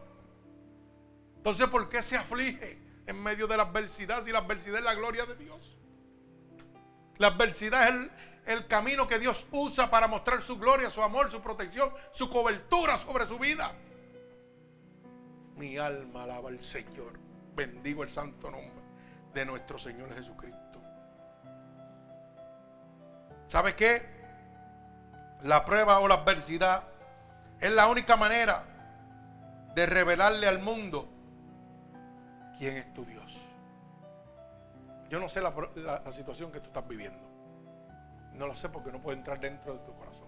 Entonces, 1.38 1.68
¿por 1.68 1.88
qué 1.88 2.04
se 2.04 2.18
aflige 2.18 2.78
en 3.08 3.24
medio 3.24 3.48
de 3.48 3.56
la 3.56 3.64
adversidad 3.64 4.22
si 4.22 4.34
la 4.34 4.40
adversidad 4.40 4.80
es 4.80 4.84
la 4.84 4.96
gloria 4.96 5.26
de 5.26 5.38
Dios? 5.38 5.78
La 7.20 7.28
adversidad 7.28 7.84
es 7.84 7.90
el, 7.90 8.12
el 8.46 8.68
camino 8.68 9.08
que 9.08 9.20
Dios 9.20 9.46
usa 9.52 9.90
para 9.90 10.08
mostrar 10.08 10.42
su 10.42 10.58
gloria, 10.58 10.90
su 10.90 11.02
amor, 11.02 11.32
su 11.32 11.42
protección, 11.42 11.92
su 12.12 12.30
cobertura 12.30 12.98
sobre 12.98 13.26
su 13.26 13.40
vida. 13.40 13.74
Mi 15.56 15.78
alma 15.78 16.24
alaba 16.24 16.50
al 16.50 16.62
Señor. 16.62 17.20
Bendigo 17.56 18.04
el 18.04 18.10
santo 18.10 18.52
nombre 18.52 18.84
de 19.34 19.46
nuestro 19.46 19.80
Señor 19.80 20.14
Jesucristo. 20.14 20.82
¿Sabe 23.48 23.76
qué? 23.76 24.14
La 25.44 25.66
prueba 25.66 26.00
o 26.00 26.08
la 26.08 26.16
adversidad 26.16 26.84
es 27.60 27.72
la 27.72 27.88
única 27.88 28.16
manera 28.16 28.64
de 29.74 29.86
revelarle 29.86 30.48
al 30.48 30.60
mundo 30.60 31.08
quién 32.58 32.78
es 32.78 32.94
tu 32.94 33.06
Dios. 33.06 33.40
Yo 35.10 35.20
no 35.20 35.30
sé 35.30 35.42
la, 35.42 35.54
la 35.76 36.12
situación 36.12 36.52
que 36.52 36.60
tú 36.60 36.68
estás 36.68 36.88
viviendo. 36.88 37.35
No 38.38 38.48
lo 38.48 38.56
sé 38.56 38.70
porque 38.70 38.92
no 38.92 39.02
puedo 39.02 39.18
entrar 39.18 39.40
dentro 39.40 39.74
de 39.74 39.80
tu 39.80 39.96
corazón. 39.96 40.28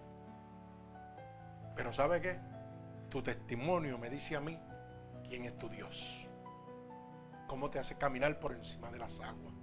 Pero 1.76 1.94
¿sabe 1.94 2.22
qué? 2.22 2.40
Tu 3.10 3.22
testimonio 3.22 3.98
me 3.98 4.10
dice 4.10 4.36
a 4.36 4.42
mí 4.42 4.60
quién 5.28 5.46
es 5.46 5.58
tu 5.58 5.70
Dios. 5.70 6.26
Cómo 7.48 7.70
te 7.70 7.80
hace 7.80 7.98
caminar 7.98 8.40
por 8.40 8.54
encima 8.54 8.92
de 8.92 9.00
las 9.00 9.20
aguas. 9.20 9.54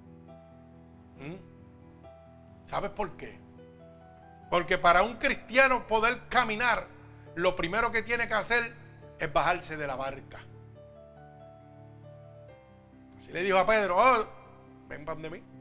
¿Mm? 1.19 2.65
¿Sabes 2.65 2.91
por 2.91 3.17
qué? 3.17 3.41
Porque 4.51 4.79
para 4.79 5.03
un 5.03 5.17
cristiano 5.17 5.87
poder 5.87 6.29
caminar, 6.29 6.87
lo 7.35 7.57
primero 7.57 7.91
que 7.91 8.03
tiene 8.03 8.29
que 8.29 8.35
hacer 8.35 8.75
es 9.19 9.33
bajarse 9.33 9.77
de 9.77 9.87
la 9.87 9.97
barca. 9.97 10.41
Así 13.19 13.33
le 13.33 13.43
dijo 13.43 13.59
a 13.59 13.67
Pedro, 13.67 13.97
oh, 13.99 14.27
ven 14.89 15.05
de 15.23 15.31
mí. 15.31 15.54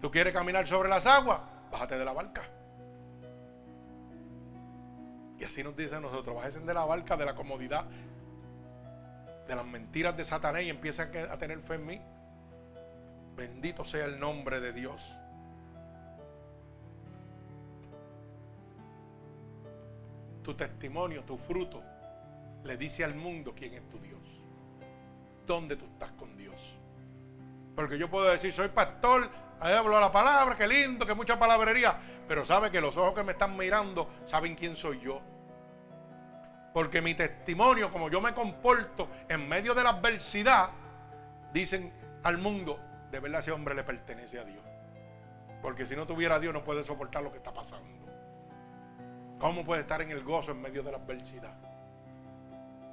¿Tú 0.00 0.10
quieres 0.10 0.32
caminar 0.32 0.66
sobre 0.66 0.88
las 0.88 1.06
aguas? 1.06 1.40
Bájate 1.70 1.98
de 1.98 2.04
la 2.04 2.12
barca. 2.12 2.42
Y 5.38 5.44
así 5.44 5.62
nos 5.62 5.76
dice 5.76 5.94
a 5.94 6.00
nosotros, 6.00 6.34
bájense 6.34 6.60
de 6.60 6.74
la 6.74 6.84
barca, 6.84 7.16
de 7.16 7.24
la 7.24 7.34
comodidad, 7.34 7.84
de 9.46 9.54
las 9.54 9.66
mentiras 9.66 10.16
de 10.16 10.24
Satanás 10.24 10.62
y 10.62 10.70
empiezan 10.70 11.10
a 11.30 11.38
tener 11.38 11.60
fe 11.60 11.74
en 11.74 11.86
mí. 11.86 12.00
Bendito 13.36 13.84
sea 13.84 14.06
el 14.06 14.18
nombre 14.18 14.60
de 14.60 14.72
Dios. 14.72 15.16
Tu 20.42 20.54
testimonio, 20.54 21.22
tu 21.24 21.36
fruto, 21.36 21.82
le 22.64 22.76
dice 22.76 23.04
al 23.04 23.14
mundo 23.14 23.54
quién 23.54 23.74
es 23.74 23.88
tu 23.88 24.00
Dios. 24.00 24.18
¿Dónde 25.46 25.76
tú 25.76 25.84
estás 25.84 26.10
con 26.12 26.36
Dios? 26.36 26.56
Porque 27.76 27.96
yo 27.96 28.10
puedo 28.10 28.28
decir, 28.28 28.52
soy 28.52 28.68
pastor, 28.68 29.30
Ahí 29.60 29.74
hablo 29.74 30.00
la 30.00 30.12
palabra, 30.12 30.56
qué 30.56 30.68
lindo, 30.68 31.06
qué 31.06 31.14
mucha 31.14 31.38
palabrería. 31.38 31.98
Pero 32.28 32.44
sabe 32.44 32.70
que 32.70 32.80
los 32.80 32.96
ojos 32.96 33.14
que 33.14 33.24
me 33.24 33.32
están 33.32 33.56
mirando 33.56 34.08
saben 34.26 34.54
quién 34.54 34.76
soy 34.76 35.00
yo. 35.00 35.20
Porque 36.72 37.00
mi 37.00 37.14
testimonio, 37.14 37.90
como 37.90 38.10
yo 38.10 38.20
me 38.20 38.34
comporto 38.34 39.08
en 39.28 39.48
medio 39.48 39.74
de 39.74 39.82
la 39.82 39.90
adversidad, 39.90 40.70
dicen 41.52 41.92
al 42.22 42.38
mundo, 42.38 42.78
de 43.10 43.20
verdad 43.20 43.40
ese 43.40 43.52
hombre 43.52 43.74
le 43.74 43.82
pertenece 43.82 44.38
a 44.38 44.44
Dios. 44.44 44.62
Porque 45.62 45.86
si 45.86 45.96
no 45.96 46.06
tuviera 46.06 46.36
a 46.36 46.40
Dios 46.40 46.52
no 46.52 46.62
puede 46.62 46.84
soportar 46.84 47.22
lo 47.22 47.32
que 47.32 47.38
está 47.38 47.52
pasando. 47.52 48.06
¿Cómo 49.38 49.64
puede 49.64 49.82
estar 49.82 50.02
en 50.02 50.10
el 50.10 50.22
gozo 50.22 50.52
en 50.52 50.60
medio 50.60 50.82
de 50.82 50.92
la 50.92 50.98
adversidad? 50.98 51.54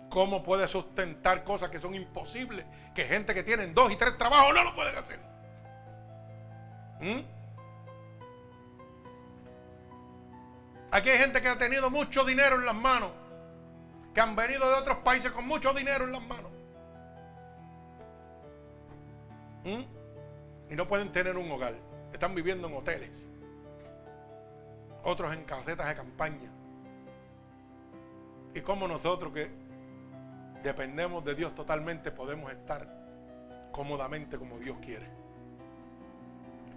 ¿Cómo 0.10 0.44
puede 0.44 0.68
sustentar 0.68 1.44
cosas 1.44 1.70
que 1.70 1.80
son 1.80 1.94
imposibles? 1.94 2.66
Que 2.94 3.04
gente 3.06 3.34
que 3.34 3.44
tiene 3.44 3.68
dos 3.68 3.92
y 3.92 3.96
tres 3.98 4.18
trabajos 4.18 4.54
no 4.54 4.64
lo 4.64 4.76
pueden 4.76 4.96
hacer. 4.96 5.35
¿Mm? 7.00 7.20
Aquí 10.92 11.10
hay 11.10 11.18
gente 11.18 11.42
que 11.42 11.48
ha 11.50 11.58
tenido 11.58 11.90
mucho 11.90 12.24
dinero 12.24 12.56
en 12.56 12.66
las 12.66 12.76
manos, 12.76 13.12
que 14.14 14.22
han 14.22 14.36
venido 14.36 14.68
de 14.70 14.76
otros 14.76 15.00
países 15.00 15.32
con 15.32 15.46
mucho 15.46 15.74
dinero 15.74 16.06
en 16.06 16.12
las 16.14 16.22
manos. 16.22 16.52
¿Mm? 19.66 20.72
Y 20.72 20.76
no 20.76 20.88
pueden 20.88 21.12
tener 21.12 21.38
un 21.38 21.52
hogar. 21.52 21.76
Están 22.14 22.34
viviendo 22.34 22.68
en 22.68 22.76
hoteles. 22.76 23.12
Otros 25.04 25.34
en 25.34 25.44
casetas 25.44 25.88
de 25.88 25.96
campaña. 25.96 26.50
Y 28.54 28.62
como 28.62 28.88
nosotros 28.88 29.34
que 29.34 29.52
dependemos 30.64 31.26
de 31.26 31.36
Dios 31.36 31.54
totalmente 31.54 32.10
podemos 32.10 32.52
estar 32.52 32.88
cómodamente 33.72 34.38
como 34.38 34.58
Dios 34.60 34.78
quiere. 34.80 35.25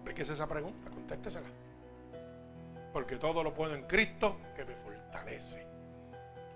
¿Qué 0.05 0.23
es 0.23 0.31
esa 0.31 0.49
pregunta? 0.49 0.91
Contéstesela. 0.91 1.47
Porque 2.93 3.17
todo 3.17 3.45
lo 3.45 3.55
puedo 3.55 3.75
en 3.77 3.85
Cristo 3.85 4.39
que 4.57 4.65
me 4.65 4.75
fortalece. 4.75 5.65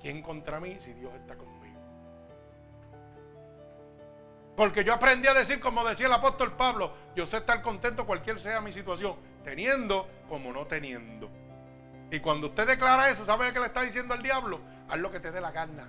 ¿Quién 0.00 0.20
contra 0.20 0.58
mí 0.58 0.78
si 0.80 0.92
Dios 0.94 1.14
está 1.14 1.36
conmigo? 1.36 1.78
Porque 4.56 4.82
yo 4.82 4.92
aprendí 4.92 5.28
a 5.28 5.34
decir, 5.34 5.60
como 5.60 5.84
decía 5.84 6.06
el 6.06 6.12
apóstol 6.12 6.52
Pablo, 6.56 6.92
yo 7.14 7.24
sé 7.24 7.36
estar 7.36 7.62
contento 7.62 8.04
cualquier 8.04 8.40
sea 8.40 8.60
mi 8.60 8.72
situación, 8.72 9.14
teniendo 9.44 10.08
como 10.28 10.52
no 10.52 10.66
teniendo. 10.66 11.30
Y 12.10 12.20
cuando 12.20 12.48
usted 12.48 12.66
declara 12.66 13.10
eso, 13.10 13.24
¿sabe 13.24 13.52
qué 13.52 13.60
le 13.60 13.66
está 13.66 13.82
diciendo 13.82 14.12
al 14.12 14.22
diablo? 14.22 14.60
Haz 14.88 14.98
lo 14.98 15.10
que 15.10 15.20
te 15.20 15.30
dé 15.30 15.40
la 15.40 15.52
gana. 15.52 15.88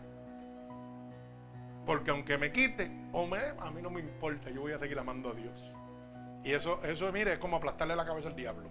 Porque 1.86 2.12
aunque 2.12 2.38
me 2.38 2.52
quite 2.52 2.90
o 3.12 3.26
me, 3.26 3.40
a 3.60 3.72
mí 3.72 3.82
no 3.82 3.90
me 3.90 4.00
importa, 4.00 4.50
yo 4.50 4.62
voy 4.62 4.72
a 4.72 4.80
seguir 4.80 4.98
amando 4.98 5.30
a 5.30 5.34
Dios. 5.34 5.74
Y 6.44 6.52
eso, 6.52 6.82
eso, 6.84 7.12
mire, 7.12 7.34
es 7.34 7.40
como 7.40 7.58
aplastarle 7.58 7.96
la 7.96 8.06
cabeza 8.06 8.30
al 8.30 8.36
diablo. 8.36 8.70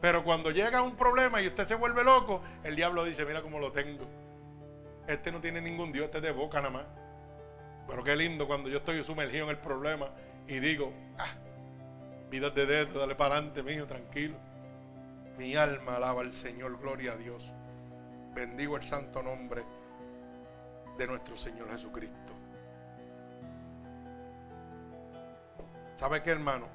Pero 0.00 0.22
cuando 0.22 0.50
llega 0.50 0.82
un 0.82 0.96
problema 0.96 1.42
y 1.42 1.48
usted 1.48 1.66
se 1.66 1.74
vuelve 1.74 2.04
loco, 2.04 2.42
el 2.62 2.76
diablo 2.76 3.04
dice, 3.04 3.24
mira 3.24 3.42
cómo 3.42 3.58
lo 3.58 3.72
tengo. 3.72 4.04
Este 5.06 5.32
no 5.32 5.40
tiene 5.40 5.60
ningún 5.60 5.92
Dios, 5.92 6.06
este 6.06 6.18
es 6.18 6.24
de 6.24 6.32
boca 6.32 6.58
nada 6.58 6.70
más. 6.70 6.86
Pero 7.86 8.04
qué 8.04 8.14
lindo 8.14 8.46
cuando 8.46 8.68
yo 8.68 8.78
estoy 8.78 9.02
sumergido 9.02 9.44
en 9.44 9.50
el 9.50 9.58
problema 9.58 10.10
y 10.46 10.60
digo, 10.60 10.92
ah, 11.18 11.34
vida 12.30 12.50
de 12.50 12.66
dedo, 12.66 13.00
dale 13.00 13.14
para 13.14 13.36
adelante, 13.36 13.62
mío, 13.62 13.86
tranquilo. 13.86 14.36
Mi 15.38 15.56
alma 15.56 15.96
alaba 15.96 16.20
al 16.20 16.32
Señor, 16.32 16.78
gloria 16.78 17.12
a 17.12 17.16
Dios. 17.16 17.50
Bendigo 18.34 18.76
el 18.76 18.82
santo 18.82 19.22
nombre 19.22 19.64
de 20.96 21.06
nuestro 21.06 21.36
Señor 21.36 21.70
Jesucristo. 21.70 22.37
¿Sabe 25.98 26.22
qué, 26.22 26.30
hermano? 26.30 26.68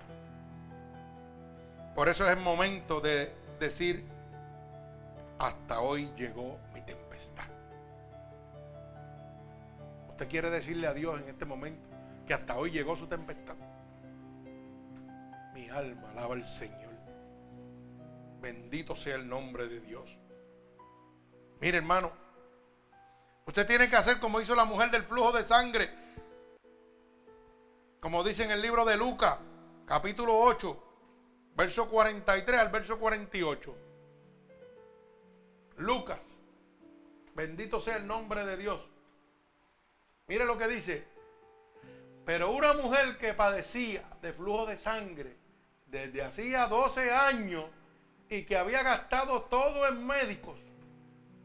Por 1.96 2.10
eso 2.10 2.26
es 2.26 2.36
el 2.36 2.44
momento 2.44 3.00
de 3.00 3.34
decir, 3.58 4.04
hasta 5.40 5.80
hoy 5.80 6.12
llegó 6.18 6.60
mi 6.74 6.82
tempestad. 6.82 7.46
¿Usted 10.10 10.28
quiere 10.28 10.50
decirle 10.50 10.88
a 10.88 10.94
Dios 10.94 11.22
en 11.22 11.30
este 11.30 11.46
momento 11.46 11.90
que 12.28 12.34
hasta 12.34 12.58
hoy 12.58 12.72
llegó 12.72 12.98
su 12.98 13.08
tempestad? 13.08 13.56
Mi 15.54 15.70
alma 15.70 16.10
alaba 16.10 16.34
al 16.36 16.44
Señor. 16.44 16.92
Bendito 18.42 18.94
sea 18.94 19.16
el 19.16 19.30
nombre 19.30 19.70
de 19.70 19.80
Dios. 19.80 20.18
Mire, 21.62 21.78
hermano, 21.78 22.12
usted 23.46 23.66
tiene 23.66 23.90
que 23.90 23.96
hacer 23.96 24.20
como 24.20 24.42
hizo 24.42 24.54
la 24.54 24.66
mujer 24.66 24.92
del 24.92 25.04
flujo 25.04 25.32
de 25.32 25.46
sangre 25.46 26.03
como 28.04 28.22
dice 28.22 28.44
en 28.44 28.52
el 28.52 28.62
libro 28.62 28.84
de 28.84 28.98
Lucas, 28.98 29.40
capítulo 29.86 30.38
8, 30.38 30.84
verso 31.56 31.90
43 31.90 32.60
al 32.60 32.68
verso 32.68 33.00
48. 33.00 33.78
Lucas, 35.78 36.42
bendito 37.34 37.80
sea 37.80 37.96
el 37.96 38.06
nombre 38.06 38.46
de 38.46 38.58
Dios. 38.58 38.82
Mire 40.28 40.44
lo 40.44 40.58
que 40.58 40.68
dice. 40.68 41.08
Pero 42.26 42.52
una 42.52 42.74
mujer 42.74 43.18
que 43.18 43.34
padecía 43.34 44.04
de 44.22 44.34
flujo 44.34 44.66
de 44.66 44.78
sangre 44.78 45.38
desde 45.86 46.24
hacía 46.24 46.68
12 46.68 47.10
años 47.10 47.64
y 48.28 48.44
que 48.44 48.58
había 48.58 48.84
gastado 48.84 49.44
todo 49.44 49.88
en 49.88 50.06
médicos, 50.06 50.60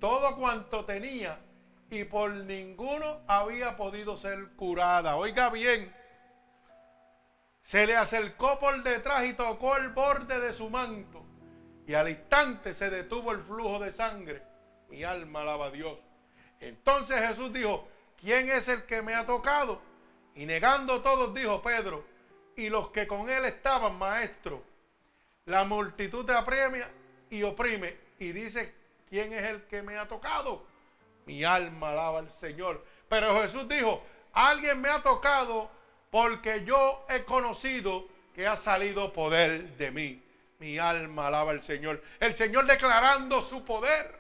todo 0.01 0.37
cuanto 0.37 0.85
tenía, 0.85 1.39
y 1.89 2.03
por 2.03 2.33
ninguno 2.33 3.21
había 3.29 3.77
podido 3.77 4.17
ser 4.17 4.49
curada. 4.57 5.15
Oiga 5.15 5.51
bien, 5.51 5.97
se 7.69 7.87
le 7.87 7.95
acercó 7.95 8.59
por 8.59 8.83
detrás 8.83 9.27
y 9.27 9.35
tocó 9.35 9.77
el 9.77 9.91
borde 9.91 10.41
de 10.41 10.55
su 10.55 10.71
manto. 10.71 11.23
Y 11.87 11.93
al 11.93 12.09
instante 12.09 12.73
se 12.73 12.89
detuvo 12.89 13.31
el 13.31 13.43
flujo 13.43 13.79
de 13.79 13.93
sangre. 13.93 14.43
Mi 14.89 15.05
alma 15.05 15.43
alaba 15.43 15.67
a 15.67 15.71
Dios. 15.71 15.99
Entonces 16.61 17.21
Jesús 17.29 17.53
dijo, 17.53 17.87
¿quién 18.19 18.49
es 18.49 18.69
el 18.69 18.85
que 18.85 19.03
me 19.03 19.15
ha 19.15 19.27
tocado? 19.27 19.83
Y 20.35 20.47
negando 20.47 21.03
todos 21.03 21.35
dijo 21.35 21.61
Pedro, 21.61 22.07
y 22.57 22.71
los 22.71 22.89
que 22.89 23.07
con 23.07 23.29
él 23.29 23.45
estaban, 23.45 23.99
maestro, 23.99 24.65
La 25.45 25.65
multitud 25.65 26.25
te 26.25 26.33
apremia 26.33 26.91
y 27.29 27.43
oprime 27.43 27.99
y 28.19 28.33
dice, 28.33 28.75
¿quién 29.11 29.35
es 29.35 29.43
el 29.43 29.67
que 29.67 29.83
me 29.83 29.99
ha 29.99 30.09
tocado? 30.09 30.67
Mi 31.27 31.45
alma 31.45 31.91
alaba 31.91 32.21
al 32.21 32.31
Señor. 32.31 32.83
Pero 33.11 33.43
Jesús 33.43 33.69
dijo, 33.69 34.03
alguien 34.33 34.81
me 34.81 34.89
ha 34.89 35.03
tocado 35.03 35.77
porque 36.11 36.65
yo 36.65 37.05
he 37.09 37.25
conocido 37.25 38.07
que 38.35 38.47
ha 38.47 38.57
salido 38.57 39.13
poder 39.13 39.77
de 39.77 39.91
mí. 39.91 40.25
Mi 40.59 40.79
alma 40.79 41.29
alaba 41.29 41.53
al 41.53 41.63
Señor. 41.63 42.03
El 42.19 42.35
Señor 42.35 42.67
declarando 42.67 43.43
su 43.43 43.65
poder. 43.65 44.19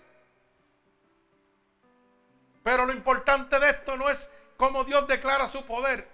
Pero 2.63 2.87
lo 2.87 2.93
importante 2.93 3.59
de 3.59 3.71
esto 3.71 3.97
no 3.97 4.09
es 4.09 4.31
cómo 4.57 4.85
Dios 4.85 5.07
declara 5.09 5.49
su 5.49 5.65
poder. 5.65 6.07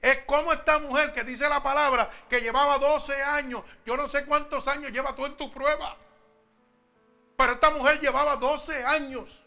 Es 0.00 0.24
como 0.24 0.52
esta 0.52 0.78
mujer 0.78 1.12
que 1.12 1.24
dice 1.24 1.48
la 1.48 1.62
palabra 1.62 2.10
que 2.28 2.40
llevaba 2.40 2.78
12 2.78 3.22
años. 3.22 3.64
Yo 3.84 3.96
no 3.96 4.06
sé 4.06 4.24
cuántos 4.24 4.68
años 4.68 4.92
lleva 4.92 5.14
tú 5.14 5.26
en 5.26 5.36
tu 5.36 5.50
prueba. 5.50 5.96
Pero 7.36 7.52
esta 7.52 7.70
mujer 7.70 8.00
llevaba 8.00 8.36
12 8.36 8.84
años. 8.84 9.42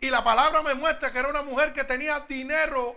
Y 0.00 0.10
la 0.10 0.22
palabra 0.22 0.62
me 0.62 0.74
muestra 0.74 1.12
que 1.12 1.18
era 1.18 1.28
una 1.28 1.42
mujer 1.42 1.72
que 1.72 1.84
tenía 1.84 2.20
dinero. 2.20 2.96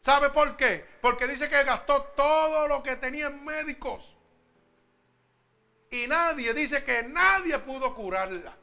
¿Sabe 0.00 0.30
por 0.30 0.56
qué? 0.56 0.86
Porque 1.02 1.26
dice 1.26 1.48
que 1.48 1.62
gastó 1.62 2.02
todo 2.16 2.66
lo 2.66 2.82
que 2.82 2.96
tenía 2.96 3.26
en 3.26 3.44
médicos. 3.44 4.16
Y 5.90 6.06
nadie, 6.06 6.54
dice 6.54 6.84
que 6.84 7.02
nadie 7.02 7.58
pudo 7.58 7.94
curarla. 7.94 8.56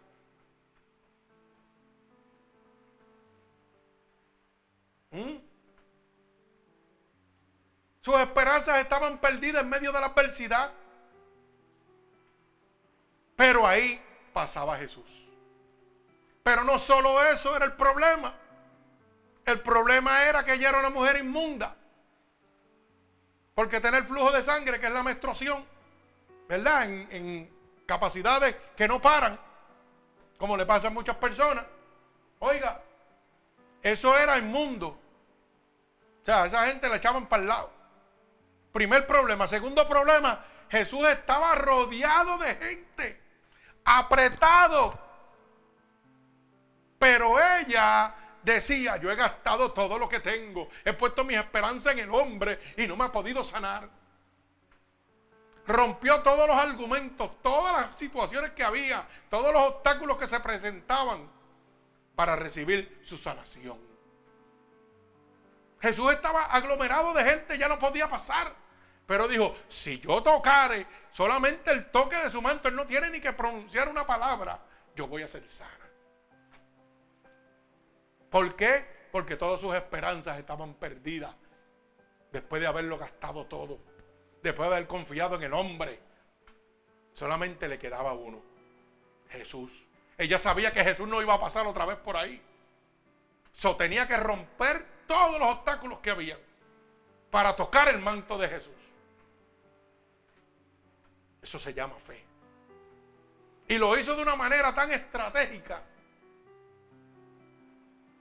¿Mm? 5.12 5.38
Sus 8.02 8.18
esperanzas 8.20 8.80
estaban 8.80 9.20
perdidas 9.20 9.64
en 9.64 9.70
medio 9.70 9.92
de 9.92 10.00
la 10.00 10.08
adversidad. 10.08 10.72
Pero 13.36 13.68
ahí 13.68 14.02
pasaba 14.34 14.78
Jesús. 14.78 15.28
Pero 16.42 16.64
no 16.64 16.80
solo 16.80 17.22
eso 17.24 17.56
era 17.56 17.66
el 17.66 17.74
problema. 17.74 18.34
El 19.48 19.62
problema 19.62 20.24
era 20.26 20.44
que 20.44 20.54
ella 20.54 20.70
era 20.70 20.80
una 20.80 20.90
mujer 20.90 21.16
inmunda. 21.18 21.76
Porque 23.56 23.82
tener 23.82 24.04
flujo 24.04 24.32
de 24.32 24.44
sangre, 24.44 24.80
que 24.80 24.88
es 24.88 24.94
la 24.94 25.02
menstruación, 25.02 25.66
¿verdad? 26.48 26.84
En, 26.84 27.56
capacidades 27.86 28.54
que 28.76 28.86
no 28.86 29.02
paran, 29.02 29.40
como 30.38 30.58
le 30.58 30.66
pasa 30.66 30.90
a 30.90 30.92
muchas 30.92 31.16
personas. 31.16 31.66
Oiga, 32.40 32.82
eso 33.82 34.18
era 34.18 34.38
inmundo. 34.38 35.00
O 36.22 36.26
sea, 36.26 36.46
esa 36.46 36.68
gente 36.68 36.90
la 36.90 36.98
echaban 36.98 37.28
para 37.28 37.42
el 37.44 37.48
lado. 37.48 37.72
Primer 38.74 39.08
problema. 39.08 39.48
Segundo 39.48 39.88
problema, 39.88 40.44
Jesús 40.70 41.08
estaba 41.08 41.56
rodeado 41.56 42.38
de 42.40 42.56
gente, 42.56 43.22
apretado 43.86 45.08
pero 47.00 47.38
ella 47.40 48.14
decía, 48.54 48.98
yo 48.98 49.12
he 49.12 49.16
gastado 49.16 49.72
todo 49.72 49.98
lo 49.98 50.08
que 50.08 50.20
tengo, 50.20 50.70
he 50.86 50.94
puesto 50.94 51.24
mi 51.24 51.36
esperanza 51.36 51.92
en 51.92 52.00
el 52.00 52.14
hombre 52.14 52.60
y 52.78 52.88
no 52.88 52.96
me 52.96 53.06
ha 53.06 53.12
podido 53.12 53.44
sanar. 53.44 53.90
Rompió 55.66 56.22
todos 56.22 56.48
los 56.48 56.56
argumentos, 56.56 57.30
todas 57.42 57.74
las 57.74 57.98
situaciones 57.98 58.52
que 58.52 58.64
había, 58.64 59.08
todos 59.30 59.52
los 59.52 59.62
obstáculos 59.64 60.18
que 60.18 60.28
se 60.28 60.40
presentaban 60.40 61.30
para 62.16 62.36
recibir 62.36 63.02
su 63.04 63.18
sanación. 63.18 63.78
Jesús 65.82 66.12
estaba 66.12 66.46
aglomerado 66.46 67.14
de 67.14 67.24
gente, 67.24 67.58
ya 67.58 67.68
no 67.68 67.78
podía 67.78 68.10
pasar. 68.10 68.54
Pero 69.06 69.28
dijo, 69.28 69.56
si 69.70 70.00
yo 70.00 70.22
tocare 70.22 70.86
solamente 71.12 71.72
el 71.72 71.90
toque 71.92 72.18
de 72.18 72.30
su 72.30 72.42
manto, 72.42 72.68
él 72.68 72.76
no 72.76 72.86
tiene 72.86 73.10
ni 73.10 73.22
que 73.22 73.32
pronunciar 73.34 73.88
una 73.88 74.06
palabra, 74.06 74.60
yo 74.96 75.08
voy 75.08 75.22
a 75.24 75.28
ser 75.28 75.48
sana. 75.48 75.87
¿Por 78.38 78.56
qué? 78.56 78.86
Porque 79.12 79.36
todas 79.36 79.60
sus 79.60 79.74
esperanzas 79.74 80.38
estaban 80.38 80.76
perdidas. 80.76 81.34
Después 82.32 82.62
de 82.62 82.68
haberlo 82.68 83.00
gastado 83.00 83.48
todo. 83.48 83.80
Después 84.44 84.70
de 84.70 84.76
haber 84.76 84.88
confiado 84.88 85.38
en 85.38 85.42
el 85.42 85.54
hombre. 85.56 86.00
Solamente 87.16 87.68
le 87.68 87.80
quedaba 87.80 88.14
uno. 88.14 88.44
Jesús. 89.30 89.88
Ella 90.20 90.38
sabía 90.38 90.72
que 90.72 90.84
Jesús 90.84 91.08
no 91.08 91.20
iba 91.20 91.34
a 91.34 91.40
pasar 91.40 91.66
otra 91.66 91.86
vez 91.86 91.98
por 91.98 92.16
ahí. 92.16 92.40
So 93.54 93.76
tenía 93.76 94.08
que 94.08 94.18
romper 94.18 94.86
todos 95.08 95.40
los 95.40 95.50
obstáculos 95.50 95.98
que 95.98 96.12
había 96.12 96.38
para 97.32 97.56
tocar 97.56 97.88
el 97.88 97.98
manto 97.98 98.38
de 98.38 98.50
Jesús. 98.50 98.72
Eso 101.42 101.58
se 101.58 101.74
llama 101.74 101.96
fe. 101.96 102.24
Y 103.68 103.80
lo 103.80 103.98
hizo 103.98 104.16
de 104.16 104.22
una 104.22 104.36
manera 104.36 104.76
tan 104.76 104.92
estratégica 104.92 105.82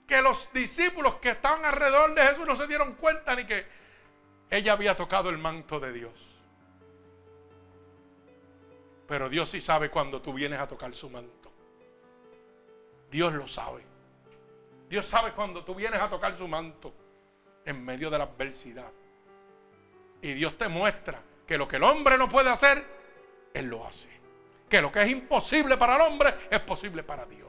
que 0.07 0.23
los 0.23 0.53
discípulos 0.53 1.17
que 1.17 1.31
estaban 1.31 1.65
alrededor 1.65 2.15
de 2.15 2.23
Jesús 2.23 2.47
no 2.47 2.57
se 2.57 2.67
dieron 2.67 2.95
cuenta 2.95 3.35
ni 3.35 3.45
que 3.45 3.67
ella 4.51 4.73
había 4.73 4.97
tocado 4.97 5.31
el 5.31 5.39
manto 5.39 5.81
de 5.81 5.93
Dios. 5.93 6.37
Pero 9.09 9.29
Dios 9.29 9.51
sí 9.51 9.61
sabe 9.61 9.91
cuando 9.91 10.21
tú 10.21 10.33
vienes 10.33 10.61
a 10.61 10.69
tocar 10.69 10.95
su 10.95 11.11
manto. 11.11 11.51
Dios 13.11 13.33
lo 13.35 13.49
sabe. 13.49 13.83
Dios 14.89 15.07
sabe 15.07 15.33
cuando 15.33 15.65
tú 15.65 15.75
vienes 15.75 16.01
a 16.01 16.09
tocar 16.09 16.37
su 16.37 16.47
manto 16.47 16.93
en 17.65 17.85
medio 17.85 18.11
de 18.11 18.19
la 18.19 18.25
adversidad. 18.25 18.91
Y 20.23 20.33
Dios 20.35 20.57
te 20.57 20.69
muestra 20.69 21.21
que 21.47 21.59
lo 21.59 21.67
que 21.69 21.77
el 21.77 21.83
hombre 21.83 22.19
no 22.19 22.29
puede 22.29 22.51
hacer, 22.51 22.85
Él 23.53 23.67
lo 23.67 23.87
hace. 23.87 24.09
Que 24.69 24.83
lo 24.83 24.91
que 24.91 25.03
es 25.03 25.11
imposible 25.11 25.77
para 25.77 25.97
el 25.97 26.03
hombre 26.03 26.35
es 26.51 26.61
posible 26.61 27.03
para 27.03 27.27
Dios. 27.27 27.46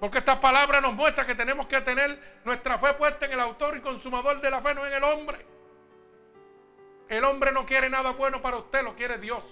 Porque 0.00 0.18
esta 0.18 0.38
palabra 0.40 0.80
nos 0.80 0.94
muestra 0.94 1.26
que 1.26 1.34
tenemos 1.34 1.66
que 1.66 1.80
tener 1.80 2.40
nuestra 2.44 2.78
fe 2.78 2.92
puesta 2.94 3.26
en 3.26 3.32
el 3.32 3.40
autor 3.40 3.76
y 3.76 3.80
consumador 3.80 4.40
de 4.40 4.50
la 4.50 4.60
fe, 4.60 4.74
no 4.74 4.86
en 4.86 4.92
el 4.92 5.02
hombre. 5.04 5.46
El 7.08 7.24
hombre 7.24 7.52
no 7.52 7.64
quiere 7.64 7.88
nada 7.88 8.10
bueno 8.12 8.42
para 8.42 8.58
usted, 8.58 8.82
lo 8.82 8.94
quiere 8.94 9.18
Dios. 9.18 9.42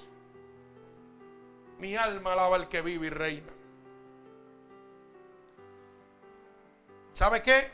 Mi 1.79 1.97
alma 1.97 2.33
alaba 2.33 2.57
al 2.57 2.69
que 2.69 2.83
vive 2.83 3.07
y 3.07 3.11
reina. 3.11 3.53
¿Sabe 7.13 7.43
qué? 7.43 7.71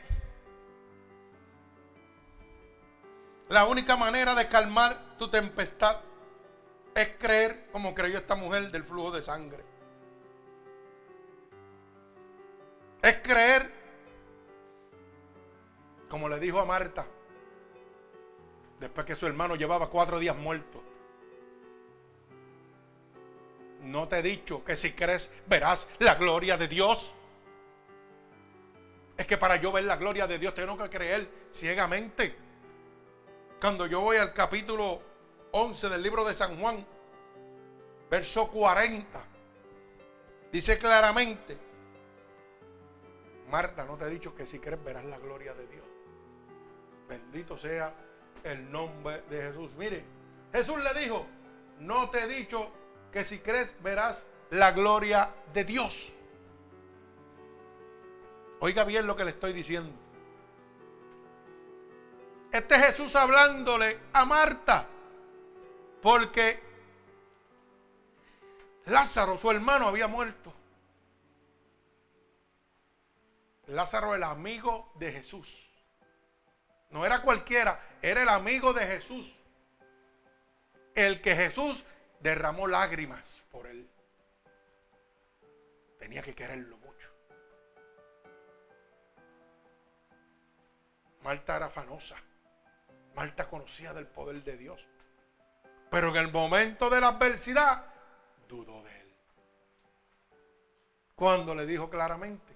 La 3.49 3.65
única 3.65 3.97
manera 3.97 4.33
de 4.35 4.47
calmar 4.47 4.97
tu 5.17 5.29
tempestad 5.29 5.97
es 6.95 7.09
creer 7.19 7.69
como 7.71 7.93
creyó 7.93 8.17
esta 8.17 8.35
mujer 8.35 8.71
del 8.71 8.83
flujo 8.83 9.11
de 9.11 9.21
sangre. 9.21 9.70
Es 13.01 13.17
creer, 13.17 13.69
como 16.07 16.29
le 16.29 16.39
dijo 16.39 16.59
a 16.59 16.65
Marta, 16.65 17.07
después 18.79 19.05
que 19.05 19.15
su 19.15 19.25
hermano 19.25 19.55
llevaba 19.55 19.89
cuatro 19.89 20.19
días 20.19 20.35
muerto. 20.35 20.83
No 23.81 24.07
te 24.07 24.19
he 24.19 24.21
dicho 24.21 24.63
que 24.63 24.75
si 24.75 24.93
crees 24.93 25.33
verás 25.47 25.89
la 25.99 26.15
gloria 26.15 26.57
de 26.57 26.67
Dios. 26.67 27.15
Es 29.17 29.25
que 29.25 29.37
para 29.37 29.55
yo 29.55 29.71
ver 29.71 29.85
la 29.85 29.97
gloria 29.97 30.27
de 30.27 30.37
Dios 30.37 30.53
tengo 30.53 30.77
que 30.77 30.89
creer 30.89 31.27
ciegamente. 31.51 32.35
Cuando 33.59 33.87
yo 33.87 34.01
voy 34.01 34.17
al 34.17 34.33
capítulo 34.33 35.01
11 35.51 35.89
del 35.89 36.03
libro 36.03 36.23
de 36.23 36.35
San 36.35 36.59
Juan, 36.59 36.85
verso 38.09 38.47
40, 38.49 39.25
dice 40.51 40.77
claramente, 40.77 41.70
Marta, 43.51 43.83
no 43.83 43.97
te 43.97 44.05
he 44.05 44.09
dicho 44.09 44.33
que 44.33 44.45
si 44.45 44.59
crees 44.59 44.81
verás 44.83 45.03
la 45.05 45.19
gloria 45.19 45.53
de 45.53 45.67
Dios. 45.67 45.85
Bendito 47.09 47.57
sea 47.57 47.93
el 48.43 48.71
nombre 48.71 49.23
de 49.29 49.41
Jesús. 49.41 49.73
Mire, 49.75 50.05
Jesús 50.53 50.81
le 50.81 50.99
dijo, 51.01 51.27
no 51.79 52.09
te 52.09 52.23
he 52.23 52.27
dicho 52.27 52.71
que 53.11 53.25
si 53.25 53.39
crees 53.39 53.75
verás 53.83 54.25
la 54.51 54.71
gloria 54.71 55.33
de 55.53 55.65
Dios. 55.65 56.13
Oiga 58.61 58.85
bien 58.85 59.05
lo 59.05 59.15
que 59.15 59.25
le 59.25 59.31
estoy 59.31 59.51
diciendo. 59.51 59.91
Este 62.51 62.79
Jesús 62.79 63.15
hablándole 63.15 63.99
a 64.13 64.23
Marta. 64.25 64.87
Porque 66.01 66.59
Lázaro, 68.85 69.37
su 69.37 69.51
hermano, 69.51 69.87
había 69.87 70.07
muerto. 70.07 70.53
Lázaro 73.71 74.15
el 74.15 74.23
amigo 74.23 74.91
de 74.95 75.13
Jesús. 75.13 75.69
No 76.89 77.05
era 77.05 77.21
cualquiera, 77.21 77.79
era 78.01 78.21
el 78.21 78.27
amigo 78.27 78.73
de 78.73 78.85
Jesús. 78.85 79.33
El 80.93 81.21
que 81.21 81.35
Jesús 81.37 81.85
derramó 82.19 82.67
lágrimas 82.67 83.45
por 83.49 83.67
él. 83.67 83.89
Tenía 85.99 86.21
que 86.21 86.35
quererlo 86.35 86.77
mucho. 86.79 87.09
Marta 91.21 91.55
era 91.55 91.67
afanosa. 91.67 92.17
Marta 93.15 93.47
conocía 93.47 93.93
del 93.93 94.07
poder 94.07 94.43
de 94.43 94.57
Dios. 94.57 94.85
Pero 95.89 96.09
en 96.09 96.17
el 96.17 96.31
momento 96.31 96.89
de 96.89 96.99
la 96.99 97.07
adversidad, 97.07 97.85
dudó 98.49 98.83
de 98.83 98.99
él. 98.99 99.15
Cuando 101.15 101.55
le 101.55 101.65
dijo 101.65 101.89
claramente, 101.89 102.50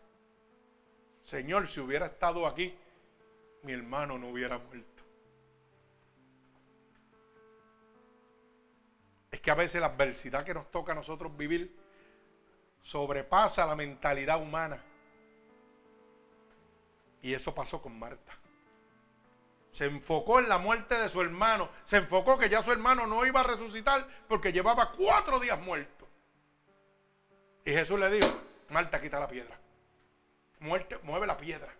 Señor, 1.26 1.68
si 1.68 1.80
hubiera 1.80 2.06
estado 2.06 2.46
aquí, 2.46 2.78
mi 3.64 3.72
hermano 3.74 4.20
no 4.20 4.30
hubiera 4.30 4.60
muerto. 4.60 5.04
Es 9.32 9.42
que 9.42 9.50
a 9.50 9.56
veces 9.56 9.82
la 9.82 9.88
adversidad 9.88 10.46
que 10.46 10.54
nos 10.54 10.70
toca 10.70 10.92
a 10.92 10.96
nosotros 10.96 11.36
vivir 11.36 11.76
sobrepasa 12.84 13.66
la 13.66 13.76
mentalidad 13.76 14.40
humana. 14.40 14.82
Y 17.24 17.34
eso 17.34 17.56
pasó 17.56 17.82
con 17.82 17.98
Marta. 17.98 18.34
Se 19.72 19.86
enfocó 19.86 20.40
en 20.40 20.48
la 20.48 20.60
muerte 20.60 20.94
de 20.96 21.10
su 21.10 21.22
hermano. 21.22 21.70
Se 21.86 21.98
enfocó 21.98 22.38
que 22.38 22.50
ya 22.50 22.62
su 22.62 22.72
hermano 22.72 23.08
no 23.08 23.26
iba 23.26 23.40
a 23.40 23.44
resucitar 23.44 24.08
porque 24.28 24.54
llevaba 24.54 24.92
cuatro 24.92 25.40
días 25.40 25.60
muerto. 25.60 26.08
Y 27.66 27.72
Jesús 27.72 28.00
le 28.00 28.12
dijo, 28.12 28.30
Marta, 28.70 29.02
quita 29.02 29.20
la 29.20 29.28
piedra. 29.28 29.60
Muerte, 30.66 30.97
mueve 31.03 31.28
la 31.28 31.38
piedra. 31.38 31.72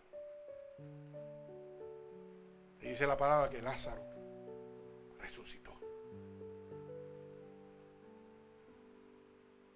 Y 2.80 2.90
dice 2.90 3.08
la 3.08 3.18
palabra 3.18 3.50
que 3.50 3.60
Lázaro 3.60 4.04
resucitó. 5.18 5.72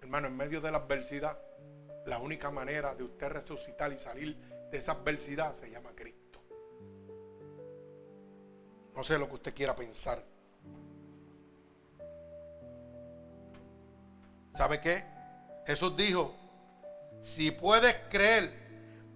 Hermano, 0.00 0.28
en 0.28 0.36
medio 0.36 0.60
de 0.60 0.70
la 0.70 0.78
adversidad, 0.78 1.36
la 2.06 2.20
única 2.20 2.52
manera 2.52 2.94
de 2.94 3.02
usted 3.02 3.28
resucitar 3.30 3.92
y 3.92 3.98
salir 3.98 4.36
de 4.70 4.78
esa 4.78 4.92
adversidad 4.92 5.54
se 5.54 5.68
llama 5.68 5.90
Cristo. 5.92 6.40
No 8.94 9.02
sé 9.02 9.18
lo 9.18 9.26
que 9.26 9.34
usted 9.34 9.54
quiera 9.54 9.74
pensar. 9.74 10.22
¿Sabe 14.54 14.78
qué? 14.78 15.02
Jesús 15.66 15.96
dijo, 15.96 16.32
si 17.20 17.50
puedes 17.50 17.94
creer, 18.08 18.59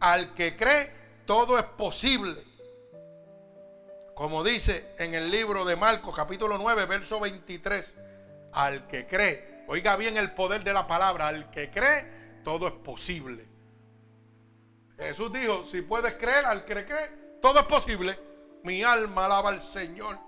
al 0.01 0.35
que 0.35 0.57
cree, 0.57 0.91
todo 1.27 1.59
es 1.59 1.65
posible. 1.65 2.43
Como 4.15 4.45
dice 4.45 4.95
en 4.99 5.15
el 5.15 5.31
libro 5.31 5.65
de 5.65 5.77
Marcos 5.77 6.15
capítulo 6.15 6.57
9, 6.59 6.87
verso 6.87 7.19
23, 7.21 7.97
al 8.53 8.87
que 8.87 9.07
cree, 9.07 9.65
oiga 9.67 9.97
bien 9.97 10.17
el 10.17 10.33
poder 10.33 10.63
de 10.63 10.73
la 10.73 10.87
palabra, 10.87 11.29
al 11.29 11.51
que 11.51 11.71
cree, 11.71 12.41
todo 12.45 12.69
es 12.69 12.75
posible. 12.75 13.47
Jesús 14.99 15.33
dijo, 15.33 15.65
si 15.65 15.83
puedes 15.83 16.15
creer, 16.15 16.45
al 16.45 16.65
que 16.65 16.85
cree, 16.85 17.39
todo 17.43 17.61
es 17.61 17.67
posible. 17.67 18.19
Mi 18.63 18.83
alma 18.83 19.27
alaba 19.27 19.51
al 19.51 19.61
Señor. 19.61 20.19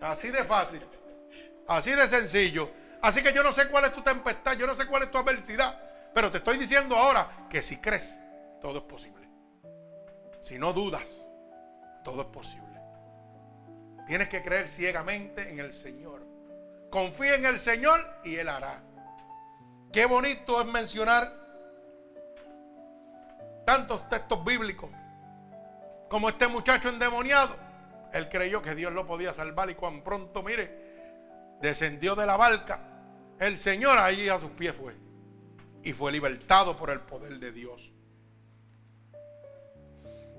Así 0.00 0.30
de 0.30 0.44
fácil. 0.44 0.82
Así 1.66 1.90
de 1.90 2.08
sencillo. 2.08 2.70
Así 3.02 3.22
que 3.22 3.32
yo 3.32 3.42
no 3.42 3.52
sé 3.52 3.68
cuál 3.68 3.84
es 3.84 3.92
tu 3.92 4.02
tempestad, 4.02 4.56
yo 4.56 4.66
no 4.66 4.74
sé 4.74 4.86
cuál 4.86 5.02
es 5.02 5.10
tu 5.10 5.18
adversidad. 5.18 5.80
Pero 6.14 6.30
te 6.30 6.38
estoy 6.38 6.58
diciendo 6.58 6.96
ahora 6.96 7.46
que 7.50 7.62
si 7.62 7.76
crees, 7.76 8.18
todo 8.60 8.78
es 8.78 8.84
posible. 8.84 9.28
Si 10.40 10.58
no 10.58 10.72
dudas, 10.72 11.26
todo 12.04 12.22
es 12.22 12.28
posible. 12.28 12.68
Tienes 14.06 14.28
que 14.28 14.42
creer 14.42 14.68
ciegamente 14.68 15.50
en 15.50 15.58
el 15.58 15.72
Señor. 15.72 16.26
Confía 16.90 17.34
en 17.34 17.44
el 17.44 17.58
Señor 17.58 18.00
y 18.24 18.36
Él 18.36 18.48
hará. 18.48 18.82
Qué 19.92 20.06
bonito 20.06 20.60
es 20.60 20.66
mencionar 20.66 21.32
tantos 23.66 24.08
textos 24.08 24.42
bíblicos 24.44 24.90
como 26.08 26.28
este 26.28 26.48
muchacho 26.48 26.88
endemoniado. 26.88 27.54
Él 28.12 28.28
creyó 28.28 28.62
que 28.62 28.74
Dios 28.74 28.92
lo 28.92 29.06
podía 29.06 29.34
salvar 29.34 29.68
y 29.68 29.74
cuando 29.74 30.02
pronto, 30.02 30.42
mire, 30.42 31.58
descendió 31.60 32.14
de 32.16 32.24
la 32.24 32.36
barca, 32.36 32.80
el 33.38 33.58
Señor 33.58 33.98
allí 33.98 34.28
a 34.28 34.40
sus 34.40 34.50
pies 34.52 34.74
fue 34.74 34.96
y 35.82 35.92
fue 35.92 36.12
libertado 36.12 36.76
por 36.76 36.90
el 36.90 37.00
poder 37.00 37.38
de 37.38 37.52
Dios. 37.52 37.92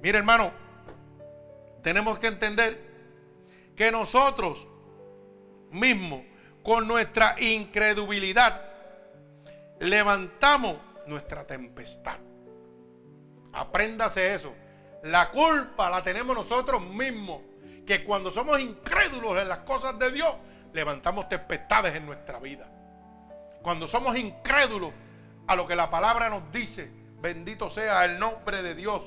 Mire 0.01 0.17
hermano, 0.19 0.51
tenemos 1.81 2.19
que 2.19 2.27
entender 2.27 2.89
que 3.75 3.91
nosotros 3.91 4.67
mismos, 5.71 6.23
con 6.63 6.87
nuestra 6.87 7.35
incredulidad, 7.39 8.61
levantamos 9.79 10.77
nuestra 11.07 11.45
tempestad. 11.45 12.17
Apréndase 13.53 14.33
eso. 14.33 14.53
La 15.03 15.31
culpa 15.31 15.89
la 15.89 16.03
tenemos 16.03 16.35
nosotros 16.35 16.81
mismos. 16.81 17.41
Que 17.85 18.03
cuando 18.03 18.29
somos 18.31 18.59
incrédulos 18.59 19.41
en 19.41 19.49
las 19.49 19.59
cosas 19.59 19.97
de 19.97 20.11
Dios, 20.11 20.31
levantamos 20.73 21.27
tempestades 21.27 21.95
en 21.95 22.05
nuestra 22.05 22.39
vida. 22.39 22.69
Cuando 23.63 23.87
somos 23.87 24.15
incrédulos 24.15 24.93
a 25.47 25.55
lo 25.55 25.67
que 25.67 25.75
la 25.75 25.89
palabra 25.89 26.29
nos 26.29 26.51
dice, 26.51 26.91
bendito 27.19 27.69
sea 27.69 28.05
el 28.05 28.19
nombre 28.19 28.61
de 28.61 28.75
Dios. 28.75 29.01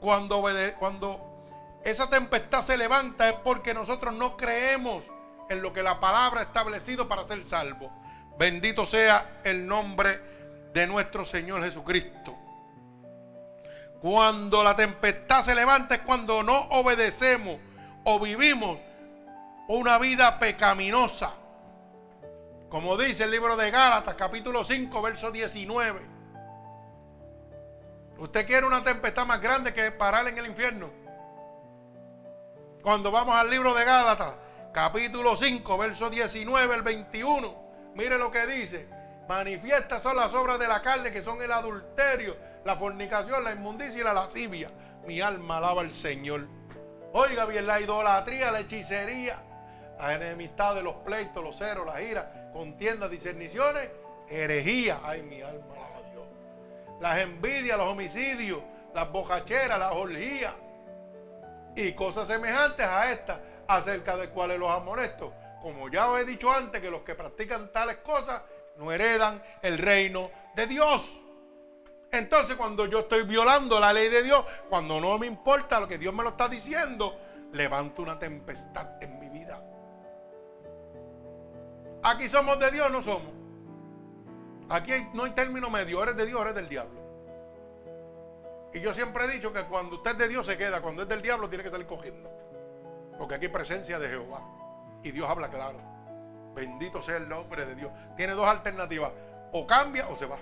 Cuando, 0.00 1.80
esa 1.84 2.08
tempestad 2.10 2.60
se 2.60 2.76
levanta 2.76 3.28
es 3.28 3.34
porque 3.36 3.74
nosotros 3.74 4.14
no 4.14 4.36
creemos 4.36 5.04
en 5.48 5.62
lo 5.62 5.72
que 5.72 5.82
la 5.82 5.98
palabra 6.00 6.40
ha 6.40 6.44
establecido 6.44 7.08
para 7.08 7.24
ser 7.24 7.44
salvo. 7.44 7.92
Bendito 8.38 8.86
sea 8.86 9.40
el 9.44 9.66
nombre 9.66 10.20
de 10.72 10.86
nuestro 10.86 11.24
Señor 11.24 11.62
Jesucristo. 11.64 12.36
Cuando 14.00 14.62
la 14.62 14.76
tempestad 14.76 15.42
se 15.42 15.54
levanta 15.54 15.96
es 15.96 16.00
cuando 16.02 16.42
no 16.42 16.56
obedecemos 16.70 17.58
o 18.04 18.20
vivimos 18.20 18.78
una 19.66 19.98
vida 19.98 20.38
pecaminosa. 20.38 21.32
Como 22.68 22.96
dice 22.96 23.24
el 23.24 23.30
libro 23.30 23.56
de 23.56 23.70
Gálatas, 23.70 24.14
capítulo 24.14 24.62
5, 24.62 25.02
verso 25.02 25.30
19. 25.32 26.17
¿Usted 28.18 28.46
quiere 28.46 28.66
una 28.66 28.82
tempestad 28.82 29.26
más 29.26 29.40
grande 29.40 29.72
que 29.72 29.92
parar 29.92 30.26
en 30.26 30.36
el 30.36 30.46
infierno? 30.46 30.90
Cuando 32.82 33.12
vamos 33.12 33.36
al 33.36 33.48
libro 33.48 33.72
de 33.74 33.84
Gálatas, 33.84 34.34
capítulo 34.72 35.36
5, 35.36 35.78
verso 35.78 36.10
19, 36.10 36.74
el 36.74 36.82
21, 36.82 37.54
mire 37.94 38.18
lo 38.18 38.32
que 38.32 38.44
dice. 38.46 38.88
Manifiestas 39.28 40.02
son 40.02 40.16
las 40.16 40.34
obras 40.34 40.58
de 40.58 40.66
la 40.66 40.82
carne 40.82 41.12
que 41.12 41.22
son 41.22 41.40
el 41.42 41.52
adulterio, 41.52 42.36
la 42.64 42.74
fornicación, 42.74 43.44
la 43.44 43.52
inmundicia 43.52 44.00
y 44.00 44.04
la 44.04 44.14
lascivia. 44.14 44.70
Mi 45.06 45.20
alma 45.20 45.58
alaba 45.58 45.82
al 45.82 45.92
Señor. 45.92 46.48
Oiga 47.12 47.44
bien, 47.44 47.68
la 47.68 47.80
idolatría, 47.80 48.50
la 48.50 48.60
hechicería, 48.60 49.38
la 49.96 50.14
enemistad 50.14 50.74
de 50.74 50.82
los 50.82 50.96
pleitos, 50.96 51.44
los 51.44 51.56
ceros, 51.56 51.86
la 51.86 52.02
ira, 52.02 52.50
contiendas, 52.52 53.10
discerniciones, 53.10 53.88
herejía. 54.28 55.00
Ay, 55.04 55.22
mi 55.22 55.40
alma. 55.40 55.87
Las 57.00 57.18
envidias, 57.18 57.78
los 57.78 57.88
homicidios, 57.88 58.60
las 58.94 59.10
bocacheras, 59.10 59.78
las 59.78 59.92
orgías 59.92 60.54
y 61.76 61.92
cosas 61.92 62.26
semejantes 62.26 62.84
a 62.84 63.12
estas, 63.12 63.38
acerca 63.68 64.16
de 64.16 64.30
cuales 64.30 64.58
los 64.58 64.70
amonesto. 64.70 65.32
Como 65.62 65.88
ya 65.88 66.10
os 66.10 66.20
he 66.20 66.24
dicho 66.24 66.52
antes, 66.52 66.80
que 66.80 66.90
los 66.90 67.02
que 67.02 67.14
practican 67.14 67.72
tales 67.72 67.98
cosas 67.98 68.42
no 68.76 68.90
heredan 68.92 69.42
el 69.62 69.78
reino 69.78 70.30
de 70.54 70.66
Dios. 70.66 71.20
Entonces 72.10 72.56
cuando 72.56 72.86
yo 72.86 73.00
estoy 73.00 73.22
violando 73.24 73.78
la 73.78 73.92
ley 73.92 74.08
de 74.08 74.22
Dios, 74.22 74.44
cuando 74.68 75.00
no 75.00 75.18
me 75.18 75.26
importa 75.26 75.78
lo 75.78 75.86
que 75.86 75.98
Dios 75.98 76.14
me 76.14 76.22
lo 76.22 76.30
está 76.30 76.48
diciendo, 76.48 77.20
levanto 77.52 78.02
una 78.02 78.18
tempestad 78.18 79.02
en 79.02 79.18
mi 79.18 79.28
vida. 79.28 79.62
Aquí 82.02 82.28
somos 82.28 82.58
de 82.58 82.70
Dios, 82.70 82.90
no 82.90 83.02
somos. 83.02 83.37
Aquí 84.68 84.92
no 85.14 85.24
hay 85.24 85.30
término 85.30 85.70
medio, 85.70 86.02
eres 86.02 86.16
de 86.16 86.26
Dios, 86.26 86.40
eres 86.42 86.54
del 86.54 86.68
diablo. 86.68 87.00
Y 88.74 88.80
yo 88.80 88.92
siempre 88.92 89.24
he 89.24 89.28
dicho 89.28 89.52
que 89.52 89.64
cuando 89.64 89.96
usted 89.96 90.12
es 90.12 90.18
de 90.18 90.28
Dios 90.28 90.46
se 90.46 90.58
queda, 90.58 90.82
cuando 90.82 91.02
es 91.02 91.08
del 91.08 91.22
diablo 91.22 91.48
tiene 91.48 91.64
que 91.64 91.70
salir 91.70 91.86
cogiendo. 91.86 92.30
Porque 93.18 93.34
aquí 93.34 93.46
hay 93.46 93.52
presencia 93.52 93.98
de 93.98 94.08
Jehová. 94.08 94.42
Y 95.02 95.10
Dios 95.10 95.28
habla 95.28 95.48
claro. 95.48 95.78
Bendito 96.54 97.00
sea 97.00 97.16
el 97.16 97.28
nombre 97.28 97.64
de 97.64 97.74
Dios. 97.74 97.90
Tiene 98.16 98.34
dos 98.34 98.46
alternativas. 98.46 99.12
O 99.52 99.66
cambia 99.66 100.06
o 100.08 100.14
se 100.14 100.26
va. 100.26 100.38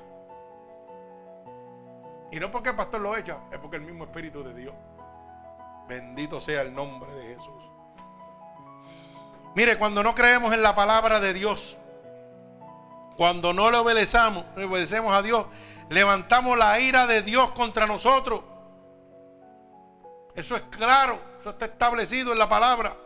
Y 2.32 2.40
no 2.40 2.50
porque 2.50 2.70
el 2.70 2.76
pastor 2.76 3.00
lo 3.00 3.16
echa, 3.16 3.38
es 3.52 3.58
porque 3.58 3.76
el 3.76 3.82
mismo 3.82 4.04
Espíritu 4.04 4.42
de 4.42 4.54
Dios. 4.54 4.74
Bendito 5.88 6.40
sea 6.40 6.62
el 6.62 6.74
nombre 6.74 7.12
de 7.14 7.22
Jesús. 7.22 7.62
Mire, 9.54 9.78
cuando 9.78 10.02
no 10.02 10.14
creemos 10.14 10.52
en 10.52 10.62
la 10.62 10.74
palabra 10.74 11.20
de 11.20 11.32
Dios, 11.32 11.78
cuando 13.16 13.52
no 13.52 13.70
le 13.70 13.78
obedecemos, 13.78 14.44
obedecemos 14.56 15.12
a 15.12 15.22
Dios, 15.22 15.46
levantamos 15.88 16.58
la 16.58 16.78
ira 16.80 17.06
de 17.06 17.22
Dios 17.22 17.50
contra 17.52 17.86
nosotros. 17.86 18.42
Eso 20.34 20.56
es 20.56 20.62
claro, 20.64 21.20
eso 21.40 21.50
está 21.50 21.64
establecido 21.64 22.32
en 22.32 22.38
la 22.38 22.48
palabra. 22.48 22.96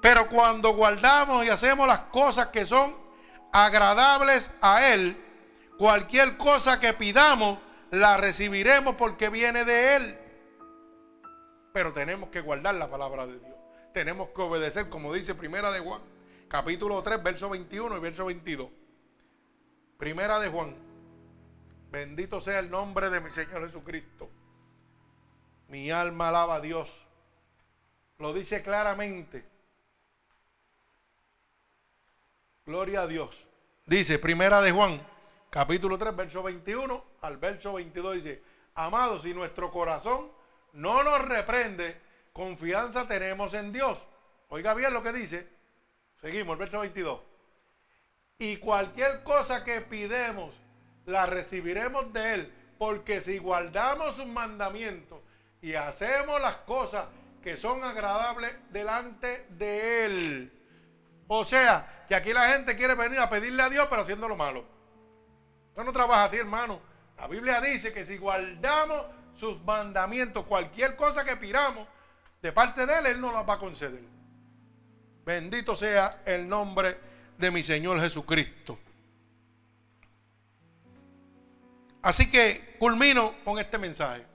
Pero 0.00 0.28
cuando 0.28 0.74
guardamos 0.74 1.44
y 1.44 1.50
hacemos 1.50 1.86
las 1.86 2.00
cosas 2.00 2.48
que 2.48 2.66
son 2.66 2.96
agradables 3.52 4.50
a 4.60 4.88
Él, 4.92 5.24
Cualquier 5.78 6.36
cosa 6.36 6.78
que 6.78 6.92
pidamos, 6.92 7.58
la 7.90 8.16
recibiremos 8.16 8.94
porque 8.96 9.28
viene 9.28 9.64
de 9.64 9.96
Él. 9.96 10.18
pero 11.72 11.92
tenemos 11.92 12.28
que 12.28 12.40
guardar 12.40 12.76
la 12.76 12.88
palabra 12.88 13.26
de 13.26 13.40
Dios. 13.40 13.56
Tenemos 13.92 14.28
que 14.28 14.42
obedecer, 14.42 14.88
como 14.88 15.12
dice 15.12 15.34
Primera 15.34 15.72
de 15.72 15.80
Juan, 15.80 16.00
capítulo 16.48 17.02
3, 17.02 17.22
verso 17.22 17.48
21 17.50 17.96
y 17.96 18.00
verso 18.00 18.26
22. 18.26 18.68
Primera 19.98 20.38
de 20.38 20.48
Juan. 20.48 20.74
Bendito 21.90 22.40
sea 22.40 22.58
el 22.58 22.70
nombre 22.70 23.10
de 23.10 23.20
mi 23.20 23.30
Señor 23.30 23.64
Jesucristo. 23.66 24.28
Mi 25.68 25.90
alma 25.90 26.28
alaba 26.28 26.56
a 26.56 26.60
Dios. 26.60 26.90
Lo 28.18 28.32
dice 28.32 28.62
claramente. 28.62 29.44
Gloria 32.66 33.02
a 33.02 33.06
Dios. 33.06 33.36
Dice 33.86 34.18
Primera 34.18 34.62
de 34.62 34.72
Juan, 34.72 35.06
capítulo 35.50 35.98
3, 35.98 36.16
verso 36.16 36.42
21 36.42 37.04
al 37.20 37.36
verso 37.36 37.74
22 37.74 38.14
dice, 38.14 38.42
amados, 38.74 39.22
si 39.22 39.34
nuestro 39.34 39.70
corazón 39.70 40.30
no 40.72 41.02
nos 41.02 41.20
reprende, 41.20 42.00
confianza 42.32 43.06
tenemos 43.06 43.52
en 43.54 43.72
Dios. 43.72 44.04
Oiga 44.48 44.72
bien 44.74 44.94
lo 44.94 45.02
que 45.02 45.12
dice. 45.12 45.53
Seguimos, 46.24 46.54
el 46.54 46.58
verso 46.58 46.80
22. 46.80 47.20
Y 48.38 48.56
cualquier 48.56 49.22
cosa 49.24 49.62
que 49.62 49.82
pidemos, 49.82 50.54
la 51.04 51.26
recibiremos 51.26 52.14
de 52.14 52.34
Él, 52.34 52.54
porque 52.78 53.20
si 53.20 53.36
guardamos 53.36 54.16
sus 54.16 54.24
mandamientos 54.24 55.20
y 55.60 55.74
hacemos 55.74 56.40
las 56.40 56.56
cosas 56.56 57.08
que 57.42 57.58
son 57.58 57.84
agradables 57.84 58.56
delante 58.70 59.46
de 59.50 60.06
Él. 60.06 60.62
O 61.28 61.44
sea, 61.44 62.06
que 62.08 62.14
aquí 62.14 62.32
la 62.32 62.48
gente 62.48 62.74
quiere 62.74 62.94
venir 62.94 63.18
a 63.18 63.28
pedirle 63.28 63.62
a 63.62 63.68
Dios, 63.68 63.86
pero 63.90 64.00
haciendo 64.00 64.26
lo 64.26 64.36
malo. 64.36 64.64
Eso 65.74 65.84
no 65.84 65.92
trabaja 65.92 66.24
así, 66.24 66.38
hermano. 66.38 66.80
La 67.18 67.26
Biblia 67.26 67.60
dice 67.60 67.92
que 67.92 68.06
si 68.06 68.16
guardamos 68.16 69.04
sus 69.36 69.62
mandamientos, 69.62 70.46
cualquier 70.46 70.96
cosa 70.96 71.22
que 71.22 71.36
pidamos 71.36 71.86
de 72.40 72.50
parte 72.50 72.86
de 72.86 72.98
Él, 72.98 73.06
Él 73.08 73.20
nos 73.20 73.34
la 73.34 73.42
va 73.42 73.54
a 73.54 73.58
conceder. 73.58 74.14
Bendito 75.24 75.74
sea 75.74 76.22
el 76.26 76.48
nombre 76.48 76.98
de 77.38 77.50
mi 77.50 77.62
Señor 77.62 78.00
Jesucristo. 78.00 78.78
Así 82.02 82.30
que 82.30 82.76
culmino 82.78 83.34
con 83.44 83.58
este 83.58 83.78
mensaje 83.78 84.26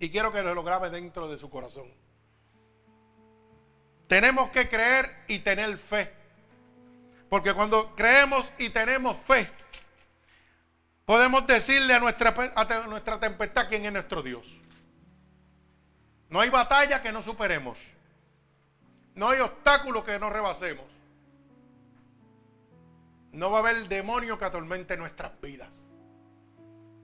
y 0.00 0.08
quiero 0.08 0.32
que 0.32 0.42
lo 0.42 0.62
grabe 0.62 0.88
dentro 0.88 1.28
de 1.28 1.36
su 1.36 1.50
corazón. 1.50 1.92
Tenemos 4.06 4.50
que 4.50 4.68
creer 4.70 5.24
y 5.28 5.40
tener 5.40 5.76
fe. 5.76 6.10
Porque 7.28 7.52
cuando 7.52 7.94
creemos 7.94 8.50
y 8.56 8.70
tenemos 8.70 9.18
fe, 9.18 9.50
podemos 11.04 11.46
decirle 11.46 11.92
a 11.92 12.00
nuestra, 12.00 12.34
a 12.54 12.86
nuestra 12.86 13.20
tempestad 13.20 13.68
quién 13.68 13.84
es 13.84 13.92
nuestro 13.92 14.22
Dios. 14.22 14.56
No 16.30 16.40
hay 16.40 16.48
batalla 16.48 17.02
que 17.02 17.12
no 17.12 17.22
superemos. 17.22 17.97
No 19.18 19.28
hay 19.28 19.40
obstáculo 19.40 20.04
que 20.04 20.18
no 20.18 20.30
rebasemos. 20.30 20.86
No 23.32 23.50
va 23.50 23.58
a 23.58 23.60
haber 23.60 23.88
demonio 23.88 24.38
que 24.38 24.46
atormente 24.46 24.96
nuestras 24.96 25.38
vidas. 25.40 25.74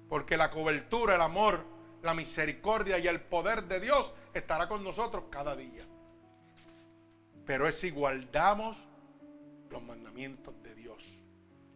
Porque 0.08 0.36
la 0.36 0.50
cobertura, 0.50 1.16
el 1.16 1.20
amor, 1.20 1.64
la 2.02 2.14
misericordia 2.14 2.98
y 2.98 3.06
el 3.06 3.20
poder 3.20 3.64
de 3.64 3.80
Dios 3.80 4.14
estará 4.32 4.68
con 4.68 4.82
nosotros 4.82 5.24
cada 5.30 5.54
día 5.54 5.84
pero 7.46 7.68
es 7.68 7.78
si 7.78 7.90
guardamos 7.90 8.78
los 9.70 9.82
mandamientos 9.82 10.54
de 10.62 10.74
Dios. 10.74 11.02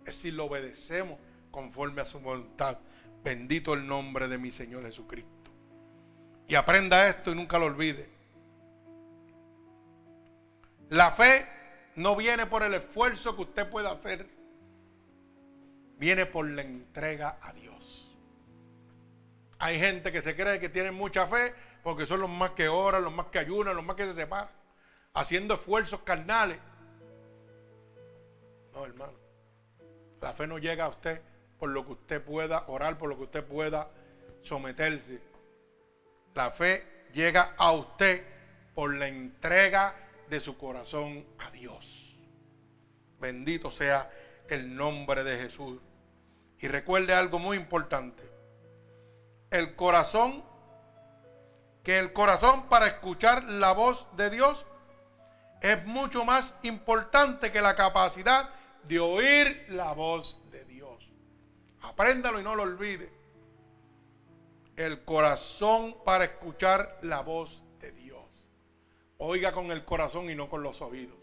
Es 0.04 0.16
si 0.16 0.30
lo 0.30 0.46
obedecemos 0.46 1.18
conforme 1.50 2.00
a 2.00 2.04
su 2.04 2.20
voluntad. 2.20 2.78
Bendito 3.22 3.74
el 3.74 3.86
nombre 3.86 4.28
de 4.28 4.38
mi 4.38 4.50
Señor 4.50 4.84
Jesucristo. 4.84 5.28
Y 6.46 6.54
aprenda 6.54 7.08
esto 7.08 7.32
y 7.32 7.34
nunca 7.34 7.58
lo 7.58 7.66
olvide. 7.66 8.08
La 10.90 11.10
fe 11.10 11.46
no 11.96 12.16
viene 12.16 12.46
por 12.46 12.62
el 12.62 12.74
esfuerzo 12.74 13.36
que 13.36 13.42
usted 13.42 13.68
pueda 13.68 13.90
hacer. 13.90 14.26
Viene 15.98 16.26
por 16.26 16.48
la 16.48 16.62
entrega 16.62 17.38
a 17.42 17.52
Dios. 17.52 18.16
Hay 19.58 19.78
gente 19.78 20.12
que 20.12 20.22
se 20.22 20.36
cree 20.36 20.60
que 20.60 20.68
tiene 20.68 20.92
mucha 20.92 21.26
fe 21.26 21.52
porque 21.82 22.06
son 22.06 22.20
los 22.20 22.30
más 22.30 22.50
que 22.50 22.68
oran, 22.68 23.02
los 23.02 23.12
más 23.12 23.26
que 23.26 23.38
ayunan, 23.38 23.74
los 23.74 23.84
más 23.84 23.96
que 23.96 24.04
se 24.04 24.12
separan 24.12 24.58
haciendo 25.18 25.54
esfuerzos 25.54 26.00
carnales. 26.02 26.58
No, 28.72 28.84
hermano. 28.84 29.14
La 30.20 30.32
fe 30.32 30.46
no 30.46 30.58
llega 30.58 30.84
a 30.84 30.88
usted 30.88 31.20
por 31.58 31.70
lo 31.70 31.84
que 31.84 31.92
usted 31.92 32.22
pueda 32.22 32.64
orar, 32.68 32.98
por 32.98 33.08
lo 33.08 33.16
que 33.16 33.24
usted 33.24 33.44
pueda 33.44 33.90
someterse. 34.42 35.20
La 36.34 36.50
fe 36.50 37.08
llega 37.12 37.54
a 37.56 37.72
usted 37.72 38.24
por 38.74 38.94
la 38.94 39.08
entrega 39.08 39.94
de 40.28 40.40
su 40.40 40.56
corazón 40.56 41.26
a 41.38 41.50
Dios. 41.50 42.16
Bendito 43.20 43.70
sea 43.70 44.10
el 44.48 44.74
nombre 44.74 45.24
de 45.24 45.36
Jesús. 45.38 45.80
Y 46.58 46.68
recuerde 46.68 47.14
algo 47.14 47.38
muy 47.38 47.56
importante. 47.56 48.22
El 49.50 49.76
corazón, 49.76 50.44
que 51.82 51.98
el 51.98 52.12
corazón 52.12 52.68
para 52.68 52.86
escuchar 52.86 53.44
la 53.44 53.72
voz 53.72 54.08
de 54.16 54.30
Dios 54.30 54.66
es 55.60 55.86
mucho 55.86 56.24
más 56.24 56.58
importante 56.62 57.50
que 57.50 57.60
la 57.60 57.74
capacidad 57.74 58.50
de 58.84 58.98
oír 59.00 59.66
la 59.70 59.92
voz 59.92 60.40
de 60.50 60.64
Dios. 60.64 61.08
Apréndalo 61.82 62.40
y 62.40 62.42
no 62.42 62.54
lo 62.54 62.64
olvide. 62.64 63.12
El 64.76 65.04
corazón 65.04 65.96
para 66.04 66.24
escuchar 66.24 66.98
la 67.02 67.20
voz. 67.20 67.62
Oiga 69.20 69.52
con 69.52 69.72
el 69.72 69.84
corazón 69.84 70.30
y 70.30 70.36
no 70.36 70.48
con 70.48 70.62
los 70.62 70.80
oídos. 70.80 71.18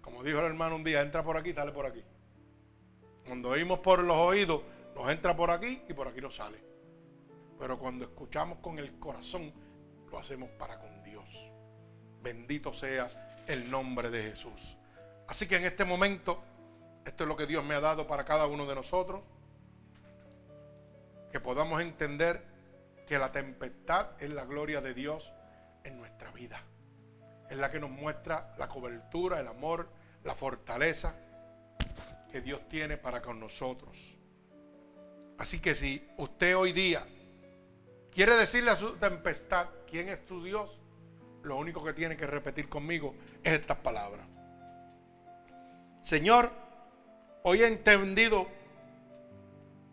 Como 0.00 0.24
dijo 0.24 0.38
el 0.40 0.46
hermano 0.46 0.76
un 0.76 0.84
día, 0.84 1.02
entra 1.02 1.22
por 1.22 1.36
aquí, 1.36 1.52
sale 1.52 1.70
por 1.70 1.84
aquí. 1.84 2.02
Cuando 3.26 3.50
oímos 3.50 3.80
por 3.80 4.02
los 4.02 4.16
oídos, 4.16 4.62
nos 4.94 5.10
entra 5.10 5.36
por 5.36 5.50
aquí 5.50 5.82
y 5.86 5.92
por 5.92 6.08
aquí 6.08 6.22
nos 6.22 6.36
sale. 6.36 6.58
Pero 7.58 7.78
cuando 7.78 8.06
escuchamos 8.06 8.58
con 8.60 8.78
el 8.78 8.98
corazón, 8.98 9.52
lo 10.10 10.18
hacemos 10.18 10.48
para 10.50 10.78
con 10.78 10.92
Bendito 12.22 12.72
sea 12.72 13.44
el 13.48 13.70
nombre 13.70 14.08
de 14.08 14.30
Jesús. 14.30 14.78
Así 15.26 15.48
que 15.48 15.56
en 15.56 15.64
este 15.64 15.84
momento, 15.84 16.42
esto 17.04 17.24
es 17.24 17.28
lo 17.28 17.36
que 17.36 17.46
Dios 17.46 17.64
me 17.64 17.74
ha 17.74 17.80
dado 17.80 18.06
para 18.06 18.24
cada 18.24 18.46
uno 18.46 18.64
de 18.64 18.76
nosotros. 18.76 19.22
Que 21.32 21.40
podamos 21.40 21.82
entender 21.82 22.44
que 23.08 23.18
la 23.18 23.32
tempestad 23.32 24.10
es 24.20 24.30
la 24.30 24.44
gloria 24.44 24.80
de 24.80 24.94
Dios 24.94 25.32
en 25.84 25.98
nuestra 25.98 26.30
vida. 26.32 26.60
Es 27.50 27.58
la 27.58 27.70
que 27.70 27.80
nos 27.80 27.90
muestra 27.90 28.54
la 28.58 28.68
cobertura, 28.68 29.40
el 29.40 29.48
amor, 29.48 29.88
la 30.24 30.34
fortaleza 30.34 31.14
que 32.30 32.40
Dios 32.40 32.66
tiene 32.68 32.96
para 32.96 33.20
con 33.20 33.38
nosotros. 33.38 34.16
Así 35.38 35.60
que 35.60 35.74
si 35.74 36.08
usted 36.16 36.56
hoy 36.56 36.72
día 36.72 37.06
quiere 38.10 38.36
decirle 38.36 38.70
a 38.70 38.76
su 38.76 38.96
tempestad 38.96 39.66
quién 39.90 40.08
es 40.08 40.24
tu 40.24 40.42
Dios, 40.42 40.78
lo 41.42 41.56
único 41.56 41.84
que 41.84 41.92
tiene 41.92 42.16
que 42.16 42.26
repetir 42.26 42.68
conmigo 42.68 43.14
es 43.42 43.54
estas 43.54 43.78
palabras. 43.78 44.26
Señor, 46.00 46.50
hoy 47.42 47.62
he 47.62 47.66
entendido 47.66 48.48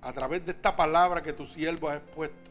a 0.02 0.14
través 0.14 0.46
de 0.46 0.52
esta 0.52 0.76
palabra 0.76 1.22
que 1.22 1.34
tu 1.34 1.46
siervo 1.46 1.90
ha 1.90 1.98
expuesto 1.98 2.49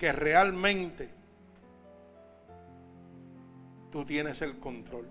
que 0.00 0.12
realmente 0.12 1.10
tú 3.92 4.02
tienes 4.06 4.40
el 4.40 4.58
control. 4.58 5.06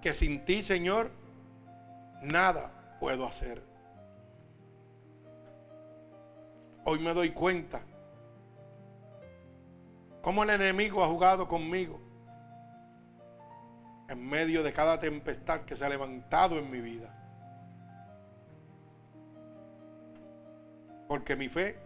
Que 0.00 0.14
sin 0.14 0.42
ti, 0.46 0.62
Señor, 0.62 1.10
nada 2.22 2.96
puedo 2.98 3.26
hacer. 3.26 3.62
Hoy 6.86 6.98
me 6.98 7.12
doy 7.12 7.32
cuenta 7.32 7.82
cómo 10.22 10.44
el 10.44 10.50
enemigo 10.50 11.04
ha 11.04 11.08
jugado 11.08 11.46
conmigo 11.46 12.00
en 14.08 14.26
medio 14.26 14.62
de 14.62 14.72
cada 14.72 14.98
tempestad 14.98 15.60
que 15.60 15.76
se 15.76 15.84
ha 15.84 15.90
levantado 15.90 16.58
en 16.58 16.70
mi 16.70 16.80
vida. 16.80 17.19
Porque 21.10 21.34
mi 21.34 21.48
fe 21.48 21.76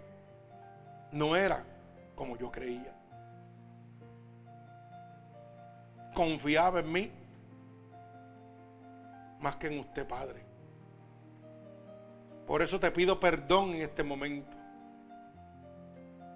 no 1.10 1.34
era 1.34 1.64
como 2.14 2.36
yo 2.36 2.52
creía. 2.52 2.94
Confiaba 6.14 6.80
en 6.80 6.92
mí 6.92 7.10
más 9.40 9.56
que 9.56 9.68
en 9.68 9.78
usted, 9.78 10.06
Padre. 10.06 10.44
Por 12.46 12.60
eso 12.60 12.78
te 12.78 12.90
pido 12.90 13.18
perdón 13.18 13.70
en 13.70 13.80
este 13.80 14.02
momento 14.04 14.58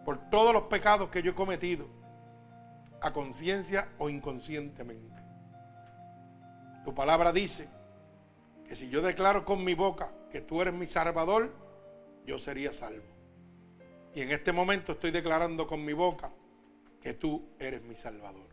por 0.06 0.30
todos 0.30 0.54
los 0.54 0.62
pecados 0.62 1.10
que 1.10 1.22
yo 1.22 1.32
he 1.32 1.34
cometido, 1.34 1.86
a 3.02 3.12
conciencia 3.12 3.90
o 3.98 4.08
inconscientemente. 4.08 5.22
Tu 6.86 6.94
palabra 6.94 7.34
dice 7.34 7.68
que 8.66 8.74
si 8.74 8.88
yo 8.88 9.02
declaro 9.02 9.44
con 9.44 9.62
mi 9.62 9.74
boca 9.74 10.10
que 10.30 10.40
tú 10.40 10.62
eres 10.62 10.72
mi 10.72 10.86
salvador, 10.86 11.67
yo 12.28 12.38
sería 12.38 12.74
salvo. 12.74 13.06
Y 14.14 14.20
en 14.20 14.30
este 14.32 14.52
momento 14.52 14.92
estoy 14.92 15.10
declarando 15.10 15.66
con 15.66 15.82
mi 15.82 15.94
boca 15.94 16.30
que 17.00 17.14
tú 17.14 17.48
eres 17.58 17.82
mi 17.82 17.94
salvador. 17.94 18.46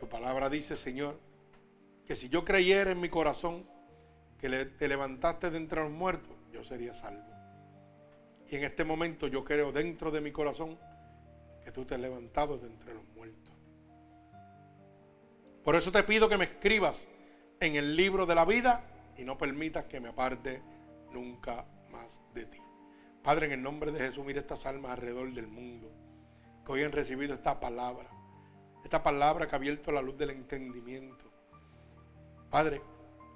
Tu 0.00 0.08
palabra 0.08 0.50
dice, 0.50 0.76
Señor, 0.76 1.20
que 2.04 2.16
si 2.16 2.28
yo 2.28 2.44
creyera 2.44 2.90
en 2.90 3.00
mi 3.00 3.08
corazón 3.08 3.64
que 4.36 4.48
te 4.66 4.88
levantaste 4.88 5.50
de 5.50 5.58
entre 5.58 5.82
los 5.82 5.92
muertos, 5.92 6.36
yo 6.52 6.64
sería 6.64 6.92
salvo. 6.92 7.30
Y 8.50 8.56
en 8.56 8.64
este 8.64 8.84
momento 8.84 9.28
yo 9.28 9.44
creo 9.44 9.70
dentro 9.70 10.10
de 10.10 10.20
mi 10.20 10.32
corazón 10.32 10.76
que 11.64 11.70
tú 11.70 11.84
te 11.84 11.94
has 11.94 12.00
levantado 12.00 12.58
de 12.58 12.66
entre 12.66 12.94
los 12.94 13.04
muertos. 13.14 13.54
Por 15.62 15.76
eso 15.76 15.92
te 15.92 16.02
pido 16.02 16.28
que 16.28 16.36
me 16.36 16.46
escribas 16.46 17.06
en 17.60 17.76
el 17.76 17.94
libro 17.94 18.26
de 18.26 18.34
la 18.34 18.44
vida 18.44 18.84
y 19.16 19.22
no 19.22 19.38
permitas 19.38 19.84
que 19.84 20.00
me 20.00 20.08
aparte 20.08 20.71
nunca 21.12 21.66
más 21.90 22.22
de 22.34 22.46
ti. 22.46 22.58
Padre, 23.22 23.46
en 23.46 23.52
el 23.52 23.62
nombre 23.62 23.92
de 23.92 24.00
Jesús, 24.00 24.24
mira 24.24 24.40
estas 24.40 24.66
almas 24.66 24.92
alrededor 24.92 25.32
del 25.32 25.46
mundo 25.46 25.90
que 26.64 26.72
hoy 26.72 26.82
han 26.82 26.92
recibido 26.92 27.34
esta 27.34 27.60
palabra. 27.60 28.08
Esta 28.84 29.02
palabra 29.02 29.46
que 29.46 29.54
ha 29.54 29.58
abierto 29.58 29.92
la 29.92 30.02
luz 30.02 30.16
del 30.16 30.30
entendimiento. 30.30 31.30
Padre, 32.50 32.82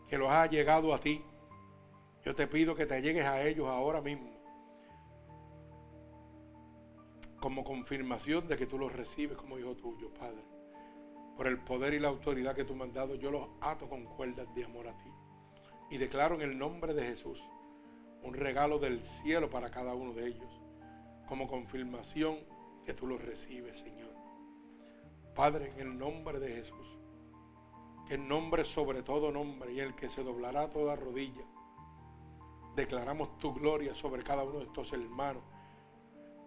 que 0.08 0.18
los 0.18 0.30
ha 0.30 0.46
llegado 0.46 0.94
a 0.94 0.98
ti. 0.98 1.22
Yo 2.24 2.34
te 2.34 2.46
pido 2.46 2.74
que 2.74 2.86
te 2.86 3.00
llegues 3.00 3.24
a 3.24 3.46
ellos 3.46 3.68
ahora 3.68 4.00
mismo. 4.00 4.32
Como 7.40 7.62
confirmación 7.62 8.48
de 8.48 8.56
que 8.56 8.66
tú 8.66 8.78
los 8.78 8.92
recibes 8.92 9.36
como 9.36 9.58
hijo 9.58 9.76
tuyo, 9.76 10.12
Padre. 10.14 10.44
Por 11.36 11.46
el 11.46 11.58
poder 11.60 11.94
y 11.94 12.00
la 12.00 12.08
autoridad 12.08 12.56
que 12.56 12.64
tú 12.64 12.74
me 12.74 12.84
has 12.84 12.92
dado, 12.92 13.14
yo 13.14 13.30
los 13.30 13.48
ato 13.60 13.88
con 13.88 14.04
cuerdas 14.04 14.52
de 14.54 14.64
amor 14.64 14.88
a 14.88 14.96
ti. 14.98 15.10
Y 15.90 15.98
declaro 15.98 16.34
en 16.34 16.42
el 16.42 16.58
nombre 16.58 16.94
de 16.94 17.02
Jesús 17.02 17.48
un 18.26 18.34
regalo 18.34 18.78
del 18.78 19.00
cielo 19.00 19.48
para 19.48 19.70
cada 19.70 19.94
uno 19.94 20.12
de 20.12 20.26
ellos. 20.26 20.60
Como 21.28 21.46
confirmación 21.46 22.38
que 22.84 22.92
tú 22.92 23.06
los 23.06 23.22
recibes, 23.22 23.78
Señor. 23.78 24.14
Padre, 25.34 25.72
en 25.76 25.88
el 25.88 25.98
nombre 25.98 26.40
de 26.40 26.54
Jesús, 26.54 26.98
que 28.08 28.14
el 28.14 28.26
nombre 28.26 28.64
sobre 28.64 29.02
todo 29.02 29.30
nombre 29.30 29.72
y 29.72 29.80
el 29.80 29.94
que 29.94 30.08
se 30.08 30.24
doblará 30.24 30.70
toda 30.70 30.96
rodilla, 30.96 31.44
declaramos 32.74 33.38
tu 33.38 33.52
gloria 33.52 33.94
sobre 33.94 34.22
cada 34.22 34.42
uno 34.42 34.58
de 34.58 34.64
estos 34.64 34.92
hermanos. 34.92 35.42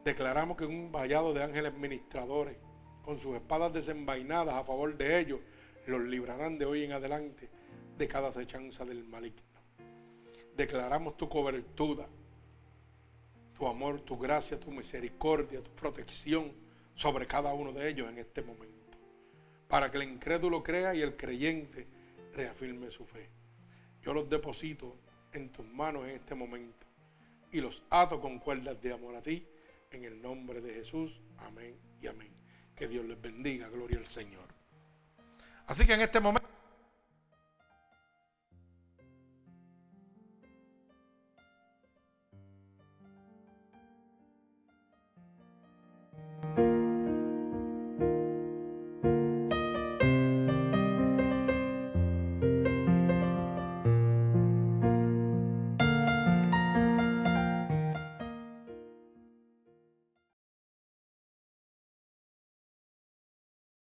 Declaramos 0.04 0.58
que 0.58 0.66
un 0.66 0.92
vallado 0.92 1.34
de 1.34 1.44
ángeles 1.44 1.74
ministradores, 1.74 2.58
con 3.04 3.20
sus 3.20 3.36
espadas 3.36 3.74
desenvainadas 3.74 4.54
a 4.54 4.64
favor 4.64 4.98
de 4.98 5.20
ellos, 5.20 5.40
los 5.86 6.02
librarán 6.02 6.58
de 6.58 6.66
hoy 6.66 6.84
en 6.84 6.92
adelante 6.92 7.50
de 7.98 8.08
cada 8.08 8.30
acechanza 8.30 8.86
del 8.86 9.04
maligno. 9.04 9.49
Declaramos 10.60 11.16
tu 11.16 11.30
cobertura, 11.30 12.06
tu 13.58 13.66
amor, 13.66 14.02
tu 14.02 14.18
gracia, 14.18 14.60
tu 14.60 14.72
misericordia, 14.72 15.64
tu 15.64 15.72
protección 15.72 16.52
sobre 16.96 17.26
cada 17.26 17.54
uno 17.54 17.72
de 17.72 17.88
ellos 17.88 18.10
en 18.10 18.18
este 18.18 18.42
momento. 18.42 18.98
Para 19.70 19.90
que 19.90 19.96
el 19.96 20.04
incrédulo 20.04 20.62
crea 20.62 20.94
y 20.94 21.02
el 21.02 21.16
creyente 21.16 21.88
reafirme 22.34 22.92
su 22.92 23.06
fe. 23.06 23.30
Yo 24.02 24.14
los 24.14 24.30
deposito 24.30 24.98
en 25.32 25.50
tus 25.50 25.66
manos 25.66 26.04
en 26.04 26.16
este 26.16 26.36
momento 26.36 26.86
y 27.54 27.62
los 27.62 27.82
ato 27.90 28.20
con 28.20 28.38
cuerdas 28.40 28.82
de 28.82 28.92
amor 28.92 29.16
a 29.16 29.22
ti 29.22 29.48
en 29.92 30.04
el 30.04 30.22
nombre 30.22 30.60
de 30.60 30.74
Jesús. 30.74 31.22
Amén 31.38 31.80
y 32.02 32.08
amén. 32.08 32.34
Que 32.76 32.90
Dios 32.90 33.06
les 33.06 33.22
bendiga. 33.22 33.70
Gloria 33.70 33.98
al 33.98 34.08
Señor. 34.08 34.50
Así 35.68 35.88
que 35.88 35.94
en 35.94 36.02
este 36.02 36.20
momento... 36.20 36.49